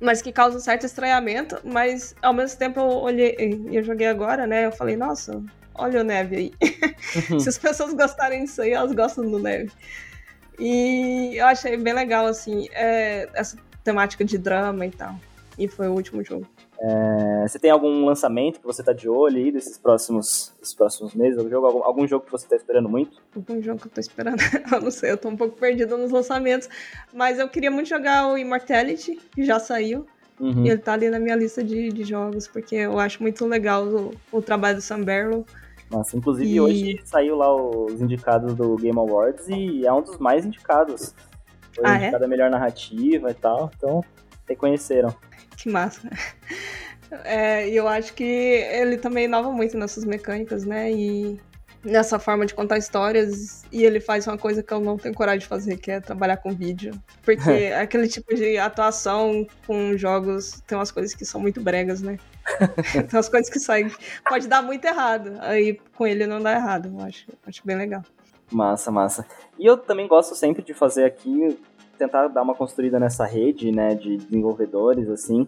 mas 0.00 0.22
que 0.22 0.30
causa 0.30 0.56
um 0.56 0.60
certo 0.60 0.86
estranhamento, 0.86 1.58
mas 1.64 2.14
ao 2.22 2.32
mesmo 2.32 2.58
tempo 2.58 2.78
eu 2.78 2.86
olhei, 2.86 3.36
eu 3.70 3.82
joguei 3.82 4.06
agora, 4.06 4.46
né? 4.46 4.66
Eu 4.66 4.72
falei, 4.72 4.96
nossa, 4.96 5.42
olha 5.74 6.00
o 6.00 6.04
neve 6.04 6.36
aí. 6.36 6.52
Uhum. 7.30 7.40
Se 7.40 7.48
as 7.48 7.58
pessoas 7.58 7.92
gostarem 7.94 8.44
disso 8.44 8.62
aí, 8.62 8.72
elas 8.72 8.92
gostam 8.92 9.28
do 9.28 9.38
neve. 9.38 9.70
E 10.58 11.36
eu 11.36 11.46
achei 11.46 11.76
bem 11.76 11.94
legal, 11.94 12.26
assim, 12.26 12.68
é, 12.72 13.28
essa 13.34 13.56
temática 13.82 14.24
de 14.24 14.38
drama 14.38 14.86
e 14.86 14.90
tal. 14.90 15.18
E 15.58 15.66
foi 15.66 15.88
o 15.88 15.92
último 15.92 16.22
jogo. 16.22 16.46
É, 16.80 17.48
você 17.48 17.58
tem 17.58 17.70
algum 17.70 18.04
lançamento 18.04 18.60
que 18.60 18.66
você 18.66 18.82
tá 18.82 18.92
de 18.92 19.08
olho 19.08 19.36
aí 19.36 19.50
desses 19.50 19.76
próximos, 19.76 20.52
desses 20.60 20.74
próximos 20.74 21.14
meses? 21.14 21.38
Algum 21.38 21.50
jogo, 21.50 21.66
algum, 21.66 21.84
algum 21.84 22.06
jogo 22.06 22.24
que 22.24 22.30
você 22.30 22.46
tá 22.46 22.54
esperando 22.54 22.88
muito? 22.88 23.20
Algum 23.34 23.60
jogo 23.60 23.80
que 23.80 23.88
eu 23.88 23.92
tô 23.92 24.00
esperando? 24.00 24.38
eu 24.72 24.80
não 24.80 24.90
sei, 24.90 25.10
eu 25.10 25.16
tô 25.16 25.28
um 25.28 25.36
pouco 25.36 25.56
perdida 25.58 25.96
nos 25.96 26.10
lançamentos. 26.10 26.68
Mas 27.12 27.38
eu 27.38 27.48
queria 27.48 27.70
muito 27.70 27.88
jogar 27.88 28.28
o 28.28 28.38
Immortality, 28.38 29.18
que 29.32 29.44
já 29.44 29.58
saiu. 29.58 30.06
Uhum. 30.38 30.64
E 30.64 30.70
ele 30.70 30.78
tá 30.78 30.92
ali 30.92 31.10
na 31.10 31.18
minha 31.18 31.34
lista 31.34 31.64
de, 31.64 31.88
de 31.88 32.04
jogos, 32.04 32.46
porque 32.46 32.76
eu 32.76 32.98
acho 33.00 33.20
muito 33.20 33.44
legal 33.44 33.84
o, 33.84 34.14
o 34.30 34.40
trabalho 34.40 34.76
do 34.76 34.82
Sam 34.82 35.02
Barlow. 35.02 35.44
Nossa, 35.90 36.16
inclusive 36.16 36.48
e... 36.48 36.60
hoje 36.60 37.00
saiu 37.04 37.34
lá 37.34 37.52
os 37.54 38.00
indicados 38.00 38.54
do 38.54 38.76
Game 38.76 38.96
Awards 38.96 39.48
e 39.48 39.84
é 39.84 39.92
um 39.92 40.02
dos 40.02 40.18
mais 40.18 40.44
indicados. 40.44 41.12
Foi 41.72 41.84
ah, 41.84 41.94
é? 41.94 42.02
indicado 42.02 42.22
é? 42.22 42.26
a 42.26 42.28
melhor 42.28 42.50
narrativa 42.50 43.30
e 43.30 43.34
tal, 43.34 43.70
então 43.76 44.04
reconheceram. 44.46 45.12
Que 45.58 45.68
massa. 45.68 46.08
É, 47.24 47.66
e 47.66 47.74
eu 47.74 47.88
acho 47.88 48.12
que 48.12 48.22
ele 48.22 48.98
também 48.98 49.24
inova 49.24 49.50
muito 49.50 49.78
nessas 49.78 50.04
mecânicas, 50.04 50.66
né? 50.66 50.92
E 50.92 51.40
nessa 51.82 52.18
forma 52.18 52.44
de 52.44 52.54
contar 52.54 52.76
histórias. 52.76 53.64
E 53.72 53.82
ele 53.82 53.98
faz 53.98 54.26
uma 54.26 54.36
coisa 54.36 54.62
que 54.62 54.70
eu 54.70 54.78
não 54.78 54.98
tenho 54.98 55.14
coragem 55.14 55.40
de 55.40 55.46
fazer, 55.46 55.78
que 55.78 55.90
é 55.90 56.00
trabalhar 56.00 56.36
com 56.36 56.50
vídeo. 56.50 56.92
Porque 57.24 57.72
aquele 57.80 58.08
tipo 58.08 58.34
de 58.34 58.58
atuação 58.58 59.46
com 59.66 59.96
jogos 59.96 60.62
tem 60.66 60.76
umas 60.76 60.90
coisas 60.90 61.14
que 61.14 61.24
são 61.24 61.40
muito 61.40 61.62
bregas, 61.62 62.02
né? 62.02 62.18
tem 62.92 63.08
umas 63.10 63.30
coisas 63.30 63.48
que 63.48 63.58
saem. 63.58 63.90
Pode 64.28 64.46
dar 64.46 64.60
muito 64.60 64.84
errado. 64.84 65.38
Aí 65.40 65.80
com 65.96 66.06
ele 66.06 66.26
não 66.26 66.42
dá 66.42 66.52
errado. 66.52 66.92
Eu 66.94 67.06
acho, 67.06 67.26
acho 67.46 67.62
bem 67.64 67.76
legal. 67.76 68.02
Massa, 68.50 68.90
massa. 68.90 69.26
E 69.58 69.64
eu 69.64 69.78
também 69.78 70.06
gosto 70.06 70.34
sempre 70.34 70.62
de 70.62 70.74
fazer 70.74 71.04
aqui 71.04 71.58
tentar 71.98 72.28
dar 72.28 72.42
uma 72.42 72.54
construída 72.54 72.98
nessa 72.98 73.24
rede, 73.24 73.70
né, 73.72 73.94
de 73.94 74.16
desenvolvedores, 74.16 75.08
assim. 75.08 75.46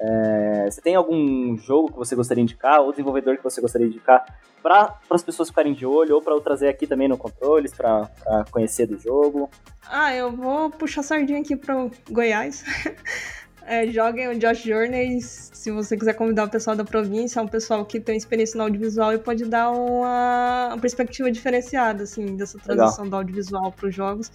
É, 0.00 0.68
você 0.70 0.80
tem 0.80 0.94
algum 0.94 1.56
jogo 1.58 1.92
que 1.92 1.98
você 1.98 2.16
gostaria 2.16 2.44
de 2.44 2.52
indicar, 2.52 2.80
ou 2.80 2.90
desenvolvedor 2.90 3.36
que 3.36 3.44
você 3.44 3.60
gostaria 3.60 3.86
de 3.86 3.94
indicar 3.94 4.24
para 4.62 4.96
as 5.10 5.22
pessoas 5.22 5.48
ficarem 5.48 5.74
de 5.74 5.84
olho, 5.84 6.14
ou 6.14 6.22
para 6.22 6.32
eu 6.32 6.40
trazer 6.40 6.68
aqui 6.68 6.86
também 6.86 7.08
no 7.08 7.18
Controles, 7.18 7.72
para 7.72 8.08
conhecer 8.50 8.86
do 8.86 8.98
jogo? 8.98 9.50
Ah, 9.88 10.14
eu 10.14 10.30
vou 10.30 10.70
puxar 10.70 11.02
sardinha 11.02 11.40
aqui 11.40 11.56
para 11.56 11.88
Goiás. 12.10 12.64
É, 13.64 13.86
joguem 13.86 14.26
o 14.28 14.36
Josh 14.36 14.64
Journey 14.64 15.20
se 15.62 15.70
você 15.70 15.96
quiser 15.96 16.14
convidar 16.14 16.44
o 16.44 16.50
pessoal 16.50 16.74
da 16.74 16.84
província, 16.84 17.38
é 17.38 17.42
um 17.42 17.46
pessoal 17.46 17.84
que 17.86 18.00
tem 18.00 18.16
experiência 18.16 18.58
no 18.58 18.64
audiovisual 18.64 19.12
e 19.12 19.18
pode 19.18 19.44
dar 19.44 19.70
uma, 19.70 20.70
uma 20.72 20.78
perspectiva 20.78 21.30
diferenciada, 21.30 22.02
assim, 22.02 22.34
dessa 22.36 22.58
transição 22.58 23.04
Legal. 23.04 23.10
do 23.10 23.16
audiovisual 23.22 23.70
para 23.70 23.88
os 23.88 23.94
jogos. 23.94 24.32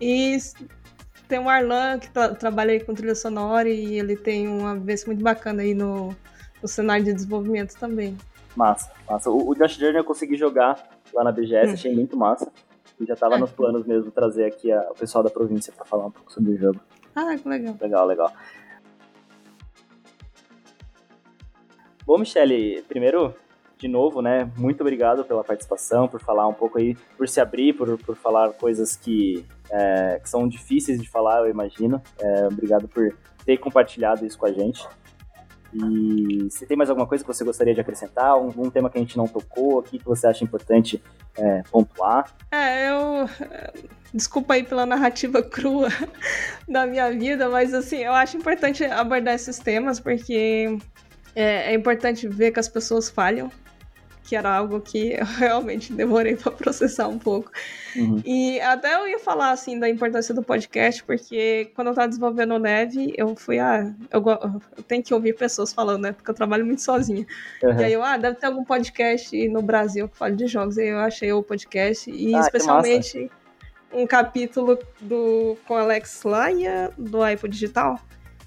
E 0.00 0.36
tem 1.28 1.38
o 1.38 1.48
Arlan, 1.48 1.98
que 1.98 2.10
tra 2.10 2.34
trabalha 2.34 2.72
aí 2.72 2.80
com 2.80 2.94
trilha 2.94 3.14
sonora 3.14 3.68
e 3.68 3.98
ele 3.98 4.16
tem 4.16 4.48
uma 4.48 4.74
vivência 4.74 5.06
muito 5.06 5.22
bacana 5.22 5.62
aí 5.62 5.74
no, 5.74 6.14
no 6.62 6.68
cenário 6.68 7.04
de 7.04 7.12
desenvolvimento 7.12 7.74
também. 7.78 8.16
Massa, 8.56 8.92
massa. 9.08 9.30
O, 9.30 9.50
o 9.50 9.54
Josh 9.54 9.76
Journey 9.76 9.98
eu 9.98 10.04
consegui 10.04 10.36
jogar 10.36 10.88
lá 11.12 11.24
na 11.24 11.32
BGS, 11.32 11.70
hum. 11.70 11.74
achei 11.74 11.94
muito 11.94 12.16
massa. 12.16 12.50
E 13.00 13.04
já 13.04 13.16
tava 13.16 13.34
é. 13.34 13.38
nos 13.38 13.50
planos 13.50 13.84
mesmo 13.84 14.10
trazer 14.10 14.44
aqui 14.44 14.70
a, 14.70 14.80
o 14.90 14.94
pessoal 14.94 15.24
da 15.24 15.30
província 15.30 15.72
para 15.72 15.84
falar 15.84 16.06
um 16.06 16.10
pouco 16.10 16.32
sobre 16.32 16.52
o 16.52 16.56
jogo. 16.56 16.80
Ah, 17.14 17.36
que 17.36 17.48
legal. 17.48 17.76
Legal, 17.80 18.06
legal. 18.06 18.32
Bom, 22.06 22.18
Michele, 22.18 22.82
primeiro 22.82 23.34
de 23.84 23.88
novo, 23.88 24.22
né? 24.22 24.50
Muito 24.56 24.80
obrigado 24.80 25.26
pela 25.26 25.44
participação, 25.44 26.08
por 26.08 26.18
falar 26.18 26.48
um 26.48 26.54
pouco 26.54 26.78
aí, 26.78 26.96
por 27.18 27.28
se 27.28 27.38
abrir, 27.38 27.74
por, 27.74 27.98
por 27.98 28.16
falar 28.16 28.50
coisas 28.54 28.96
que, 28.96 29.44
é, 29.70 30.18
que 30.22 30.28
são 30.28 30.48
difíceis 30.48 30.98
de 30.98 31.06
falar, 31.06 31.40
eu 31.40 31.50
imagino. 31.50 32.02
É, 32.18 32.46
obrigado 32.46 32.88
por 32.88 33.14
ter 33.44 33.58
compartilhado 33.58 34.24
isso 34.24 34.38
com 34.38 34.46
a 34.46 34.52
gente. 34.52 34.88
E 35.74 36.48
se 36.50 36.64
tem 36.64 36.78
mais 36.78 36.88
alguma 36.88 37.06
coisa 37.06 37.22
que 37.22 37.28
você 37.28 37.44
gostaria 37.44 37.74
de 37.74 37.80
acrescentar, 37.80 38.28
algum 38.28 38.70
tema 38.70 38.88
que 38.88 38.96
a 38.96 39.00
gente 39.02 39.18
não 39.18 39.26
tocou 39.26 39.80
aqui 39.80 39.98
que 39.98 40.04
você 40.06 40.26
acha 40.26 40.42
importante 40.42 41.02
é, 41.36 41.62
pontuar? 41.70 42.34
É, 42.50 42.88
eu. 42.88 43.28
Desculpa 44.14 44.54
aí 44.54 44.62
pela 44.62 44.86
narrativa 44.86 45.42
crua 45.44 45.88
da 46.66 46.86
minha 46.86 47.10
vida, 47.10 47.50
mas 47.50 47.74
assim, 47.74 47.98
eu 47.98 48.12
acho 48.14 48.38
importante 48.38 48.82
abordar 48.84 49.34
esses 49.34 49.58
temas 49.58 50.00
porque 50.00 50.78
é, 51.34 51.72
é 51.72 51.74
importante 51.74 52.26
ver 52.28 52.52
que 52.52 52.60
as 52.60 52.68
pessoas 52.68 53.10
falham 53.10 53.50
que 54.24 54.34
era 54.34 54.50
algo 54.50 54.80
que 54.80 55.12
eu 55.12 55.24
realmente 55.38 55.92
demorei 55.92 56.34
para 56.34 56.50
processar 56.50 57.06
um 57.06 57.18
pouco. 57.18 57.52
Uhum. 57.94 58.22
E 58.24 58.58
até 58.60 58.94
eu 58.94 59.06
ia 59.06 59.18
falar 59.18 59.50
assim 59.50 59.78
da 59.78 59.88
importância 59.88 60.34
do 60.34 60.42
podcast, 60.42 61.04
porque 61.04 61.70
quando 61.74 61.88
eu 61.88 61.94
tava 61.94 62.08
desenvolvendo 62.08 62.54
o 62.54 62.58
Neve, 62.58 63.12
eu 63.16 63.36
fui, 63.36 63.58
ah, 63.58 63.94
eu, 64.10 64.24
eu 64.76 64.82
tenho 64.82 65.02
que 65.02 65.12
ouvir 65.12 65.34
pessoas 65.34 65.72
falando, 65.72 66.02
né? 66.02 66.12
Porque 66.12 66.30
eu 66.30 66.34
trabalho 66.34 66.64
muito 66.64 66.80
sozinha. 66.80 67.26
Uhum. 67.62 67.80
E 67.80 67.84
aí 67.84 67.92
eu, 67.92 68.02
ah, 68.02 68.16
deve 68.16 68.36
ter 68.36 68.46
algum 68.46 68.64
podcast 68.64 69.48
no 69.48 69.60
Brasil 69.60 70.08
que 70.08 70.16
fale 70.16 70.34
de 70.34 70.46
jogos. 70.46 70.78
Aí 70.78 70.88
eu 70.88 70.98
achei 70.98 71.30
o 71.30 71.42
podcast, 71.42 72.10
e 72.10 72.34
ah, 72.34 72.40
especialmente 72.40 73.30
um 73.92 74.06
capítulo 74.06 74.78
do 75.00 75.56
com 75.66 75.76
Alex 75.76 76.22
Laia, 76.24 76.90
do 76.96 77.22
iPod 77.22 77.52
Digital. 77.52 78.00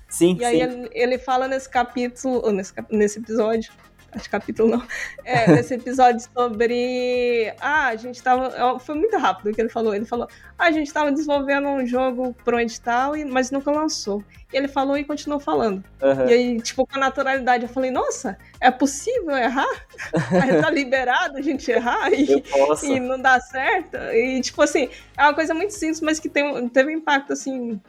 Sim, 0.09 0.37
e 0.39 0.45
aí 0.45 0.61
ele, 0.61 0.89
ele, 0.93 1.17
fala 1.17 1.47
nesse 1.47 1.69
capítulo, 1.69 2.51
nesse, 2.51 2.73
nesse 2.89 3.19
episódio, 3.19 3.71
que 4.17 4.29
capítulo 4.29 4.69
não, 4.69 4.83
é, 5.23 5.51
nesse 5.51 5.73
episódio 5.73 6.25
sobre. 6.33 7.53
Ah, 7.59 7.87
a 7.87 7.95
gente 7.95 8.21
tava. 8.21 8.79
Foi 8.79 8.95
muito 8.95 9.17
rápido 9.17 9.49
o 9.49 9.53
que 9.53 9.61
ele 9.61 9.69
falou. 9.69 9.93
Ele 9.95 10.05
falou: 10.05 10.27
ah, 10.57 10.65
a 10.65 10.71
gente 10.71 10.91
tava 10.91 11.11
desenvolvendo 11.11 11.67
um 11.67 11.85
jogo 11.85 12.35
pro 12.43 12.59
edital, 12.59 13.13
mas 13.29 13.51
nunca 13.51 13.71
lançou. 13.71 14.23
E 14.51 14.57
ele 14.57 14.67
falou 14.67 14.97
e 14.97 15.03
continuou 15.03 15.39
falando. 15.39 15.83
Uhum. 16.01 16.27
E 16.27 16.33
aí, 16.33 16.61
tipo, 16.61 16.85
com 16.87 16.99
naturalidade, 16.99 17.63
eu 17.63 17.69
falei: 17.69 17.91
nossa, 17.91 18.37
é 18.61 18.71
possível 18.71 19.35
errar? 19.35 19.87
Aí 20.41 20.61
tá 20.61 20.69
liberado 20.69 21.37
a 21.37 21.41
gente 21.41 21.69
errar 21.69 22.11
e, 22.11 22.43
e 22.83 22.99
não 22.99 23.21
dá 23.21 23.39
certo? 23.39 23.97
E, 24.13 24.39
tipo 24.41 24.61
assim, 24.61 24.89
é 25.17 25.23
uma 25.23 25.33
coisa 25.33 25.53
muito 25.53 25.71
simples, 25.71 26.01
mas 26.01 26.19
que 26.19 26.29
tem, 26.29 26.67
teve 26.69 26.93
um 26.93 26.97
impacto, 26.97 27.33
assim, 27.33 27.79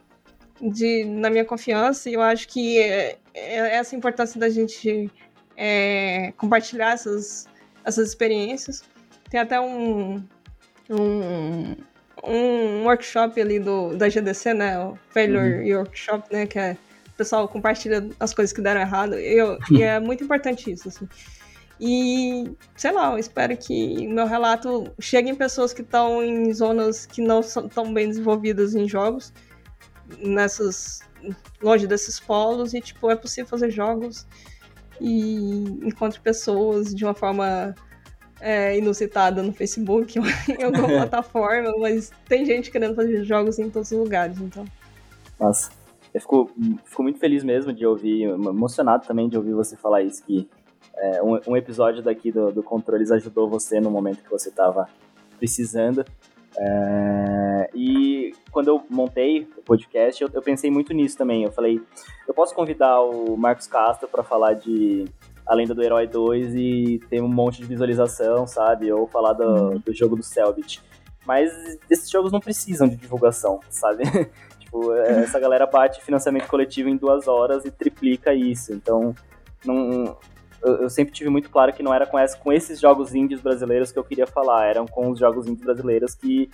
de, 0.61 1.05
na 1.05 1.31
minha 1.31 1.45
confiança. 1.45 2.11
E 2.11 2.15
eu 2.15 2.23
acho 2.23 2.49
que 2.49 2.79
é, 2.79 3.19
é 3.35 3.77
essa 3.77 3.95
importância 3.95 4.39
da 4.39 4.49
gente 4.49 5.11
é, 5.59 6.33
compartilhar 6.37 6.93
essas, 6.93 7.49
essas 7.85 8.09
experiências. 8.09 8.85
Tem 9.29 9.41
até 9.41 9.61
um, 9.61 10.25
um, 10.89 11.77
um 12.23 12.85
workshop 12.85 13.39
ali 13.41 13.59
do, 13.59 13.97
da 13.97 14.09
GDC, 14.09 14.55
né? 14.55 14.79
O 14.79 14.97
Failure 15.11 15.73
uhum. 15.73 15.79
Workshop, 15.79 16.33
né? 16.33 16.47
Que 16.47 16.59
é 16.61 16.77
o 17.09 17.17
pessoal 17.19 17.49
compartilha 17.49 18.09
as 18.21 18.33
coisas 18.33 18.53
que 18.53 18.61
deram 18.61 18.81
errado. 18.81 19.15
Eu, 19.15 19.59
e 19.73 19.83
é 19.83 19.99
muito 19.99 20.23
importante 20.23 20.71
isso, 20.71 20.89
assim. 20.89 21.09
E, 21.81 22.51
sei 22.77 22.93
lá, 22.93 23.13
eu 23.13 23.19
espero 23.19 23.57
que 23.57 24.07
meu 24.07 24.27
relato 24.27 24.93
chegue 25.01 25.29
em 25.29 25.35
pessoas 25.35 25.73
que 25.73 25.83
estão 25.83 26.23
em 26.23 26.53
zonas 26.53 27.07
que 27.07 27.21
não 27.21 27.43
são 27.43 27.69
tão 27.69 27.93
bem 27.93 28.09
desenvolvidas 28.09 28.75
em 28.75 28.89
jogos, 28.89 29.33
nessas 30.19 31.01
longe 31.61 31.87
desses 31.87 32.19
polos, 32.21 32.75
e, 32.75 32.81
tipo, 32.81 33.11
é 33.11 33.17
possível 33.17 33.49
fazer 33.49 33.71
jogos 33.71 34.27
e 35.01 35.63
encontre 35.83 36.21
pessoas 36.21 36.95
de 36.95 37.05
uma 37.05 37.15
forma 37.15 37.75
é, 38.41 38.77
inusitada 38.79 39.43
no 39.43 39.53
Facebook 39.53 40.19
ou 40.19 40.25
em 40.59 40.63
alguma 40.63 40.89
plataforma, 41.09 41.73
mas 41.79 42.11
tem 42.29 42.45
gente 42.45 42.71
querendo 42.71 42.95
fazer 42.95 43.25
jogos 43.25 43.59
em 43.59 43.71
todos 43.71 43.91
os 43.91 43.99
lugares, 43.99 44.41
então. 44.41 44.65
Nossa, 45.39 45.71
eu 46.13 46.21
fico, 46.21 46.51
fico 46.85 47.03
muito 47.03 47.19
feliz 47.19 47.45
mesmo 47.45 47.73
de 47.73 47.87
ouvir, 47.87 48.23
emocionado 48.23 49.07
também 49.07 49.29
de 49.29 49.37
ouvir 49.37 49.55
você 49.55 49.77
falar 49.77 50.03
isso, 50.03 50.23
que 50.25 50.49
é, 50.97 51.23
um, 51.23 51.39
um, 51.49 51.57
episódio 51.57 52.03
daqui 52.03 52.33
do, 52.33 52.51
do 52.51 52.63
Controles 52.63 53.11
ajudou 53.11 53.49
você 53.49 53.81
no 53.81 53.91
momento 53.91 54.23
que 54.23 54.31
você 54.31 54.49
estava 54.49 54.89
precisando. 55.39 56.05
É, 56.61 57.71
e 57.73 58.33
quando 58.51 58.69
eu 58.69 58.85
montei 58.91 59.49
o 59.57 59.63
podcast, 59.63 60.21
eu, 60.21 60.29
eu, 60.33 60.43
pensei 60.43 60.71
muito 60.71 60.93
nisso 60.93 61.17
também. 61.17 61.45
Eu 61.45 61.53
falei, 61.53 61.81
eu 62.27 62.35
posso 62.35 62.55
convidar 62.55 63.01
o 63.01 63.37
Marcos 63.37 63.67
Castro 63.69 64.09
para 64.09 64.25
falar 64.25 64.55
de 64.55 65.05
A 65.47 65.55
Lenda 65.55 65.75
do 65.75 65.83
Herói 65.83 66.07
2 66.07 66.55
e 66.57 67.01
ter 67.09 67.23
um 67.23 67.29
monte 67.29 67.59
de 67.59 67.67
visualização, 67.67 68.47
sabe? 68.47 68.91
Ou 68.91 69.07
falar 69.07 69.35
do, 69.35 69.45
uhum. 69.45 69.79
do 69.79 69.95
jogo 69.95 70.17
do 70.17 70.23
Selbit. 70.23 70.83
Mas 71.25 71.53
esses 71.89 72.11
jogos 72.11 72.33
não 72.33 72.41
precisam 72.41 72.89
de 72.89 72.97
divulgação, 72.97 73.61
sabe? 73.71 74.03
tipo, 74.59 74.93
essa 74.95 75.39
galera 75.39 75.67
bate 75.67 76.03
financiamento 76.03 76.49
coletivo 76.49 76.89
em 76.89 76.97
duas 76.97 77.29
horas 77.29 77.65
e 77.65 77.71
triplica 77.71 78.35
isso. 78.35 78.73
Então, 78.73 79.15
não, 79.65 80.17
eu, 80.63 80.83
eu, 80.83 80.91
sempre 80.91 81.13
tive 81.13 81.31
muito 81.31 81.51
claro 81.51 81.73
que 81.73 81.83
não 81.83 81.95
era 81.95 82.07
com, 82.07 82.19
essa, 82.19 82.37
com 82.37 82.53
esses 82.53 82.81
jogos 82.81 83.15
indies 83.15 83.41
brasileiros 83.41 83.93
que 83.93 83.99
eu 83.99 84.05
queria 84.05 84.27
falar, 84.27 84.67
eram 84.67 84.87
com 84.87 85.11
os 85.11 85.19
jogos 85.19 85.47
indies 85.47 85.65
brasileiros 85.65 86.15
que 86.15 86.51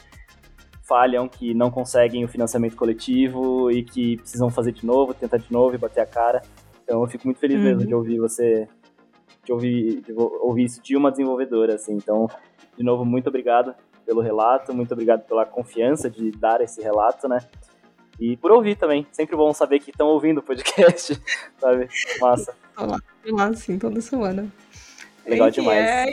falham, 0.82 1.26
que 1.26 1.54
não 1.54 1.70
conseguem 1.70 2.24
o 2.24 2.28
financiamento 2.28 2.76
coletivo 2.76 3.70
e 3.70 3.82
que 3.82 4.18
precisam 4.18 4.50
fazer 4.50 4.72
de 4.72 4.84
novo, 4.84 5.14
tentar 5.14 5.38
de 5.38 5.50
novo 5.50 5.74
e 5.74 5.78
bater 5.78 6.00
a 6.00 6.06
cara. 6.06 6.42
Então 6.82 7.00
eu 7.00 7.08
fico 7.08 7.26
muito 7.26 7.40
feliz 7.40 7.56
uhum. 7.56 7.64
mesmo 7.64 7.86
de 7.86 7.94
ouvir 7.94 8.18
você, 8.18 8.68
de 9.44 9.52
ouvir, 9.52 10.02
de 10.02 10.12
ouvir 10.12 10.64
isso 10.64 10.82
de 10.82 10.96
uma 10.96 11.10
desenvolvedora, 11.10 11.74
assim. 11.74 11.94
Então, 11.94 12.28
de 12.76 12.84
novo, 12.84 13.04
muito 13.04 13.28
obrigado 13.28 13.74
pelo 14.04 14.20
relato, 14.20 14.74
muito 14.74 14.92
obrigado 14.92 15.22
pela 15.22 15.46
confiança 15.46 16.10
de 16.10 16.30
dar 16.32 16.60
esse 16.60 16.82
relato, 16.82 17.26
né? 17.26 17.38
E 18.20 18.36
por 18.36 18.52
ouvir 18.52 18.76
também. 18.76 19.06
Sempre 19.10 19.36
bom 19.36 19.52
saber 19.52 19.80
que 19.80 19.90
estão 19.90 20.08
ouvindo 20.08 20.38
o 20.38 20.42
podcast, 20.42 21.20
sabe? 21.58 21.88
Massa. 22.20 22.54
Olá, 23.26 23.44
olá, 23.46 23.54
sim, 23.54 23.78
toda 23.78 24.00
semana. 24.00 24.46
Legal 25.26 25.50
demais. 25.50 25.78
É 25.78 26.12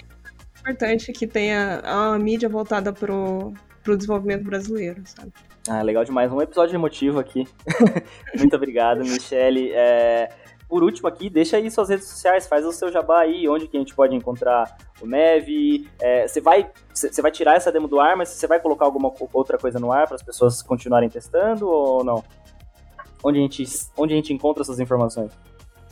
importante 0.60 1.12
que 1.12 1.28
tenha 1.28 1.82
a 1.84 2.18
mídia 2.18 2.48
voltada 2.48 2.94
pro, 2.94 3.54
pro 3.84 3.98
desenvolvimento 3.98 4.44
brasileiro, 4.44 5.02
sabe? 5.06 5.32
Ah, 5.68 5.82
legal 5.82 6.04
demais. 6.04 6.32
Um 6.32 6.42
episódio 6.42 6.76
emotivo 6.76 7.20
aqui. 7.20 7.48
Muito 8.38 8.56
obrigado, 8.56 9.04
Michele. 9.04 9.72
É, 9.74 10.30
por 10.68 10.84
último 10.84 11.08
aqui, 11.08 11.30
deixa 11.30 11.58
aí 11.58 11.70
suas 11.70 11.90
redes 11.90 12.08
sociais, 12.08 12.48
faz 12.48 12.66
o 12.66 12.72
seu 12.72 12.92
jabá 12.92 13.22
aí, 13.22 13.48
onde 13.48 13.68
que 13.68 13.76
a 13.76 13.80
gente 13.80 13.94
pode 13.94 14.16
encontrar 14.16 14.78
o 15.02 15.06
Neve. 15.06 15.88
É, 16.00 16.28
você 16.28 16.40
vai 16.40 16.72
você 16.94 17.22
vai 17.22 17.32
tirar 17.32 17.58
essa 17.58 17.72
demo 17.72 17.88
do 17.88 18.00
ar, 18.00 18.16
mas 18.16 18.30
você 18.30 18.48
vai 18.48 18.60
colocar 18.60 18.86
alguma 18.86 19.14
outra 19.34 19.58
coisa 19.58 19.80
no 19.80 19.92
ar 19.92 20.08
para 20.08 20.16
as 20.16 20.24
pessoas 20.24 20.62
continuarem 20.62 21.10
testando 21.10 21.68
ou 21.68 22.04
não? 22.04 22.24
Onde 23.24 23.38
a 23.38 23.42
gente, 23.42 23.64
onde 23.98 24.14
a 24.14 24.16
gente 24.16 24.34
encontra 24.34 24.64
essas 24.64 24.80
informações? 24.80 25.32